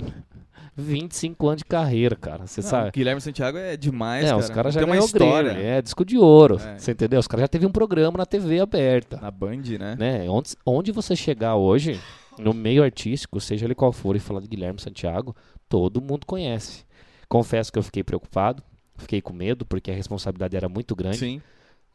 25 0.75 1.47
anos 1.47 1.59
de 1.59 1.65
carreira, 1.65 2.15
cara. 2.15 2.45
Você 2.47 2.61
sabe? 2.61 2.91
Guilherme 2.91 3.21
Santiago 3.21 3.57
é 3.57 3.77
demais, 3.77 4.25
É, 4.25 4.27
cara. 4.29 4.37
os 4.39 4.49
caras 4.49 4.73
já 4.73 4.81
Tem 4.81 4.89
uma 4.89 4.97
história 4.97 5.51
Grammy, 5.53 5.65
é 5.67 5.81
disco 5.81 6.03
de 6.03 6.17
ouro, 6.17 6.59
É. 6.59 6.77
você 6.77 6.91
entendeu? 6.91 7.19
Os 7.19 7.27
caras 7.27 7.41
já 7.43 7.47
teve 7.47 7.65
um 7.65 7.71
programa 7.71 8.17
na 8.17 8.25
TV 8.25 8.59
aberta, 8.59 9.17
na 9.21 9.31
Band, 9.31 9.61
né? 9.79 9.95
né? 9.97 10.29
Onde, 10.29 10.51
onde 10.65 10.91
você 10.91 11.15
chegar 11.15 11.55
hoje, 11.55 11.99
no 12.37 12.53
meio 12.53 12.83
artístico, 12.83 13.39
seja 13.39 13.65
ele 13.65 13.75
qual 13.75 13.91
for, 13.93 14.15
e 14.15 14.19
falar 14.19 14.41
de 14.41 14.47
Guilherme 14.47 14.79
Santiago, 14.79 15.35
todo 15.69 16.01
mundo 16.01 16.25
conhece. 16.25 16.83
Confesso 17.29 17.71
que 17.71 17.79
eu 17.79 17.83
fiquei 17.83 18.03
preocupado, 18.03 18.61
fiquei 18.97 19.21
com 19.21 19.33
medo, 19.33 19.65
porque 19.65 19.89
a 19.91 19.93
responsabilidade 19.95 20.55
era 20.55 20.67
muito 20.69 20.95
grande. 20.95 21.17
Sim. 21.17 21.41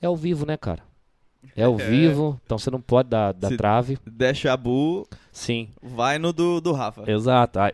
É 0.01 0.07
ao 0.07 0.17
vivo, 0.17 0.47
né, 0.47 0.57
cara? 0.57 0.83
É 1.57 1.65
ao 1.65 1.77
vivo, 1.79 2.41
então 2.45 2.59
você 2.59 2.71
não 2.71 2.81
pode 2.81 3.09
dar, 3.09 3.33
dar 3.33 3.49
Se- 3.49 3.57
trave. 3.57 3.99
Deixa 4.07 4.57
bu, 4.57 5.07
Sim, 5.33 5.69
vai 5.83 6.19
no 6.19 6.33
do, 6.33 6.61
do 6.61 6.73
Rafa. 6.73 7.11
exato. 7.11 7.59
Ah, 7.59 7.73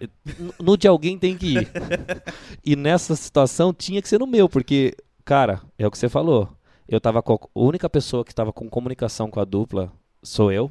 No 0.60 0.76
de 0.76 0.86
alguém 0.86 1.18
tem 1.18 1.36
que 1.36 1.58
ir. 1.58 1.68
e 2.64 2.76
nessa 2.76 3.16
situação 3.16 3.72
tinha 3.72 4.00
que 4.02 4.08
ser 4.08 4.18
no 4.18 4.26
meu, 4.26 4.48
porque, 4.48 4.94
cara, 5.24 5.60
é 5.78 5.86
o 5.86 5.90
que 5.90 5.98
você 5.98 6.08
falou. 6.08 6.48
Eu 6.88 7.00
tava 7.00 7.22
com 7.22 7.32
a 7.34 7.36
a 7.36 7.48
única 7.60 7.90
pessoa 7.90 8.24
que 8.24 8.30
estava 8.30 8.52
com 8.52 8.68
comunicação 8.68 9.28
com 9.30 9.40
a 9.40 9.44
dupla 9.44 9.92
sou 10.22 10.52
eu. 10.52 10.70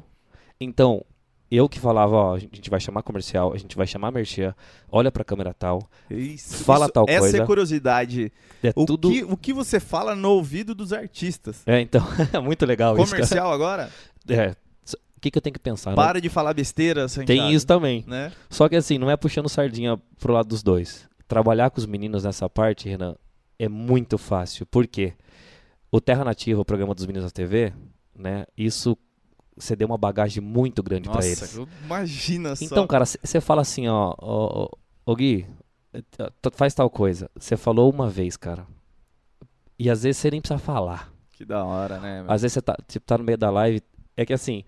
Então, 0.60 1.04
eu 1.50 1.68
que 1.68 1.78
falava, 1.78 2.14
ó, 2.16 2.34
a 2.34 2.38
gente 2.38 2.68
vai 2.68 2.80
chamar 2.80 3.02
comercial, 3.02 3.52
a 3.52 3.58
gente 3.58 3.76
vai 3.76 3.86
chamar 3.86 4.10
merchan, 4.10 4.54
olha 4.90 5.12
pra 5.12 5.22
câmera 5.24 5.54
tal. 5.54 5.88
Isso, 6.10 6.64
Fala 6.64 6.86
isso- 6.86 6.92
tal 6.92 7.04
essa 7.08 7.20
coisa. 7.20 7.42
é 7.42 7.46
curiosidade. 7.46 8.32
É 8.62 8.72
O, 8.74 8.84
tudo. 8.84 9.10
que, 9.10 9.22
o 9.24 9.36
que 9.36 9.52
você 9.52 9.78
fala 9.78 10.14
no 10.16 10.30
ouvido 10.30 10.74
dos 10.74 10.92
artistas? 10.92 11.62
É, 11.66 11.80
então, 11.80 12.02
é 12.32 12.38
muito 12.40 12.64
legal 12.66 12.94
isso. 12.96 13.04
cara. 13.06 13.10
Comercial 13.16 13.52
agora? 13.52 13.90
É. 14.28 14.54
O 15.16 15.20
que, 15.20 15.30
que 15.30 15.38
eu 15.38 15.42
tenho 15.42 15.54
que 15.54 15.58
pensar? 15.60 15.90
né? 15.90 15.96
Para 15.96 16.20
de 16.20 16.28
falar 16.28 16.52
besteira, 16.52 17.08
Santiago. 17.08 17.26
Tem 17.42 17.52
isso 17.54 17.66
também. 17.66 18.04
Né? 18.06 18.30
Só 18.50 18.68
que 18.68 18.76
assim, 18.76 18.98
não 18.98 19.10
é 19.10 19.16
puxando 19.16 19.48
sardinha 19.48 19.98
pro 20.18 20.32
lado 20.32 20.48
dos 20.48 20.62
dois. 20.62 21.08
Trabalhar 21.26 21.70
com 21.70 21.78
os 21.80 21.86
meninos 21.86 22.24
nessa 22.24 22.48
parte, 22.50 22.88
Renan, 22.88 23.16
é 23.58 23.68
muito 23.68 24.18
fácil. 24.18 24.66
Por 24.66 24.86
quê? 24.86 25.14
O 25.90 26.00
Terra 26.00 26.22
Nativa, 26.24 26.60
o 26.60 26.64
programa 26.64 26.94
dos 26.94 27.06
meninos 27.06 27.24
na 27.24 27.30
TV, 27.30 27.72
né? 28.14 28.44
Isso 28.56 28.96
você 29.56 29.74
deu 29.74 29.88
uma 29.88 29.96
bagagem 29.98 30.42
muito 30.42 30.82
grande 30.82 31.08
pra 31.08 31.24
eles. 31.24 31.40
Nossa, 31.40 31.70
imagina 31.84 32.54
só. 32.54 32.64
Então, 32.64 32.86
cara, 32.86 33.04
você 33.04 33.40
fala 33.40 33.62
assim, 33.62 33.88
ó, 33.88 34.14
ó, 34.18 34.64
ó, 34.64 34.68
ô 35.04 35.16
Gui, 35.16 35.46
eh, 35.94 36.02
faz 36.52 36.74
tal 36.74 36.90
coisa. 36.90 37.30
Você 37.38 37.56
falou 37.56 37.90
uma 37.90 38.08
vez, 38.08 38.36
cara. 38.36 38.66
E 39.78 39.88
às 39.90 40.02
vezes 40.02 40.18
você 40.18 40.30
nem 40.30 40.40
precisa 40.40 40.58
falar. 40.58 41.12
Que 41.30 41.44
da 41.44 41.64
hora, 41.64 41.98
né? 41.98 42.22
meu? 42.22 42.30
Às 42.30 42.42
vezes 42.42 42.54
você 42.54 42.62
tá, 42.62 42.76
tipo, 42.88 43.06
tá 43.06 43.18
no 43.18 43.24
meio 43.24 43.38
da 43.38 43.50
live. 43.50 43.82
É 44.16 44.24
que 44.24 44.32
assim, 44.32 44.64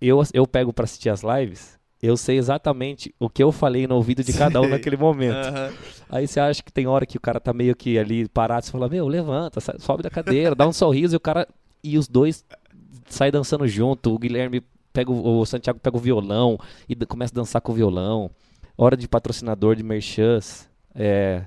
eu, 0.00 0.22
eu 0.32 0.46
pego 0.46 0.72
pra 0.72 0.84
assistir 0.84 1.08
as 1.08 1.22
lives, 1.22 1.78
eu 2.00 2.16
sei 2.16 2.38
exatamente 2.38 3.14
o 3.18 3.30
que 3.30 3.42
eu 3.42 3.50
falei 3.50 3.86
no 3.86 3.94
ouvido 3.94 4.22
de 4.22 4.32
cada 4.32 4.60
um 4.60 4.64
Sei. 4.64 4.72
naquele 4.72 4.96
momento. 4.96 5.36
Aham. 5.36 5.72
Aí 6.08 6.28
você 6.28 6.38
acha 6.38 6.62
que 6.62 6.72
tem 6.72 6.86
hora 6.86 7.06
que 7.06 7.16
o 7.16 7.20
cara 7.20 7.40
tá 7.40 7.52
meio 7.52 7.74
que 7.74 7.98
ali 7.98 8.28
parado, 8.28 8.66
você 8.66 8.72
fala, 8.72 8.88
meu, 8.88 9.08
levanta, 9.08 9.58
sobe 9.78 10.02
da 10.02 10.10
cadeira, 10.10 10.54
dá 10.54 10.68
um 10.68 10.72
sorriso 10.72 11.14
e 11.14 11.18
o 11.18 11.20
cara. 11.20 11.48
E 11.82 11.98
os 11.98 12.08
dois 12.08 12.44
saem 13.14 13.32
dançando 13.32 13.66
junto. 13.66 14.14
O 14.14 14.18
Guilherme 14.18 14.62
pega 14.92 15.10
o, 15.10 15.40
o 15.40 15.46
Santiago 15.46 15.80
pega 15.80 15.96
o 15.96 16.00
violão 16.00 16.58
e 16.88 16.94
começa 17.06 17.32
a 17.32 17.36
dançar 17.36 17.60
com 17.60 17.72
o 17.72 17.74
violão. 17.74 18.30
Hora 18.76 18.96
de 18.96 19.08
patrocinador 19.08 19.76
de 19.76 19.82
merchans. 19.82 20.68
É. 20.94 21.46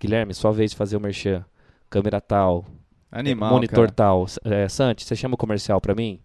Guilherme, 0.00 0.34
sua 0.34 0.52
vez 0.52 0.72
de 0.72 0.76
fazer 0.76 0.96
o 0.96 1.00
merchan. 1.00 1.44
Câmera 1.88 2.20
tal, 2.20 2.64
Animal, 3.10 3.52
monitor 3.52 3.86
cara. 3.86 3.92
tal. 3.92 4.26
É, 4.44 4.68
Santi, 4.68 5.04
você 5.04 5.14
chama 5.14 5.34
o 5.34 5.38
comercial 5.38 5.80
pra 5.80 5.94
mim? 5.94 6.20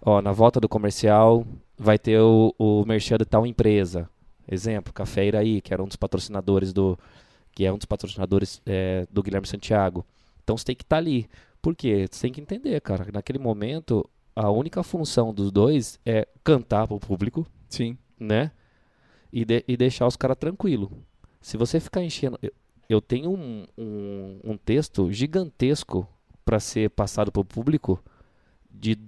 Ó, 0.00 0.22
na 0.22 0.32
volta 0.32 0.60
do 0.60 0.68
comercial 0.68 1.44
vai 1.76 1.98
ter 1.98 2.20
o, 2.20 2.54
o 2.58 2.84
merchan 2.86 3.18
de 3.18 3.24
tal 3.24 3.46
empresa. 3.46 4.08
Exemplo, 4.50 4.92
Café 4.92 5.26
Iraí, 5.26 5.60
que 5.60 5.74
era 5.74 5.82
um 5.82 5.86
dos 5.86 5.96
patrocinadores 5.96 6.72
do. 6.72 6.98
Que 7.52 7.64
é 7.64 7.72
um 7.72 7.76
dos 7.76 7.84
patrocinadores 7.84 8.62
é, 8.64 9.06
do 9.10 9.22
Guilherme 9.22 9.46
Santiago. 9.46 10.06
Então 10.42 10.56
você 10.56 10.64
tem 10.64 10.76
que 10.76 10.84
estar 10.84 10.96
ali. 10.96 11.28
Por 11.62 11.74
quê? 11.76 12.06
Você 12.10 12.22
tem 12.22 12.32
que 12.32 12.40
entender, 12.40 12.80
cara. 12.80 13.04
que 13.04 13.12
Naquele 13.12 13.38
momento, 13.38 14.08
a 14.34 14.50
única 14.50 14.82
função 14.82 15.32
dos 15.34 15.50
dois 15.52 15.98
é 16.06 16.26
cantar 16.42 16.86
pro 16.86 16.98
público, 16.98 17.46
Sim. 17.68 17.96
né? 18.18 18.50
E, 19.32 19.44
de- 19.44 19.64
e 19.68 19.76
deixar 19.76 20.06
os 20.06 20.16
caras 20.16 20.36
tranquilos. 20.38 20.88
Se 21.40 21.56
você 21.56 21.78
ficar 21.80 22.02
enchendo. 22.02 22.38
Eu, 22.42 22.52
eu 22.88 23.00
tenho 23.00 23.30
um, 23.30 23.66
um, 23.78 24.40
um 24.44 24.56
texto 24.56 25.12
gigantesco 25.12 26.06
para 26.44 26.58
ser 26.58 26.90
passado 26.90 27.30
pro 27.30 27.44
público 27.44 28.02
de 28.70 28.98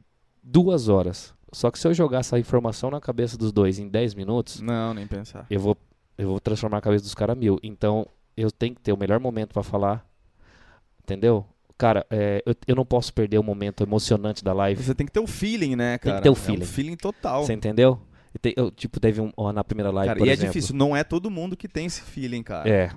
duas 0.42 0.88
horas. 0.88 1.34
Só 1.52 1.70
que 1.70 1.78
se 1.78 1.86
eu 1.88 1.92
jogar 1.92 2.20
essa 2.20 2.38
informação 2.38 2.90
na 2.90 3.00
cabeça 3.00 3.36
dos 3.36 3.50
dois 3.52 3.78
em 3.78 3.88
10 3.88 4.14
minutos, 4.14 4.60
Não, 4.60 4.94
nem 4.94 5.06
pensar. 5.06 5.46
eu 5.50 5.58
vou, 5.60 5.76
eu 6.16 6.28
vou 6.28 6.40
transformar 6.40 6.78
a 6.78 6.80
cabeça 6.80 7.02
dos 7.04 7.14
caras 7.14 7.36
mil. 7.36 7.58
Então, 7.62 8.06
eu 8.36 8.50
tenho 8.50 8.74
que 8.74 8.80
ter 8.80 8.92
o 8.92 8.96
melhor 8.96 9.18
momento 9.18 9.52
para 9.52 9.62
falar. 9.64 10.08
Entendeu? 11.02 11.44
Cara, 11.82 12.06
é, 12.08 12.40
eu, 12.46 12.54
eu 12.68 12.76
não 12.76 12.84
posso 12.86 13.12
perder 13.12 13.38
o 13.38 13.42
momento 13.42 13.82
emocionante 13.82 14.44
da 14.44 14.52
live. 14.52 14.80
Você 14.80 14.94
tem 14.94 15.04
que 15.04 15.10
ter 15.12 15.18
o 15.18 15.26
feeling, 15.26 15.74
né, 15.74 15.98
Tem 15.98 15.98
que 15.98 16.08
cara? 16.10 16.22
ter 16.22 16.28
o 16.28 16.32
É 16.32 16.36
feeling. 16.36 16.62
um 16.62 16.66
feeling 16.66 16.96
total. 16.96 17.44
Você 17.44 17.52
entendeu? 17.52 18.00
Tem- 18.40 18.54
eu, 18.56 18.70
tipo, 18.70 19.00
teve 19.00 19.20
um, 19.20 19.32
na 19.52 19.64
primeira 19.64 19.90
live, 19.90 20.06
Cara, 20.10 20.18
por 20.20 20.26
e 20.28 20.30
é 20.30 20.32
exemplo. 20.32 20.52
difícil, 20.52 20.76
não 20.76 20.96
é 20.96 21.02
todo 21.02 21.28
mundo 21.28 21.56
que 21.56 21.66
tem 21.66 21.86
esse 21.86 22.00
feeling, 22.00 22.44
cara. 22.44 22.70
É. 22.70 22.90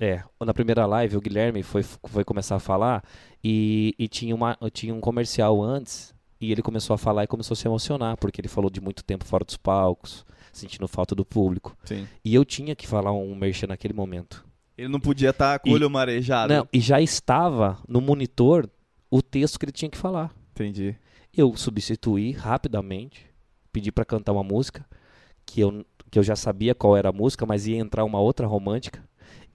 É. 0.00 0.24
Na 0.44 0.52
primeira 0.52 0.84
live, 0.84 1.16
o 1.16 1.20
Guilherme 1.20 1.62
foi, 1.62 1.84
foi 1.84 2.24
começar 2.24 2.56
a 2.56 2.58
falar 2.58 3.04
e, 3.42 3.94
e 3.96 4.08
tinha, 4.08 4.34
uma, 4.34 4.58
tinha 4.72 4.92
um 4.92 5.00
comercial 5.00 5.62
antes. 5.62 6.12
E 6.40 6.50
ele 6.50 6.60
começou 6.60 6.92
a 6.92 6.98
falar 6.98 7.22
e 7.22 7.26
começou 7.28 7.54
a 7.54 7.56
se 7.56 7.68
emocionar, 7.68 8.16
porque 8.16 8.40
ele 8.40 8.48
falou 8.48 8.68
de 8.68 8.80
muito 8.80 9.04
tempo 9.04 9.24
fora 9.24 9.44
dos 9.44 9.56
palcos, 9.56 10.26
sentindo 10.52 10.88
falta 10.88 11.14
do 11.14 11.24
público. 11.24 11.76
Sim. 11.84 12.08
E 12.24 12.34
eu 12.34 12.44
tinha 12.44 12.74
que 12.74 12.86
falar 12.88 13.12
um 13.12 13.32
merchan 13.36 13.68
naquele 13.68 13.94
momento. 13.94 14.44
Ele 14.76 14.88
não 14.88 15.00
podia 15.00 15.30
estar 15.30 15.58
com 15.60 15.70
o 15.70 15.72
olho 15.72 15.88
marejado. 15.88 16.52
Não, 16.52 16.68
e 16.72 16.80
já 16.80 17.00
estava 17.00 17.78
no 17.88 18.00
monitor 18.00 18.68
o 19.10 19.22
texto 19.22 19.58
que 19.58 19.64
ele 19.64 19.72
tinha 19.72 19.90
que 19.90 19.98
falar. 19.98 20.34
Entendi. 20.50 20.96
Eu 21.32 21.56
substituí 21.56 22.32
rapidamente, 22.32 23.26
pedi 23.72 23.92
pra 23.92 24.04
cantar 24.04 24.32
uma 24.32 24.42
música 24.42 24.84
que 25.46 25.60
eu, 25.60 25.84
que 26.10 26.18
eu 26.18 26.22
já 26.22 26.34
sabia 26.34 26.74
qual 26.74 26.96
era 26.96 27.10
a 27.10 27.12
música, 27.12 27.46
mas 27.46 27.66
ia 27.66 27.76
entrar 27.76 28.04
uma 28.04 28.20
outra 28.20 28.46
romântica. 28.46 29.02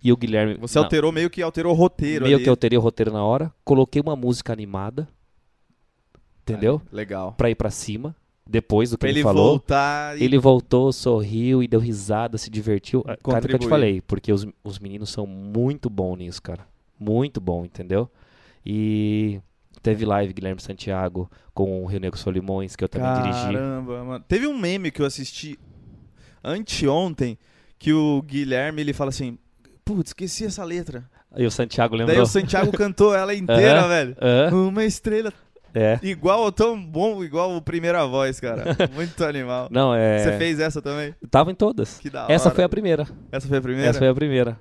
E 0.02 0.14
o 0.14 0.18
Guilherme. 0.18 0.56
Você 0.56 0.78
não, 0.78 0.86
alterou, 0.86 1.12
meio 1.12 1.30
que 1.30 1.42
alterou 1.42 1.74
o 1.74 1.76
roteiro 1.76 2.24
meio 2.24 2.38
ali. 2.38 2.44
que 2.44 2.50
alterei 2.50 2.78
o 2.78 2.82
roteiro 2.82 3.12
na 3.12 3.24
hora, 3.24 3.54
coloquei 3.66 4.02
uma 4.02 4.16
música 4.16 4.54
animada, 4.54 5.08
entendeu? 6.42 6.82
Legal. 6.92 7.34
Pra 7.34 7.50
ir 7.50 7.56
pra 7.56 7.70
cima, 7.70 8.16
depois 8.52 8.90
do 8.90 8.98
que 8.98 9.02
Pra 9.02 9.10
ele, 9.10 9.20
ele 9.20 9.24
falou. 9.24 9.50
voltar 9.50 10.18
e... 10.20 10.24
Ele 10.24 10.38
voltou, 10.40 10.92
sorriu 10.92 11.62
e 11.62 11.68
deu 11.68 11.80
risada, 11.80 12.38
se 12.38 12.50
divertiu. 12.50 13.02
Ah, 13.02 13.16
Cara, 13.16 13.18
que 13.18 13.30
eu 13.30 13.34
te 13.34 13.42
Contribuiu. 13.42 13.70
falei, 13.70 14.02
porque 14.02 14.34
os, 14.34 14.48
os 14.64 14.80
meninos 14.80 15.12
são 15.12 15.28
muito 15.28 15.90
bons 15.90 16.18
nisso, 16.18 16.42
cara. 16.42 16.68
Muito 17.00 17.40
bom, 17.40 17.64
entendeu? 17.64 18.10
E 18.66 19.40
teve 19.84 20.04
live 20.04 20.34
Guilherme 20.34 20.60
Santiago 20.62 21.30
com 21.54 21.84
o 21.84 21.86
Rio 21.86 22.00
Negro 22.00 22.18
Solimões, 22.20 22.76
que 22.76 22.84
eu 22.84 22.90
também 22.90 23.14
dirigi. 23.14 23.44
Caramba, 23.54 24.04
mano. 24.04 24.26
Teve 24.28 24.48
um 24.48 24.58
meme 24.58 24.90
que 24.92 25.02
eu 25.02 25.06
assisti 25.06 25.58
anteontem 26.44 27.38
que 27.78 27.94
o 27.94 28.22
Guilherme 28.24 28.82
ele 28.82 28.94
fala 28.94 29.10
assim: 29.10 29.38
Putz, 29.86 30.10
esqueci 30.10 30.46
essa 30.46 30.64
letra. 30.64 31.10
E 31.38 31.46
o 31.46 31.52
Santiago 31.52 31.96
lembrou. 31.96 32.16
Daí 32.16 32.24
o 32.24 32.28
Santiago 32.28 32.72
cantou 32.72 33.14
ela 33.14 33.34
inteira, 33.36 33.82
Aham. 33.82 33.88
velho. 33.88 34.16
Hã? 34.20 34.50
Uma 34.68 34.84
estrela 34.84 35.32
É. 35.74 36.00
igual, 36.02 36.52
tão 36.52 36.82
bom, 36.84 37.24
igual 37.24 37.56
o 37.56 37.62
primeira 37.62 38.06
voz, 38.06 38.40
cara. 38.40 38.76
Muito 38.94 39.24
animal. 39.24 39.68
Não, 39.72 39.94
é. 39.94 40.24
Você 40.24 40.38
fez 40.38 40.60
essa 40.60 40.82
também? 40.82 41.14
Tava 41.30 41.52
em 41.52 41.56
todas. 41.56 41.98
Que 42.00 42.10
da 42.10 42.26
Essa 42.30 42.50
hora. 42.50 42.56
foi 42.56 42.64
a 42.64 42.70
primeira. 42.70 43.08
Essa 43.32 43.48
foi 43.48 43.58
a 43.58 43.62
primeira? 43.62 43.90
Essa 43.90 44.00
foi 44.00 44.08
a 44.08 44.14
primeira. 44.14 44.60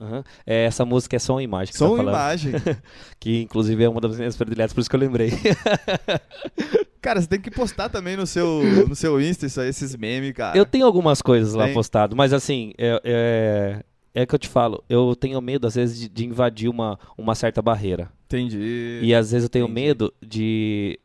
Aham. 0.00 0.24
É, 0.46 0.64
essa 0.64 0.84
música 0.84 1.16
é 1.16 1.18
som 1.18 1.38
e 1.38 1.44
imagem 1.44 1.74
Som 1.74 1.94
e 1.94 1.96
tá 1.98 2.02
imagem. 2.04 2.52
Que 3.20 3.42
inclusive 3.42 3.84
é 3.84 3.88
uma 3.88 4.00
das 4.00 4.16
minhas 4.16 4.34
prediletas, 4.34 4.72
por 4.72 4.80
isso 4.80 4.88
que 4.88 4.96
eu 4.96 5.00
lembrei. 5.00 5.30
Cara, 7.02 7.20
você 7.20 7.26
tem 7.26 7.40
que 7.40 7.50
postar 7.50 7.90
também 7.90 8.16
no 8.16 8.26
seu, 8.26 8.62
no 8.88 8.94
seu 8.94 9.20
Insta 9.20 9.46
isso 9.46 9.60
aí, 9.60 9.68
esses 9.68 9.94
memes, 9.96 10.32
cara. 10.32 10.56
Eu 10.56 10.66
tenho 10.66 10.84
algumas 10.86 11.22
coisas 11.22 11.54
lá 11.54 11.64
Tem? 11.64 11.74
postado, 11.74 12.14
mas 12.14 12.32
assim, 12.32 12.72
é, 12.76 13.00
é, 13.04 13.84
é 14.22 14.26
que 14.26 14.34
eu 14.34 14.38
te 14.38 14.48
falo, 14.48 14.84
eu 14.88 15.16
tenho 15.16 15.40
medo 15.40 15.66
às 15.66 15.74
vezes 15.76 15.98
de, 15.98 16.08
de 16.10 16.26
invadir 16.26 16.68
uma, 16.68 16.98
uma 17.16 17.34
certa 17.34 17.62
barreira. 17.62 18.10
Entendi. 18.38 19.00
E 19.02 19.14
às 19.14 19.30
vezes 19.32 19.44
eu 19.44 19.50
tenho 19.50 19.64
Entendi. 19.66 19.80
medo 19.80 20.14
de 20.24 20.98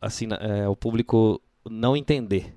assim, 0.00 0.26
é, 0.40 0.68
o 0.68 0.74
público 0.76 1.40
não 1.68 1.96
entender. 1.96 2.54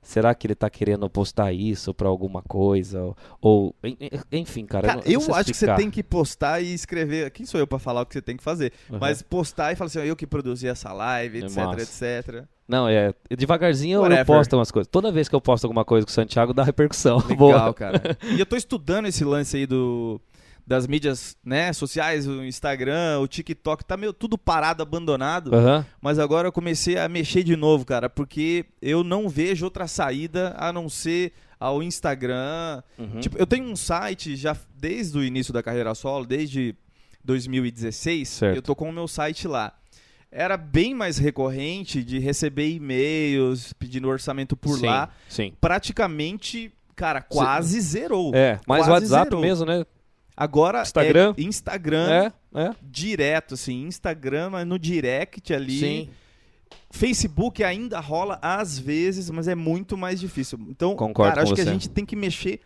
Será 0.00 0.34
que 0.34 0.46
ele 0.46 0.54
tá 0.54 0.70
querendo 0.70 1.08
postar 1.10 1.52
isso 1.52 1.92
pra 1.92 2.08
alguma 2.08 2.40
coisa? 2.40 3.02
Ou, 3.02 3.16
ou- 3.42 3.74
en- 3.84 3.96
en- 4.00 4.38
enfim, 4.40 4.64
cara. 4.64 4.86
Cara, 4.86 5.02
eu 5.04 5.20
sei 5.20 5.34
acho 5.34 5.50
que 5.50 5.56
você 5.56 5.74
tem 5.74 5.90
que 5.90 6.02
postar 6.02 6.60
e 6.62 6.72
escrever. 6.72 7.30
Quem 7.30 7.44
sou 7.44 7.60
eu 7.60 7.66
pra 7.66 7.78
falar 7.78 8.02
o 8.02 8.06
que 8.06 8.14
você 8.14 8.22
tem 8.22 8.36
que 8.36 8.42
fazer? 8.42 8.72
Uhum. 8.88 8.98
Mas 9.00 9.20
postar 9.20 9.72
e 9.72 9.76
falar 9.76 9.86
assim, 9.88 9.98
eu 10.00 10.16
que 10.16 10.26
produzi 10.26 10.66
essa 10.66 10.92
live, 10.92 11.42
É 11.42 11.44
etc, 11.44 11.58
etc. 11.80 12.44
Não, 12.66 12.88
é. 12.88 13.12
Devagarzinho 13.36 13.94
eu- 13.96 13.98
eu 13.98 14.02
Whatever. 14.04 14.24
posto 14.26 14.56
umas 14.56 14.70
coisas. 14.70 14.88
Toda 14.88 15.10
vez 15.12 15.28
que 15.28 15.34
eu 15.34 15.40
posto 15.42 15.64
alguma 15.64 15.84
coisa 15.84 16.06
com 16.06 16.10
o 16.10 16.14
Santiago, 16.14 16.54
dá 16.54 16.62
repercussão. 16.64 17.18
Legal, 17.28 17.36
Boa. 17.36 17.74
cara. 17.74 18.16
E 18.22 18.38
eu 18.40 18.46
tô 18.46 18.56
estudando 18.56 19.06
esse 19.06 19.24
lance 19.24 19.56
aí 19.58 19.66
do 19.66 20.18
das 20.68 20.86
mídias, 20.86 21.34
né, 21.42 21.72
sociais, 21.72 22.28
o 22.28 22.44
Instagram, 22.44 23.20
o 23.20 23.26
TikTok, 23.26 23.82
tá 23.86 23.96
meio 23.96 24.12
tudo 24.12 24.36
parado, 24.36 24.82
abandonado. 24.82 25.54
Aham. 25.54 25.86
Mas 25.98 26.18
agora 26.18 26.48
eu 26.48 26.52
comecei 26.52 26.98
a 26.98 27.08
mexer 27.08 27.42
de 27.42 27.56
novo, 27.56 27.86
cara, 27.86 28.10
porque 28.10 28.66
eu 28.82 29.02
não 29.02 29.30
vejo 29.30 29.64
outra 29.64 29.88
saída 29.88 30.54
a 30.58 30.70
não 30.70 30.86
ser 30.90 31.32
ao 31.58 31.82
Instagram. 31.82 32.82
Uhum. 32.98 33.18
Tipo, 33.18 33.38
eu 33.38 33.46
tenho 33.46 33.64
um 33.64 33.74
site 33.74 34.36
já 34.36 34.54
desde 34.78 35.16
o 35.16 35.24
início 35.24 35.54
da 35.54 35.62
carreira 35.62 35.94
solo, 35.94 36.26
desde 36.26 36.76
2016, 37.24 38.28
Certo. 38.28 38.56
eu 38.56 38.60
tô 38.60 38.76
com 38.76 38.90
o 38.90 38.92
meu 38.92 39.08
site 39.08 39.48
lá. 39.48 39.72
Era 40.30 40.58
bem 40.58 40.92
mais 40.92 41.16
recorrente 41.16 42.04
de 42.04 42.18
receber 42.18 42.68
e-mails 42.68 43.72
pedindo 43.72 44.06
orçamento 44.06 44.54
por 44.54 44.76
sim, 44.76 44.84
lá. 44.84 45.08
Sim. 45.30 45.54
Praticamente, 45.58 46.70
cara, 46.94 47.22
quase 47.22 47.80
zerou. 47.80 48.34
É, 48.34 48.60
mas 48.66 48.86
o 48.86 48.90
WhatsApp 48.90 49.30
zerou. 49.30 49.40
mesmo, 49.40 49.64
né? 49.64 49.86
Agora 50.40 50.82
Instagram? 50.82 51.34
é 51.36 51.40
Instagram 51.42 52.08
É, 52.10 52.32
é. 52.54 52.70
direto, 52.82 53.54
assim, 53.54 53.86
Instagram 53.86 54.50
mas 54.50 54.66
no 54.66 54.78
direct 54.78 55.52
ali. 55.52 55.78
Sim. 55.80 56.08
Facebook 56.90 57.62
ainda 57.62 58.00
rola 58.00 58.38
às 58.40 58.78
vezes, 58.78 59.28
mas 59.30 59.48
é 59.48 59.54
muito 59.54 59.96
mais 59.96 60.18
difícil. 60.20 60.58
Então, 60.68 60.94
Concordo 60.96 61.30
cara, 61.34 61.42
acho 61.42 61.54
que 61.54 61.60
a 61.60 61.64
você. 61.64 61.70
gente 61.70 61.88
tem 61.90 62.04
que 62.06 62.16
mexer 62.16 62.60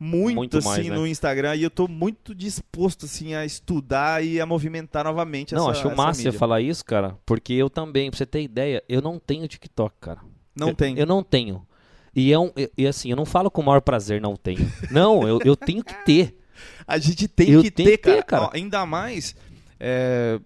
muito, 0.00 0.36
Muito 0.36 0.58
assim 0.58 0.68
mais, 0.68 0.86
né? 0.86 0.94
no 0.94 1.06
Instagram 1.06 1.56
e 1.56 1.62
eu 1.64 1.70
tô 1.70 1.88
muito 1.88 2.32
disposto 2.34 3.04
assim 3.04 3.34
a 3.34 3.44
estudar 3.44 4.24
e 4.24 4.40
a 4.40 4.46
movimentar 4.46 5.04
novamente 5.04 5.54
Não, 5.54 5.70
essa 5.70 5.88
acho 5.88 5.96
massa 5.96 6.20
você 6.22 6.28
mídia. 6.28 6.38
falar 6.38 6.60
isso, 6.60 6.84
cara, 6.84 7.16
porque 7.26 7.52
eu 7.52 7.68
também, 7.68 8.08
pra 8.10 8.16
você 8.16 8.24
ter 8.26 8.42
ideia, 8.42 8.82
eu 8.88 9.02
não 9.02 9.18
tenho 9.18 9.46
TikTok, 9.48 9.96
cara. 10.00 10.20
Não 10.56 10.68
Eu- 10.68 10.74
tem. 10.74 10.96
Eu 10.98 11.06
não 11.06 11.22
tenho. 11.22 11.66
E, 12.14 12.32
é 12.32 12.38
um, 12.38 12.50
e, 12.56 12.70
e 12.78 12.86
assim, 12.86 13.10
eu 13.10 13.16
não 13.16 13.24
falo 13.24 13.50
com 13.50 13.60
o 13.60 13.64
maior 13.66 13.80
prazer, 13.80 14.20
não 14.20 14.36
tenho. 14.36 14.70
Não, 14.90 15.26
eu, 15.26 15.40
eu 15.44 15.56
tenho 15.56 15.82
que 15.84 15.94
ter. 16.04 16.37
A 16.86 16.98
gente 16.98 17.26
tem 17.28 17.50
Eu 17.50 17.62
que 17.62 17.70
ter, 17.70 17.98
cara. 17.98 18.22
cara. 18.22 18.42
Ó, 18.44 18.50
ainda 18.52 18.84
mais 18.86 19.34
é, 19.80 20.40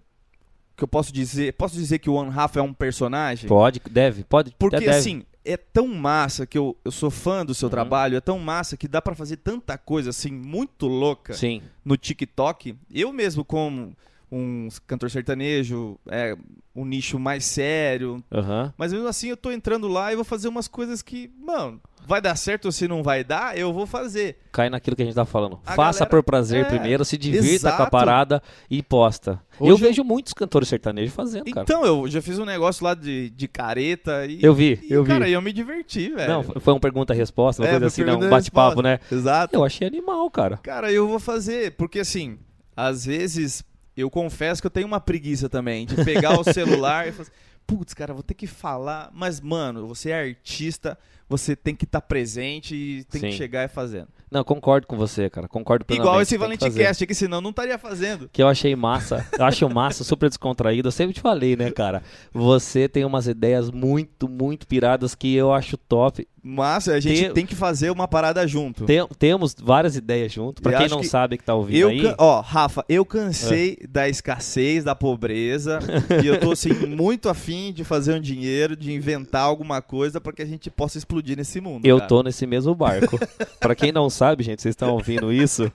que 0.77 0.85
eu 0.85 0.89
posso 0.89 1.13
dizer, 1.13 1.53
posso 1.55 1.75
dizer 1.75 1.99
que 1.99 2.11
o 2.11 2.15
One 2.15 2.33
Half 2.37 2.57
é 2.57 2.63
um 2.63 2.73
personagem? 2.73 3.49
Pode, 3.49 3.81
deve, 3.91 4.25
pode. 4.25 4.55
Porque 4.59 4.77
deve. 4.81 4.91
assim, 4.91 5.23
é 5.45 5.57
tão 5.57 5.89
massa 5.89 6.47
que 6.47 6.57
eu, 6.57 6.77
eu 6.85 6.91
sou 6.91 7.11
fã 7.11 7.45
do 7.45 7.55
seu 7.55 7.67
Uhum. 7.67 7.71
trabalho, 7.71 8.17
é 8.17 8.21
tão 8.21 8.39
massa 8.39 8.77
que 8.77 8.87
dá 8.87 9.01
pra 9.03 9.15
fazer 9.15 9.37
tanta 9.39 9.77
coisa 9.79 10.11
assim 10.11 10.31
muito 10.31 10.87
louca 10.87 11.33
Sim, 11.35 11.63
no 11.85 11.97
TikTok. 11.97 12.77
Eu 12.93 13.13
mesmo 13.13 13.45
como 13.45 13.97
um 14.35 14.69
cantor 14.87 15.11
sertanejo, 15.11 15.99
é 16.09 16.35
um 16.75 16.87
nicho 16.87 17.19
mais 17.19 17.45
sério, 17.45 18.25
aham. 18.33 18.73
mas 18.79 18.93
mesmo 18.93 19.07
assim 19.07 19.29
eu 19.29 19.37
tô 19.37 19.51
entrando 19.53 19.87
lá 19.89 20.11
e 20.11 20.17
vou 20.17 20.25
fazer 20.25 20.49
umas 20.49 20.67
coisas 20.67 21.03
que, 21.03 21.31
mano, 21.39 21.79
vai 22.07 22.19
dar 22.21 22.35
certo 22.35 22.65
ou 22.65 22.73
se 22.73 22.89
não 22.89 23.03
vai 23.03 23.23
dar, 23.23 23.59
eu 23.59 23.73
vou 23.75 23.87
fazer. 23.87 24.39
Cai 24.51 24.71
naquilo 24.71 24.97
que 24.97 25.03
a 25.03 25.05
gente 25.05 25.15
tá 25.15 25.27
falando. 25.27 25.61
A 25.67 25.75
Faça 25.75 25.99
galera- 26.01 26.11
por 26.11 26.23
prazer 26.23 26.65
é, 26.65 26.69
primeiro, 26.69 27.05
se 27.05 27.19
divirta 27.19 27.69
com 27.69 27.75
a 27.75 27.77
exato. 27.77 27.91
parada 27.91 28.43
e 28.71 28.83
posta. 28.83 29.33
Hoje 29.61 29.71
eu 29.71 29.75
eu- 29.75 29.77
vejo 29.77 30.03
muitos 30.03 30.33
cantores 30.33 30.67
sertanejos 30.69 31.15
fazendo, 31.15 31.45
cara. 31.51 31.63
Então, 31.65 31.85
eu 31.85 32.09
já 32.09 32.23
fiz 32.23 32.39
um 32.39 32.47
negócio 32.47 32.83
lá 32.85 32.95
de, 32.95 33.29
de 33.31 33.47
careta 33.47 34.25
e 34.27 34.43
Eu 34.43 34.55
vi, 34.55 34.81
e, 34.83 34.93
eu 34.93 35.05
vi. 35.05 35.11
cara, 35.11 35.29
eu 35.29 35.43
me 35.43 35.53
diverti, 35.53 36.09
velho. 36.11 36.33
Não, 36.33 36.43
foi 36.61 36.73
uma 36.73 36.81
pergunta-resposta, 36.81 37.61
uma 37.63 37.69
É, 37.69 37.73
coisa 37.73 37.87
assim, 37.87 38.01
não, 38.03 38.15
um 38.15 38.19
pergunta 38.21 38.27
e 38.29 38.31
bate-papo, 38.31 38.81
né? 38.81 38.99
Exato. 39.11 39.55
Eu 39.55 39.63
achei 39.63 39.87
animal, 39.87 40.29
cara. 40.31 40.57
Cara, 40.57 40.91
eu 40.91 41.07
vou 41.07 41.21
fazer, 41.21 41.73
porque 41.73 42.01
assim, 42.01 42.39
às 42.75 43.05
vezes 43.05 43.63
eu 43.97 44.11
confesso 44.11 44.61
que 44.61 44.67
eu 44.67 44.71
tenho 44.71 44.87
uma 44.87 45.01
preguiça 45.01 45.49
também 45.49 45.87
de 45.87 46.05
pegar 46.05 46.39
o 46.39 46.45
celular 46.53 47.09
e 47.09 47.13
falar 47.13 47.23
assim, 47.23 47.33
putz, 47.67 47.95
cara, 47.95 48.15
vou 48.15 48.23
ter 48.23 48.35
que 48.35 48.47
falar, 48.47 49.11
mas 49.13 49.41
mano, 49.41 49.87
você 49.87 50.11
é 50.11 50.21
artista, 50.21 50.99
você 51.33 51.57
tem 51.57 51.75
que 51.75 51.85
estar 51.85 52.03
presente 52.03 52.75
e 52.77 53.05
tem 53.05 53.23
que 53.23 53.31
Sim. 53.33 53.37
chegar 53.39 53.65
e 53.65 53.69
fazendo. 53.69 54.09
Não, 54.31 54.43
concordo 54.45 54.87
com 54.87 54.97
você, 54.97 55.29
cara. 55.29 55.47
Concordo 55.49 55.85
plenamente. 55.85 56.09
Igual 56.09 56.23
esse 56.23 56.31
tem 56.31 56.39
que. 56.39 56.45
Valenticast 56.59 57.05
aqui, 57.05 57.15
senão 57.15 57.41
não 57.41 57.51
estaria 57.51 57.77
fazendo. 57.79 58.29
Que 58.33 58.43
eu 58.43 58.49
achei 58.49 58.75
massa. 58.75 59.27
Eu 59.39 59.45
acho 59.45 59.69
massa, 59.69 60.05
super 60.05 60.29
descontraído. 60.31 60.89
Eu 60.89 60.93
sempre 60.93 61.13
te 61.15 61.21
falei, 61.21 61.55
né, 61.55 61.71
cara? 61.71 62.03
Você 62.33 62.89
tem 62.89 63.05
umas 63.05 63.27
ideias 63.27 63.71
muito, 63.71 64.29
muito 64.29 64.67
piradas 64.67 65.15
que 65.15 65.35
eu 65.35 65.53
acho 65.53 65.77
top. 65.77 66.27
Mas 66.45 66.89
a 66.89 66.99
gente 66.99 67.21
Tem- 67.25 67.33
tem 67.33 67.47
que 67.47 67.55
fazer 67.55 67.91
uma 67.91 68.09
parada 68.09 68.45
junto. 68.49 68.85
Tem- 68.85 69.07
temos 69.19 69.55
várias 69.63 69.97
ideias 69.97 70.33
junto. 70.33 70.61
Pra 70.63 70.73
Eu 70.73 70.79
quem 70.79 70.89
não 70.89 71.01
que 71.01 71.07
sabe 71.07 71.37
que 71.39 71.45
tá 71.45 71.55
ouvindo 71.55 71.79
Eu, 71.79 71.89
aí. 71.91 72.15
ó, 72.19 72.41
Rafa, 72.41 72.85
eu 72.89 73.05
cansei 73.05 73.79
da 73.89 74.09
escassez, 74.09 74.83
da 74.83 74.95
pobreza, 74.95 75.79
e 76.25 76.27
eu 76.27 76.41
tô 76.41 76.51
assim 76.53 76.73
muito 76.73 77.29
afim 77.29 77.73
de 77.73 77.85
fazer 77.85 78.15
um 78.15 78.21
dinheiro, 78.21 78.75
de 78.75 78.93
inventar 78.93 79.43
alguma 79.43 79.81
coisa 79.81 80.21
pra 80.21 80.33
que 80.33 80.43
a 80.43 80.47
gente 80.47 80.69
possa 80.69 80.99
explodir 80.99 81.22
nesse 81.37 81.61
mundo. 81.61 81.85
Eu 81.87 81.99
cara. 81.99 82.09
tô 82.09 82.23
nesse 82.23 82.47
mesmo 82.47 82.75
barco. 82.75 83.19
Pra 83.61 83.75
quem 83.75 83.93
não 83.93 84.11
sabe, 84.11 84.43
gente, 84.43 84.63
vocês 84.63 84.73
estão 84.73 84.93
ouvindo 84.93 85.33
isso, 85.33 85.71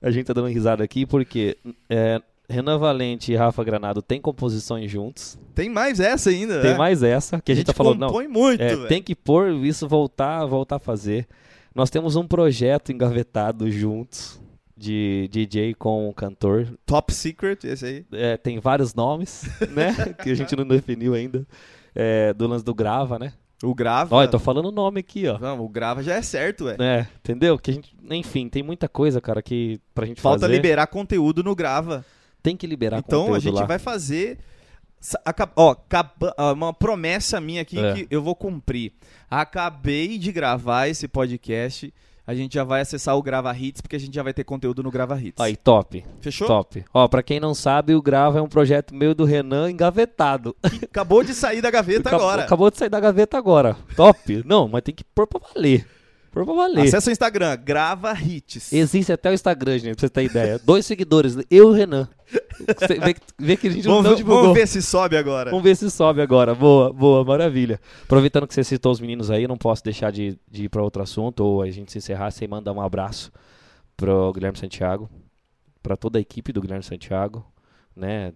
a 0.00 0.10
gente 0.10 0.26
tá 0.26 0.32
dando 0.32 0.48
risada 0.48 0.82
aqui 0.84 1.04
porque 1.04 1.56
é, 1.88 2.20
Renan 2.48 2.78
Valente 2.78 3.32
e 3.32 3.36
Rafa 3.36 3.64
Granado 3.64 4.02
têm 4.02 4.20
composições 4.20 4.90
juntos. 4.90 5.38
Tem 5.54 5.68
mais 5.68 6.00
essa 6.00 6.30
ainda, 6.30 6.60
Tem 6.60 6.72
né? 6.72 6.78
mais 6.78 7.02
essa, 7.02 7.40
que 7.40 7.52
a 7.52 7.54
gente, 7.54 7.66
tá 7.66 7.72
falando, 7.72 8.00
não, 8.00 8.28
muito, 8.28 8.62
é, 8.62 8.86
tem 8.86 9.02
que 9.02 9.14
pôr 9.14 9.52
isso 9.64 9.88
voltar, 9.88 10.44
voltar 10.46 10.76
a 10.76 10.80
fazer. 10.80 11.26
Nós 11.74 11.90
temos 11.90 12.16
um 12.16 12.26
projeto 12.26 12.92
engavetado 12.92 13.70
juntos 13.70 14.40
de 14.76 15.28
DJ 15.30 15.74
com 15.74 16.08
o 16.08 16.12
cantor. 16.12 16.68
Top 16.84 17.12
Secret, 17.14 17.58
esse 17.64 17.86
aí. 17.86 18.06
É, 18.12 18.36
tem 18.36 18.58
vários 18.58 18.94
nomes, 18.94 19.44
né? 19.70 19.94
que 20.22 20.30
a 20.30 20.34
gente 20.34 20.54
não 20.56 20.66
definiu 20.66 21.14
ainda. 21.14 21.46
É, 21.94 22.32
do 22.32 22.46
lance 22.46 22.64
do 22.64 22.74
Grava, 22.74 23.18
né? 23.18 23.32
O 23.62 23.74
Grava. 23.74 24.14
Olha, 24.16 24.26
eu 24.26 24.30
tô 24.30 24.38
falando 24.38 24.66
o 24.66 24.72
nome 24.72 25.00
aqui, 25.00 25.26
ó. 25.28 25.38
Não, 25.38 25.60
o 25.60 25.68
Grava 25.68 26.02
já 26.02 26.14
é 26.14 26.22
certo, 26.22 26.64
velho. 26.64 26.82
É, 26.82 27.06
entendeu? 27.20 27.58
Que 27.58 27.70
a 27.70 27.74
gente, 27.74 27.94
enfim, 28.10 28.48
tem 28.48 28.62
muita 28.62 28.88
coisa, 28.88 29.20
cara, 29.20 29.40
que 29.40 29.80
pra 29.94 30.04
gente 30.06 30.20
Falta 30.20 30.40
fazer. 30.40 30.52
liberar 30.54 30.86
conteúdo 30.88 31.42
no 31.42 31.54
Grava. 31.54 32.04
Tem 32.42 32.56
que 32.56 32.66
liberar 32.66 32.98
então 32.98 33.20
conteúdo 33.26 33.36
a 33.36 33.40
gente 33.40 33.60
lá. 33.60 33.66
vai 33.66 33.78
fazer. 33.78 34.38
ó, 35.56 35.76
uma 36.52 36.72
promessa 36.72 37.40
minha 37.40 37.62
aqui 37.62 37.78
É. 37.78 37.92
que 37.94 38.06
eu 38.10 38.22
vou 38.22 38.34
cumprir. 38.34 38.92
Acabei 39.30 40.18
de 40.18 40.32
gravar 40.32 40.88
esse 40.88 41.06
podcast. 41.08 41.92
A 42.24 42.34
gente 42.34 42.54
já 42.54 42.62
vai 42.62 42.80
acessar 42.80 43.16
o 43.16 43.22
Grava 43.22 43.52
Hits, 43.56 43.80
porque 43.80 43.96
a 43.96 43.98
gente 43.98 44.14
já 44.14 44.22
vai 44.22 44.32
ter 44.32 44.44
conteúdo 44.44 44.80
no 44.80 44.92
Grava 44.92 45.20
Hits. 45.20 45.40
Aí, 45.40 45.56
top, 45.56 46.04
Fechou? 46.20 46.46
top. 46.46 46.84
Ó, 46.94 47.08
pra 47.08 47.22
quem 47.22 47.40
não 47.40 47.52
sabe, 47.52 47.94
o 47.96 48.02
Grava 48.02 48.38
é 48.38 48.42
um 48.42 48.48
projeto 48.48 48.94
meu 48.94 49.12
do 49.12 49.24
Renan 49.24 49.70
engavetado. 49.70 50.54
Acabou 50.82 51.24
de 51.24 51.34
sair 51.34 51.60
da 51.60 51.70
gaveta 51.70 52.08
acabou, 52.08 52.28
agora. 52.28 52.44
acabou 52.44 52.70
de 52.70 52.78
sair 52.78 52.88
da 52.88 53.00
gaveta 53.00 53.36
agora. 53.36 53.76
Top. 53.96 54.42
Não, 54.46 54.68
mas 54.68 54.82
tem 54.82 54.94
que 54.94 55.02
pôr 55.02 55.26
pra 55.26 55.40
valer. 55.52 55.84
Por 56.32 56.46
valer. 56.46 56.86
Acesse 56.86 57.10
o 57.10 57.12
Instagram, 57.12 57.56
grava 57.62 58.14
hits. 58.14 58.72
Existe 58.72 59.12
até 59.12 59.30
o 59.30 59.34
Instagram, 59.34 59.78
gente, 59.78 59.96
pra 59.96 60.00
você 60.00 60.08
ter 60.08 60.24
ideia. 60.24 60.58
Dois 60.58 60.86
seguidores, 60.86 61.36
eu 61.36 61.44
e 61.50 61.60
o 61.60 61.72
Renan. 61.72 62.08
Você 62.66 62.94
vê, 62.98 63.14
vê 63.38 63.56
que 63.56 63.68
a 63.68 63.70
gente 63.70 63.86
Vamos, 63.86 64.04
não 64.04 64.14
divulgou. 64.14 64.42
vamos 64.44 64.58
ver 64.58 64.66
se 64.66 64.80
sobe 64.80 65.16
agora. 65.18 65.50
Vamos 65.50 65.62
ver 65.62 65.76
se 65.76 65.90
sobe 65.90 66.22
agora. 66.22 66.54
Boa, 66.54 66.90
boa, 66.90 67.22
maravilha. 67.22 67.78
Aproveitando 68.04 68.46
que 68.46 68.54
você 68.54 68.64
citou 68.64 68.90
os 68.90 68.98
meninos 68.98 69.30
aí, 69.30 69.46
não 69.46 69.58
posso 69.58 69.84
deixar 69.84 70.10
de, 70.10 70.38
de 70.50 70.64
ir 70.64 70.68
para 70.70 70.82
outro 70.82 71.02
assunto 71.02 71.44
ou 71.44 71.60
a 71.60 71.70
gente 71.70 71.92
se 71.92 71.98
encerrar 71.98 72.30
sem 72.30 72.48
mandar 72.48 72.72
um 72.72 72.80
abraço 72.80 73.30
pro 73.94 74.32
Guilherme 74.32 74.58
Santiago, 74.58 75.10
para 75.82 75.98
toda 75.98 76.18
a 76.18 76.22
equipe 76.22 76.50
do 76.50 76.62
Guilherme 76.62 76.82
Santiago, 76.82 77.44
né? 77.94 78.32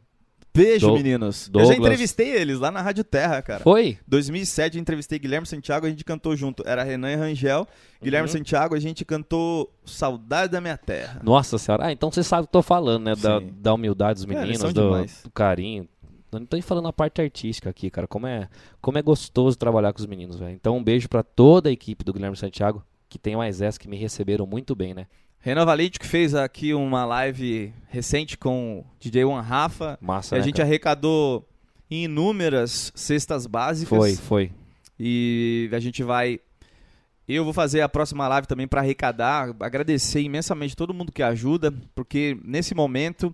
Beijo, 0.57 0.87
Dou- 0.87 0.97
meninos. 0.97 1.51
Eu 1.53 1.61
já 1.61 1.67
Douglas. 1.67 1.79
entrevistei 1.79 2.29
eles 2.31 2.59
lá 2.59 2.71
na 2.71 2.81
Rádio 2.83 3.05
Terra, 3.05 3.41
cara. 3.43 3.61
Foi? 3.63 3.99
2007 4.07 4.77
eu 4.77 4.81
entrevistei 4.81 5.19
Guilherme 5.19 5.47
Santiago, 5.47 5.87
a 5.87 5.91
gente 5.91 6.05
cantou 6.05 6.35
junto. 6.37 6.63
Era 6.67 6.83
Renan 6.83 7.13
e 7.13 7.17
Rangel. 7.17 7.67
Guilherme 8.03 8.29
Uhum. 8.29 8.33
Santiago, 8.33 8.75
a 8.75 8.81
gente 8.81 9.05
cantou 9.05 9.73
Saudade 9.85 10.53
da 10.53 10.61
Minha 10.61 10.77
Terra. 10.77 11.21
Nossa 11.23 11.59
senhora. 11.59 11.87
Ah, 11.87 11.93
então 11.93 12.11
você 12.11 12.23
sabe 12.23 12.43
o 12.43 12.45
que 12.47 12.49
eu 12.57 12.61
tô 12.61 12.63
falando, 12.63 13.05
né? 13.05 13.15
Da, 13.17 13.41
da 13.41 13.75
humildade 13.75 14.25
dos 14.25 14.35
É, 14.35 14.39
meninos, 14.39 14.59
são 14.61 14.73
do, 14.73 14.91
do 15.25 15.31
carinho. 15.33 15.89
Eu 16.33 16.41
não 16.41 16.47
tô 16.47 16.57
nem 16.57 16.63
falando 16.63 16.89
a 16.89 16.93
parte 16.93 17.21
artística 17.23 17.71
aqui, 17.71 17.89
cara. 17.89 18.07
Como 18.07 18.27
é, 18.27 18.49
como 18.81 18.99
é 18.99 19.03
gostoso 19.03 19.57
trabalhar 19.57 19.93
com 19.93 20.01
os 20.01 20.07
meninos, 20.07 20.39
velho. 20.39 20.53
Então 20.53 20.77
um 20.77 20.83
beijo 20.85 21.09
pra 21.09 21.23
toda 21.23 21.69
a 21.69 21.73
equipe 21.73 22.05
do 22.05 22.13
Guilherme 22.13 22.37
Santiago, 22.37 22.83
que 23.09 23.19
tem 23.19 23.37
mais 23.37 23.63
essa 23.63 23.79
que 23.79 23.89
me 23.89 23.97
receberam 23.97 24.45
muito 24.47 24.75
bem, 24.75 24.93
né? 24.93 25.07
Que 26.01 26.09
fez 26.09 26.35
aqui 26.35 26.75
uma 26.75 27.05
live 27.05 27.73
recente 27.89 28.37
com 28.37 28.81
o 28.81 28.85
DJ 28.99 29.25
One 29.25 29.47
Rafa. 29.47 29.97
Massa, 30.01 30.35
E 30.35 30.39
a 30.39 30.41
né, 30.41 30.45
gente 30.45 30.57
cara? 30.57 30.69
arrecadou 30.69 31.49
inúmeras 31.89 32.91
cestas 32.97 33.47
básicas. 33.47 33.97
Foi, 33.97 34.17
foi. 34.17 34.53
E 34.99 35.71
a 35.73 35.79
gente 35.79 36.03
vai. 36.03 36.41
Eu 37.29 37.45
vou 37.45 37.53
fazer 37.53 37.81
a 37.81 37.89
próxima 37.89 38.27
live 38.27 38.49
também 38.49 38.67
para 38.67 38.81
arrecadar, 38.81 39.55
agradecer 39.61 40.21
imensamente 40.21 40.75
todo 40.75 40.93
mundo 40.93 41.13
que 41.13 41.23
ajuda, 41.23 41.73
porque 41.95 42.37
nesse 42.45 42.75
momento 42.75 43.33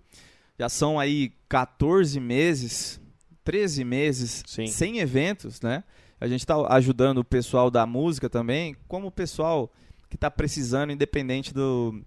já 0.58 0.68
são 0.68 1.00
aí 1.00 1.32
14 1.48 2.20
meses, 2.20 3.00
13 3.42 3.84
meses 3.84 4.42
Sim. 4.46 4.66
sem 4.66 4.98
eventos, 4.98 5.62
né? 5.62 5.82
A 6.20 6.28
gente 6.28 6.40
está 6.40 6.56
ajudando 6.74 7.18
o 7.18 7.24
pessoal 7.24 7.70
da 7.70 7.86
música 7.86 8.28
também, 8.28 8.76
como 8.86 9.06
o 9.06 9.10
pessoal 9.10 9.72
que 10.12 10.16
está 10.16 10.30
precisando, 10.30 10.92
independente 10.92 11.52
do, 11.52 12.00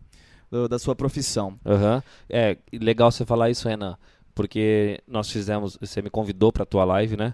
do- 0.50 0.68
da 0.70 0.78
sua 0.80 0.96
profissão. 0.96 1.60
Aham. 1.66 2.02
É, 2.30 2.58
legal 2.72 3.12
você 3.12 3.26
falar 3.26 3.50
isso, 3.50 3.68
Renan, 3.68 3.98
porque 4.34 5.02
nós 5.08 5.30
fizemos, 5.32 5.78
você 5.82 6.02
me 6.02 6.10
convidou 6.10 6.52
pra 6.54 6.66
tua 6.66 6.84
live, 6.86 7.18
né? 7.18 7.34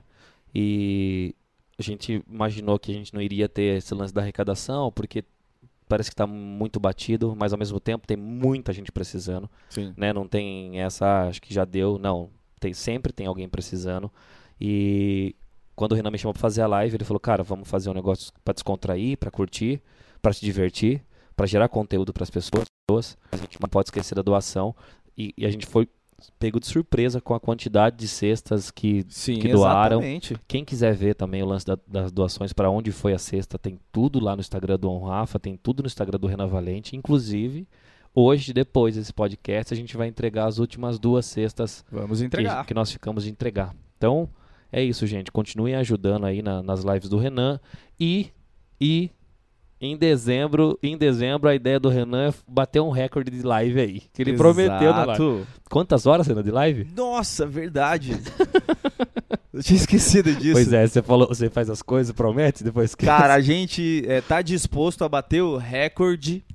E 0.55 1.36
a 1.78 1.82
gente 1.84 2.24
imaginou 2.30 2.78
que 2.80 2.91
a 2.91 2.95
gente 2.95 3.13
não 3.13 3.22
iria 3.22 3.47
ter 3.49 3.78
esse 3.78 3.93
lance 3.93 4.13
da 4.13 4.22
arrecadação, 4.22 4.91
porque 4.91 5.24
parece 5.88 6.09
que 6.09 6.15
tá 6.15 6.26
muito 6.28 6.80
batido, 6.80 7.36
mas 7.38 7.51
ao 7.53 7.59
mesmo 7.59 7.80
tempo 7.80 8.07
tem 8.07 8.15
muita 8.17 8.72
gente 8.72 8.91
precisando, 8.91 9.49
Sim. 9.69 9.93
né? 9.97 10.13
Não 10.13 10.28
tem 10.28 10.80
essa, 10.80 11.05
ah, 11.05 11.28
acho 11.28 11.41
que 11.41 11.53
já 11.53 11.65
deu, 11.65 11.97
não. 11.99 12.30
Tem, 12.59 12.74
sempre 12.74 13.11
tem 13.11 13.26
alguém 13.28 13.49
precisando. 13.49 14.09
E 14.59 15.36
quando 15.76 15.93
o 15.93 15.95
Renan 15.95 16.11
me 16.11 16.17
chamou 16.17 16.34
pra 16.34 16.41
fazer 16.41 16.61
a 16.61 16.67
live, 16.67 16.95
ele 16.95 17.03
falou, 17.03 17.19
cara, 17.19 17.43
vamos 17.43 17.67
fazer 17.67 17.89
um 17.89 17.93
negócio 17.93 18.32
pra 18.45 18.53
descontrair, 18.53 19.17
pra 19.17 19.32
curtir, 19.32 19.82
pra 20.22 20.34
se 20.34 20.41
divertir, 20.43 21.01
pra 21.36 21.45
gerar 21.45 21.67
conteúdo 21.69 22.13
pras 22.13 22.30
pessoas. 22.30 22.65
A 23.32 23.38
gente 23.38 23.59
não 23.61 23.69
pode 23.69 23.88
esquecer 23.88 24.15
da 24.15 24.22
doação. 24.22 24.76
E, 25.17 25.34
e 25.38 25.45
a 25.45 25.49
gente 25.49 25.65
foi 25.65 25.88
pego 26.38 26.59
de 26.59 26.67
surpresa 26.67 27.19
com 27.19 27.34
a 27.34 27.39
quantidade 27.39 27.97
de 27.97 28.07
cestas 28.07 28.69
que 28.69 29.03
Sim, 29.09 29.39
Que 29.39 29.47
doaram. 29.51 29.97
exatamente. 29.97 30.36
quem 30.47 30.63
quiser 30.63 30.93
ver 30.93 31.15
também 31.15 31.41
o 31.41 31.45
lance 31.47 31.65
da- 31.65 31.78
das 31.88 32.11
doações 32.11 32.53
para 32.53 32.69
onde 32.69 32.91
foi 32.91 33.13
a 33.13 33.17
cesta, 33.17 33.57
tem 33.57 33.80
tudo 33.91 34.19
lá 34.19 34.36
no 34.36 34.39
Instagram 34.41 34.78
do 34.78 34.89
On 34.91 35.03
Rafa, 35.03 35.39
tem 35.39 35.57
tudo 35.57 35.82
no 35.82 35.88
Instagram 35.88 36.19
do 36.19 36.28
Renan 36.28 36.47
Valente. 36.47 36.95
Inclusive, 36.95 37.67
hoje, 38.13 38.53
depois 38.53 38.95
desse 38.95 39.11
podcast, 39.11 39.74
a 39.74 39.78
gente 39.78 39.97
vai 39.97 40.07
entregar 40.07 40.45
as 40.45 40.59
últimas 40.59 40.99
duas 40.99 41.26
cestas 41.26 41.84
Vamos 41.91 42.19
que, 42.19 42.26
entregar. 42.26 42.65
que 42.67 42.74
nós 42.74 42.91
ficamos 42.91 43.24
de 43.24 43.32
entregar. 43.32 43.76
Então, 43.97 44.30
é 44.72 44.84
isso, 44.84 45.07
gente. 45.07 45.32
Continuem 45.32 45.74
ajudando 45.76 46.26
aí 46.26 46.41
na- 46.43 46.61
nas 46.61 46.84
lives 46.84 47.09
do 47.09 47.17
Renan. 47.17 47.59
E, 47.99 48.30
e 48.80 49.09
em 49.82 49.97
dezembro, 49.97 50.77
em 50.84 50.95
dezembro, 50.95 51.49
a 51.49 51.55
ideia 51.55 51.79
do 51.79 51.89
Renan 51.89 52.29
é 52.29 52.34
bater 52.47 52.79
um 52.79 52.91
recorde 52.91 53.32
de 53.32 53.41
live 53.41 53.82
aí. 53.82 54.03
Que 54.13 54.21
ele 54.21 54.38
prometeu 54.38 54.91
na 54.91 55.05
live. 55.05 55.23
Exato. 55.23 55.47
Quantas 55.71 56.05
horas, 56.05 56.27
Renan, 56.27 56.43
de 56.43 56.51
live? 56.51 56.88
Nossa, 56.95 57.47
verdade. 57.47 58.15
Eu 59.51 59.61
tinha 59.61 59.77
esquecido 59.77 60.34
disso. 60.34 60.53
Pois 60.53 60.71
é, 60.71 60.88
você 60.88 61.01
falou, 61.01 61.27
você 61.27 61.49
faz 61.49 61.69
as 61.69 61.82
coisas, 61.82 62.13
promete, 62.13 62.63
depois 62.63 62.91
esquece. 62.91 63.07
Cara, 63.11 63.34
a 63.34 63.41
gente 63.41 64.05
é, 64.07 64.21
tá 64.21 64.41
disposto 64.41 65.03
a 65.03 65.09
bater 65.09 65.41
o 65.41 65.57
recorde 65.57 66.45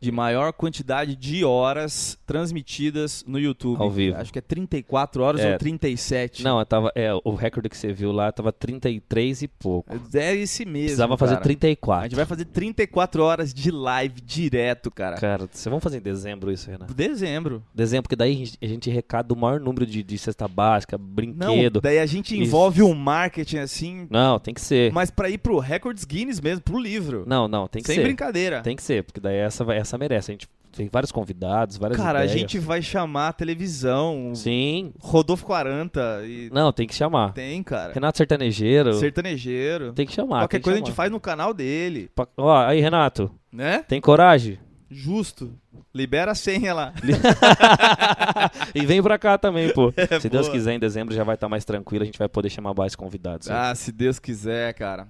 de 0.00 0.12
maior 0.12 0.52
quantidade 0.52 1.16
de 1.16 1.44
horas 1.44 2.18
transmitidas 2.26 3.24
no 3.26 3.38
YouTube. 3.38 3.80
Ao 3.80 3.90
vivo. 3.90 4.16
Acho 4.16 4.32
que 4.32 4.38
é 4.38 4.42
34 4.42 5.22
horas 5.22 5.40
É. 5.40 5.52
ou 5.52 5.58
37. 5.58 6.44
Não, 6.44 6.58
eu 6.58 6.66
tava, 6.66 6.92
é, 6.94 7.10
o 7.24 7.34
recorde 7.34 7.68
que 7.68 7.76
você 7.76 7.92
viu 7.92 8.12
lá 8.12 8.30
tava 8.30 8.52
33 8.52 9.42
e 9.42 9.48
pouco. 9.48 9.94
É 10.14 10.34
esse 10.36 10.64
mesmo. 10.64 10.84
Precisava 10.86 11.16
fazer 11.16 11.34
cara. 11.34 11.44
34. 11.44 12.04
A 12.04 12.08
gente 12.08 12.16
vai 12.16 12.26
fazer 12.26 12.44
34 12.44 13.22
horas 13.22 13.52
de 13.54 13.70
live 13.70 14.20
direto, 14.20 14.90
cara. 14.90 15.16
Cara, 15.16 15.48
vocês 15.50 15.64
vão 15.70 15.80
fazer 15.80 15.98
em 15.98 16.02
dezembro 16.02 16.52
isso, 16.52 16.70
Renan? 16.70 16.86
Dezembro. 16.94 17.62
Dezembro, 17.74 18.02
porque 18.04 18.16
daí 18.16 18.44
a 18.62 18.66
gente, 18.66 18.90
arrecada 18.90 19.32
o 19.32 19.36
maior 19.36 19.58
número 19.58 19.86
de, 19.86 20.02
de 20.02 20.18
cesta 20.18 20.46
básica, 20.46 20.98
Não, 20.98 21.04
brinquedo. 21.06 21.80
daí 21.80 21.98
a 21.98 22.06
gente 22.06 22.36
envolve 22.38 22.82
um 22.82 22.94
marketing 22.94 23.58
assim, 23.58 24.06
Não, 24.10 24.38
tem 24.38 24.52
que 24.52 24.60
ser. 24.60 24.92
mas 24.92 25.10
pra 25.10 25.30
ir 25.30 25.38
pro 25.38 25.58
Records 25.58 26.04
Guinness 26.04 26.40
mesmo, 26.40 26.62
pro 26.62 26.78
livro. 26.78 27.24
Não, 27.26 27.48
não, 27.48 27.66
tem 27.66 27.80
que 27.82 27.86
Sem 27.88 27.96
ser. 27.96 28.02
brincadeira. 28.02 28.60
Tem 28.62 28.76
que 28.76 28.82
ser, 28.82 29.02
porque 29.04 29.20
daí 29.20 29.36
essa, 29.36 29.64
vai- 29.64 29.78
essa 29.78 29.93
merece. 29.98 30.30
A 30.30 30.34
gente 30.34 30.48
tem 30.72 30.88
vários 30.92 31.12
convidados, 31.12 31.76
várias 31.76 31.98
Cara, 31.98 32.20
a 32.20 32.24
ideias. 32.24 32.40
gente 32.40 32.58
vai 32.58 32.82
chamar 32.82 33.28
a 33.28 33.32
televisão, 33.32 34.32
Sim. 34.34 34.92
Rodolfo 35.00 35.44
40 35.46 36.22
e 36.26 36.50
Não, 36.52 36.72
tem 36.72 36.86
que 36.86 36.94
chamar. 36.94 37.32
tem, 37.32 37.62
cara. 37.62 37.92
Renato 37.92 38.18
Sertanejeiro. 38.18 38.92
Sertanejeiro. 38.94 39.92
Tem 39.92 40.06
que 40.06 40.12
chamar. 40.12 40.40
Qualquer 40.40 40.58
que 40.58 40.64
coisa 40.64 40.76
a 40.76 40.78
gente 40.78 40.86
chamar. 40.86 40.96
faz 40.96 41.10
no 41.12 41.20
canal 41.20 41.54
dele, 41.54 42.10
Pa- 42.14 42.26
Ó, 42.36 42.56
aí, 42.56 42.80
Renato, 42.80 43.30
né? 43.52 43.84
tem 43.86 44.00
coragem? 44.00 44.58
Justo. 44.90 45.52
Libera 45.94 46.32
a 46.32 46.34
senha 46.34 46.74
lá. 46.74 46.92
e 48.74 48.84
vem 48.84 49.02
pra 49.02 49.18
cá 49.18 49.38
também, 49.38 49.72
pô. 49.72 49.92
É, 49.96 50.20
Se 50.20 50.28
Deus 50.28 50.46
boa. 50.46 50.56
quiser, 50.58 50.74
em 50.74 50.78
dezembro 50.78 51.14
já 51.14 51.22
vai 51.24 51.34
estar 51.36 51.48
mais 51.48 51.64
tranquilo, 51.64 52.02
a 52.02 52.06
gente 52.06 52.18
vai 52.18 52.28
poder 52.28 52.50
chamar 52.50 52.74
mais 52.74 52.94
convidados. 52.96 53.48
aí. 53.50 53.56
Ah, 53.56 53.74
se 53.74 53.92
Deus 53.92 54.18
quiser, 54.18 54.72
cara. 54.74 55.06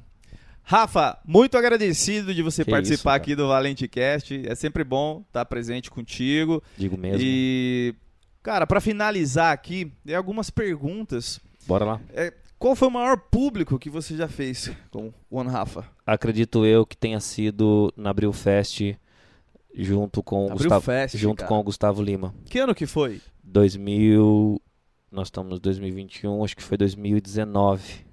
Rafa, 0.65 1.19
muito 1.25 1.59
agradecido 1.59 2.35
de 2.35 2.43
você 2.43 2.65
Que 2.65 2.71
participar 2.71 3.13
isso, 3.13 3.23
aqui 3.23 3.37
do 3.37 3.49
Valente 3.49 3.87
Cast. 3.87 4.43
É 4.47 4.55
sempre 4.55 4.83
bom 4.83 5.23
estar 5.27 5.45
presente 5.45 5.91
contigo. 5.91 6.63
Digo 6.77 6.97
mesmo. 6.97 7.21
E, 7.23 7.95
cara, 8.43 8.67
pra 8.67 8.81
finalizar 8.81 9.53
aqui, 9.53 9.93
tem 10.05 10.17
algumas 10.17 10.49
perguntas. 10.49 11.39
Bora 11.67 11.85
lá. 11.85 12.01
Qual 12.59 12.75
foi 12.75 12.89
o 12.89 12.91
maior 12.91 13.19
público 13.19 13.79
que 13.79 13.91
você 13.91 14.17
já 14.17 14.27
fez 14.27 14.71
com 14.91 15.13
o 15.31 15.39
One 15.39 15.51
Rafa? 15.51 15.85
Acredito 16.07 16.65
eu 16.65 16.87
que 16.87 16.97
tenha 16.97 17.21
sido 17.21 17.93
na 17.95 18.09
Abril 18.09 18.33
Fest 18.33 18.81
junto 19.75 20.23
com 20.23 20.45
Abril 20.45 20.57
Gustavo, 20.57 20.81
Fest, 20.81 21.17
junto 21.17 21.39
cara. 21.41 21.49
com 21.49 21.59
o 21.59 21.63
Gustavo 21.63 22.03
Lima. 22.03 22.35
Que 22.47 22.61
ano 22.61 22.75
que 22.75 22.87
foi? 22.87 23.21
2000, 23.43 24.63
nós 25.13 25.27
estamos 25.27 25.59
em 25.59 25.61
2021, 25.61 26.43
acho 26.43 26.57
que 26.57 26.63
foi 26.63 26.79
2019. 26.79 28.04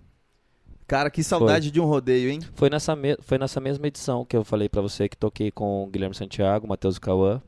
Cara, 0.92 1.10
que 1.10 1.24
saudade 1.24 1.72
de 1.72 1.80
um 1.80 1.86
rodeio, 1.86 2.30
hein? 2.30 2.42
Foi 2.54 2.70
nessa, 2.70 2.98
foi 3.22 3.38
nessa 3.38 3.62
mesma 3.62 3.88
edição 3.88 4.26
que 4.26 4.36
eu 4.36 4.44
falei 4.44 4.68
pra 4.68 4.82
você 4.82 5.08
que 5.08 5.16
toquei 5.16 5.50
com 5.50 5.86
o 5.86 5.88
Guilherme 5.88 6.14
Santiago, 6.14 6.68
Matheus 6.68 7.00
Cauã. 7.00 7.42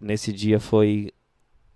Nesse 0.00 0.32
dia 0.32 0.60
foi 0.60 1.10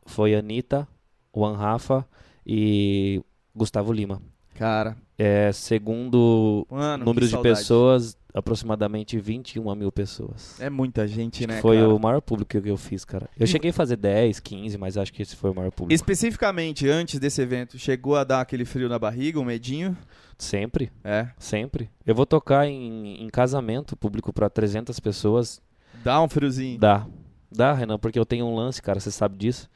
foi 0.06 0.32
Anitta, 0.32 0.86
Juan 1.34 1.56
Rafa 1.56 2.06
e 2.46 3.20
Gustavo 3.52 3.92
Lima. 3.92 4.22
Cara, 4.54 4.96
É, 5.18 5.50
segundo 5.50 6.64
mano, 6.70 7.04
número 7.04 7.26
de 7.26 7.36
pessoas, 7.38 8.16
aproximadamente 8.34 9.18
21 9.18 9.74
mil 9.74 9.92
pessoas. 9.92 10.58
É 10.60 10.70
muita 10.70 11.06
gente, 11.06 11.46
né, 11.46 11.60
foi 11.60 11.76
cara? 11.76 11.94
o 11.94 11.98
maior 11.98 12.20
público 12.20 12.60
que 12.60 12.68
eu 12.68 12.76
fiz, 12.76 13.04
cara. 13.04 13.28
Eu 13.38 13.46
cheguei 13.46 13.70
a 13.70 13.74
fazer 13.74 13.96
10, 13.96 14.40
15, 14.40 14.78
mas 14.78 14.96
acho 14.96 15.12
que 15.12 15.22
esse 15.22 15.36
foi 15.36 15.50
o 15.50 15.54
maior 15.54 15.70
público. 15.70 15.94
Especificamente, 15.94 16.88
antes 16.88 17.18
desse 17.18 17.40
evento, 17.42 17.78
chegou 17.78 18.16
a 18.16 18.24
dar 18.24 18.40
aquele 18.40 18.64
frio 18.64 18.88
na 18.88 18.98
barriga, 18.98 19.38
um 19.38 19.44
medinho? 19.44 19.96
Sempre, 20.38 20.90
É. 21.04 21.28
sempre. 21.38 21.90
Eu 22.06 22.14
vou 22.14 22.26
tocar 22.26 22.66
em, 22.66 23.22
em 23.22 23.28
casamento 23.28 23.96
público 23.96 24.32
pra 24.32 24.48
300 24.50 24.98
pessoas. 24.98 25.60
Dá 26.02 26.20
um 26.22 26.28
friozinho. 26.28 26.78
Dá. 26.78 27.06
Dá, 27.50 27.72
Renan, 27.74 27.98
porque 27.98 28.18
eu 28.18 28.24
tenho 28.24 28.46
um 28.46 28.54
lance, 28.56 28.80
cara, 28.80 28.98
você 28.98 29.10
sabe 29.10 29.36
disso. 29.36 29.70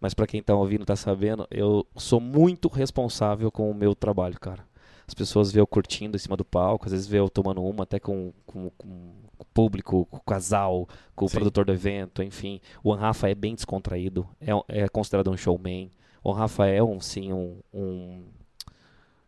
Mas 0.00 0.14
pra 0.14 0.28
quem 0.28 0.40
tá 0.40 0.54
ouvindo, 0.54 0.84
tá 0.84 0.94
sabendo, 0.94 1.44
eu 1.50 1.84
sou 1.96 2.20
muito 2.20 2.68
responsável 2.68 3.50
com 3.50 3.68
o 3.68 3.74
meu 3.74 3.96
trabalho, 3.96 4.38
cara. 4.38 4.64
As 5.08 5.14
pessoas 5.14 5.50
vê 5.50 5.58
eu 5.58 5.66
curtindo 5.66 6.16
em 6.16 6.18
cima 6.18 6.36
do 6.36 6.44
palco, 6.44 6.84
às 6.84 6.92
vezes 6.92 7.06
vê 7.06 7.18
eu 7.18 7.30
tomando 7.30 7.64
uma 7.64 7.84
até 7.84 7.98
com, 7.98 8.30
com, 8.44 8.70
com 8.76 8.88
o 9.38 9.44
público, 9.54 10.04
com 10.04 10.18
o 10.18 10.20
casal, 10.20 10.86
com 11.16 11.24
o 11.24 11.28
Sim. 11.30 11.36
produtor 11.36 11.64
do 11.64 11.72
evento, 11.72 12.22
enfim. 12.22 12.60
O 12.84 12.92
Rafa 12.92 13.30
é 13.30 13.34
bem 13.34 13.54
descontraído, 13.54 14.28
é, 14.38 14.82
é 14.82 14.86
considerado 14.86 15.30
um 15.30 15.36
showman. 15.36 15.90
O 16.22 16.30
Rafa 16.30 16.66
é 16.66 16.82
um, 16.82 17.00
sim, 17.00 17.32
um, 17.32 17.58
um, 17.72 18.22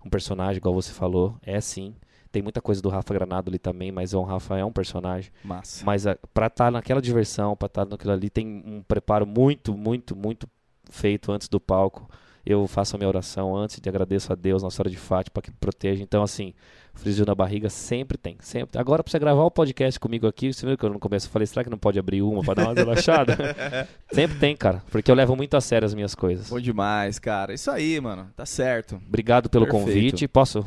um 0.04 0.10
personagem, 0.10 0.58
igual 0.58 0.74
você 0.74 0.92
falou, 0.92 1.36
é 1.42 1.58
sim. 1.62 1.94
Tem 2.30 2.42
muita 2.42 2.60
coisa 2.60 2.82
do 2.82 2.90
Rafa 2.90 3.14
Granado 3.14 3.48
ali 3.48 3.58
também, 3.58 3.90
mas 3.90 4.12
o 4.12 4.22
Rafa 4.22 4.58
é 4.58 4.64
um 4.64 4.70
personagem. 4.70 5.32
Massa. 5.42 5.82
Mas 5.84 6.06
a, 6.06 6.14
pra 6.34 6.48
estar 6.48 6.70
naquela 6.70 7.00
diversão, 7.00 7.56
pra 7.56 7.66
estar 7.66 7.86
naquilo 7.86 8.12
ali, 8.12 8.28
tem 8.28 8.62
um 8.66 8.82
preparo 8.82 9.26
muito, 9.26 9.74
muito, 9.74 10.14
muito 10.14 10.46
feito 10.90 11.32
antes 11.32 11.48
do 11.48 11.58
palco. 11.58 12.06
Eu 12.50 12.66
faço 12.66 12.96
a 12.96 12.98
minha 12.98 13.08
oração 13.08 13.56
antes 13.56 13.80
de 13.80 13.88
agradeço 13.88 14.32
a 14.32 14.36
Deus, 14.36 14.62
Nossa 14.62 14.76
Senhora 14.76 14.90
de 14.90 14.96
Fátima, 14.96 15.40
que 15.40 15.50
proteja. 15.52 16.02
Então, 16.02 16.22
assim, 16.22 16.52
frisio 16.94 17.24
na 17.24 17.34
barriga 17.34 17.70
sempre 17.70 18.18
tem, 18.18 18.36
sempre. 18.40 18.78
Agora, 18.78 19.02
pra 19.04 19.10
você 19.10 19.18
gravar 19.18 19.44
o 19.44 19.50
podcast 19.50 20.00
comigo 20.00 20.26
aqui, 20.26 20.52
você 20.52 20.66
viu 20.66 20.76
que 20.76 20.84
eu 20.84 20.90
no 20.90 20.98
começo 20.98 21.30
falei, 21.30 21.46
será 21.46 21.62
que 21.62 21.70
não 21.70 21.78
pode 21.78 21.98
abrir 21.98 22.22
uma 22.22 22.42
pra 22.42 22.54
dar 22.54 22.64
uma 22.68 22.74
relaxada? 22.74 23.36
sempre 24.12 24.38
tem, 24.38 24.56
cara, 24.56 24.82
porque 24.90 25.10
eu 25.10 25.14
levo 25.14 25.36
muito 25.36 25.56
a 25.56 25.60
sério 25.60 25.86
as 25.86 25.94
minhas 25.94 26.14
coisas. 26.14 26.50
Bom 26.50 26.60
demais, 26.60 27.18
cara. 27.18 27.54
Isso 27.54 27.70
aí, 27.70 28.00
mano. 28.00 28.28
Tá 28.34 28.44
certo. 28.44 29.00
Obrigado 29.06 29.48
pelo 29.48 29.66
Perfeito. 29.66 29.86
convite. 29.86 30.28
Posso 30.28 30.66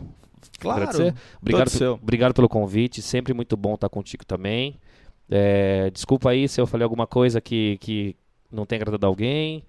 Claro. 0.60 0.84
agradecer? 0.84 1.14
Obrigado, 1.42 1.70
seu. 1.70 1.94
obrigado 1.94 2.34
pelo 2.34 2.48
convite. 2.48 3.02
Sempre 3.02 3.34
muito 3.34 3.58
bom 3.58 3.76
estar 3.76 3.90
contigo 3.90 4.24
também. 4.26 4.80
É, 5.30 5.90
desculpa 5.90 6.30
aí 6.30 6.48
se 6.48 6.62
eu 6.62 6.68
falei 6.68 6.84
alguma 6.84 7.08
coisa 7.08 7.42
que, 7.42 7.78
que 7.82 8.16
não 8.52 8.66
tenha 8.66 8.78
agradado 8.82 9.06
alguém, 9.06 9.64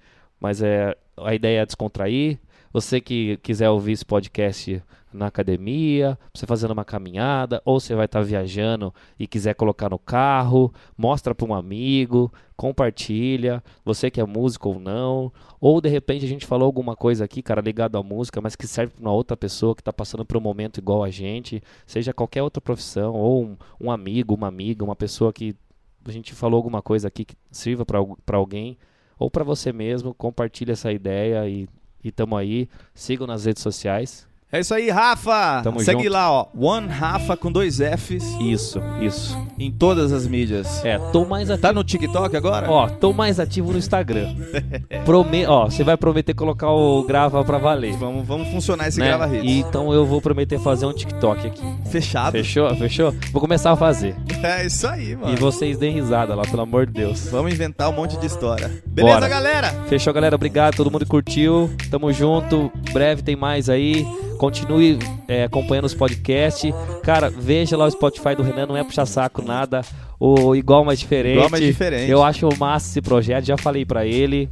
mas 0.44 0.60
é, 0.60 0.94
a 1.16 1.34
ideia 1.34 1.62
é 1.62 1.64
descontrair. 1.64 2.38
Você 2.70 3.00
que 3.00 3.38
quiser 3.38 3.70
ouvir 3.70 3.92
esse 3.92 4.04
podcast 4.04 4.82
na 5.10 5.28
academia, 5.28 6.18
você 6.34 6.44
fazendo 6.44 6.72
uma 6.72 6.84
caminhada, 6.84 7.62
ou 7.64 7.80
você 7.80 7.94
vai 7.94 8.04
estar 8.04 8.20
viajando 8.20 8.92
e 9.18 9.26
quiser 9.26 9.54
colocar 9.54 9.88
no 9.88 9.98
carro, 9.98 10.70
mostra 10.98 11.34
para 11.34 11.46
um 11.46 11.54
amigo, 11.54 12.30
compartilha, 12.58 13.64
você 13.82 14.10
que 14.10 14.20
é 14.20 14.24
músico 14.26 14.68
ou 14.68 14.78
não, 14.78 15.32
ou 15.58 15.80
de 15.80 15.88
repente 15.88 16.26
a 16.26 16.28
gente 16.28 16.44
falou 16.44 16.66
alguma 16.66 16.94
coisa 16.94 17.24
aqui, 17.24 17.40
cara, 17.40 17.62
ligado 17.62 17.96
à 17.96 18.02
música, 18.02 18.38
mas 18.42 18.54
que 18.54 18.66
serve 18.66 18.92
para 18.92 19.00
uma 19.00 19.12
outra 19.12 19.38
pessoa 19.38 19.74
que 19.74 19.80
está 19.80 19.94
passando 19.94 20.26
por 20.26 20.36
um 20.36 20.42
momento 20.42 20.76
igual 20.76 21.02
a 21.02 21.08
gente, 21.08 21.62
seja 21.86 22.12
qualquer 22.12 22.42
outra 22.42 22.60
profissão, 22.60 23.14
ou 23.14 23.44
um, 23.44 23.56
um 23.80 23.90
amigo, 23.90 24.34
uma 24.34 24.48
amiga, 24.48 24.84
uma 24.84 24.96
pessoa 24.96 25.32
que 25.32 25.56
a 26.04 26.12
gente 26.12 26.34
falou 26.34 26.58
alguma 26.58 26.82
coisa 26.82 27.08
aqui 27.08 27.24
que 27.24 27.34
sirva 27.50 27.86
para 27.86 28.36
alguém, 28.36 28.76
ou 29.18 29.30
para 29.30 29.44
você 29.44 29.72
mesmo, 29.72 30.14
compartilha 30.14 30.72
essa 30.72 30.92
ideia 30.92 31.48
e, 31.48 31.68
e 32.02 32.10
tamo 32.10 32.36
aí. 32.36 32.68
Sigam 32.94 33.26
nas 33.26 33.44
redes 33.44 33.62
sociais. 33.62 34.26
É 34.52 34.60
isso 34.60 34.72
aí, 34.72 34.88
Rafa. 34.88 35.62
Tamo 35.64 35.80
Segue 35.80 36.04
junto. 36.04 36.12
lá, 36.12 36.30
ó. 36.30 36.46
One 36.56 36.86
Rafa 36.86 37.36
com 37.36 37.50
dois 37.50 37.78
Fs 37.78 38.22
Isso, 38.40 38.80
isso. 39.00 39.36
em 39.58 39.68
todas 39.72 40.12
as 40.12 40.28
mídias. 40.28 40.84
É, 40.84 40.96
tô 41.10 41.24
mais 41.24 41.50
ativo. 41.50 41.62
Tá 41.62 41.72
no 41.72 41.82
TikTok 41.82 42.36
agora? 42.36 42.70
Ó, 42.70 42.88
tô 42.88 43.12
mais 43.12 43.40
ativo 43.40 43.72
no 43.72 43.78
Instagram. 43.78 44.32
Prome 45.04 45.44
ó, 45.46 45.64
você 45.64 45.82
vai 45.82 45.96
prometer 45.96 46.34
colocar 46.34 46.70
o 46.70 47.02
grava 47.02 47.42
pra 47.44 47.58
valer. 47.58 47.96
Vamos, 47.96 48.24
vamos 48.24 48.46
funcionar 48.48 48.86
esse 48.86 49.00
né? 49.00 49.08
grava 49.08 49.34
hits. 49.34 49.44
E 49.44 49.58
Então 49.58 49.92
eu 49.92 50.06
vou 50.06 50.20
prometer 50.20 50.60
fazer 50.60 50.86
um 50.86 50.92
TikTok 50.92 51.48
aqui. 51.48 51.62
Fechado. 51.90 52.32
Fechou? 52.32 52.72
Fechou? 52.76 53.12
Vou 53.32 53.40
começar 53.40 53.72
a 53.72 53.76
fazer. 53.76 54.14
É 54.44 54.66
isso 54.66 54.86
aí, 54.86 55.16
mano. 55.16 55.32
E 55.32 55.36
vocês 55.36 55.78
deem 55.78 55.94
risada 55.94 56.34
lá, 56.34 56.42
pelo 56.42 56.60
amor 56.60 56.84
de 56.84 56.92
Deus. 56.92 57.28
Vamos 57.30 57.50
inventar 57.50 57.88
um 57.88 57.94
monte 57.94 58.18
de 58.18 58.26
história. 58.26 58.70
Beleza, 58.84 59.14
Bora. 59.16 59.26
galera? 59.28 59.68
Fechou, 59.88 60.12
galera? 60.12 60.36
Obrigado, 60.36 60.76
todo 60.76 60.90
mundo 60.90 61.06
que 61.06 61.10
curtiu. 61.10 61.70
Tamo 61.90 62.12
junto. 62.12 62.70
Breve 62.92 63.22
tem 63.22 63.34
mais 63.36 63.70
aí. 63.70 64.06
Continue 64.44 64.98
é, 65.26 65.44
acompanhando 65.44 65.86
os 65.86 65.94
podcasts. 65.94 66.70
Cara, 67.02 67.30
veja 67.30 67.78
lá 67.78 67.86
o 67.86 67.90
Spotify 67.90 68.34
do 68.36 68.42
Renan, 68.42 68.66
não 68.66 68.76
é 68.76 68.84
puxar 68.84 69.06
saco 69.06 69.40
nada. 69.40 69.80
O 70.20 70.54
igual 70.54 70.84
mais 70.84 71.00
diferente. 71.00 71.36
Igual, 71.36 71.48
mas 71.50 71.60
diferente. 71.62 72.10
Eu 72.10 72.22
acho 72.22 72.46
massa 72.58 72.90
esse 72.90 73.00
projeto, 73.00 73.46
já 73.46 73.56
falei 73.56 73.86
pra 73.86 74.04
ele. 74.04 74.50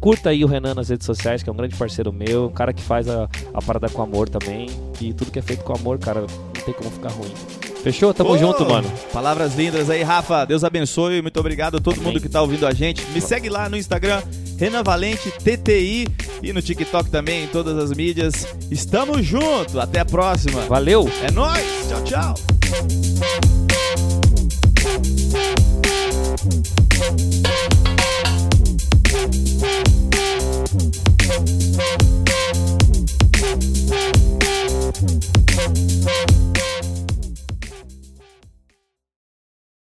Curta 0.00 0.28
aí 0.28 0.44
o 0.44 0.46
Renan 0.46 0.74
nas 0.74 0.90
redes 0.90 1.06
sociais, 1.06 1.42
que 1.42 1.48
é 1.48 1.52
um 1.52 1.56
grande 1.56 1.74
parceiro 1.76 2.12
meu, 2.12 2.48
um 2.48 2.52
cara 2.52 2.74
que 2.74 2.82
faz 2.82 3.08
a, 3.08 3.26
a 3.54 3.62
parada 3.62 3.88
com 3.88 4.02
amor 4.02 4.28
também. 4.28 4.68
E 5.00 5.14
tudo 5.14 5.30
que 5.30 5.38
é 5.38 5.42
feito 5.42 5.64
com 5.64 5.72
amor, 5.72 5.98
cara, 5.98 6.20
não 6.20 6.62
tem 6.62 6.74
como 6.74 6.90
ficar 6.90 7.08
ruim. 7.08 7.32
Fechou? 7.82 8.12
Tamo 8.12 8.32
Ô, 8.32 8.38
junto, 8.38 8.66
mano. 8.68 8.90
Palavras 9.14 9.54
lindas 9.54 9.88
aí, 9.88 10.02
Rafa. 10.02 10.44
Deus 10.44 10.62
abençoe. 10.62 11.22
Muito 11.22 11.40
obrigado 11.40 11.78
a 11.78 11.80
todo 11.80 11.94
Amém. 11.94 12.08
mundo 12.08 12.20
que 12.20 12.28
tá 12.28 12.42
ouvindo 12.42 12.66
a 12.66 12.74
gente. 12.74 13.02
Me 13.12 13.20
segue 13.20 13.48
lá 13.48 13.66
no 13.68 13.78
Instagram, 13.78 14.22
Renan 14.58 14.82
Valente 14.82 15.30
TTI 15.30 16.06
e 16.42 16.52
no 16.52 16.62
TikTok 16.62 17.10
também, 17.10 17.44
em 17.44 17.46
todas 17.48 17.76
as 17.78 17.96
mídias. 17.96 18.46
Estamos 18.70 19.24
juntos 19.24 19.76
até 19.76 20.00
a 20.00 20.04
próxima. 20.04 20.62
Valeu. 20.62 21.08
É 21.22 21.30
nós. 21.30 21.64
Tchau, 21.88 22.04
tchau. 22.04 22.34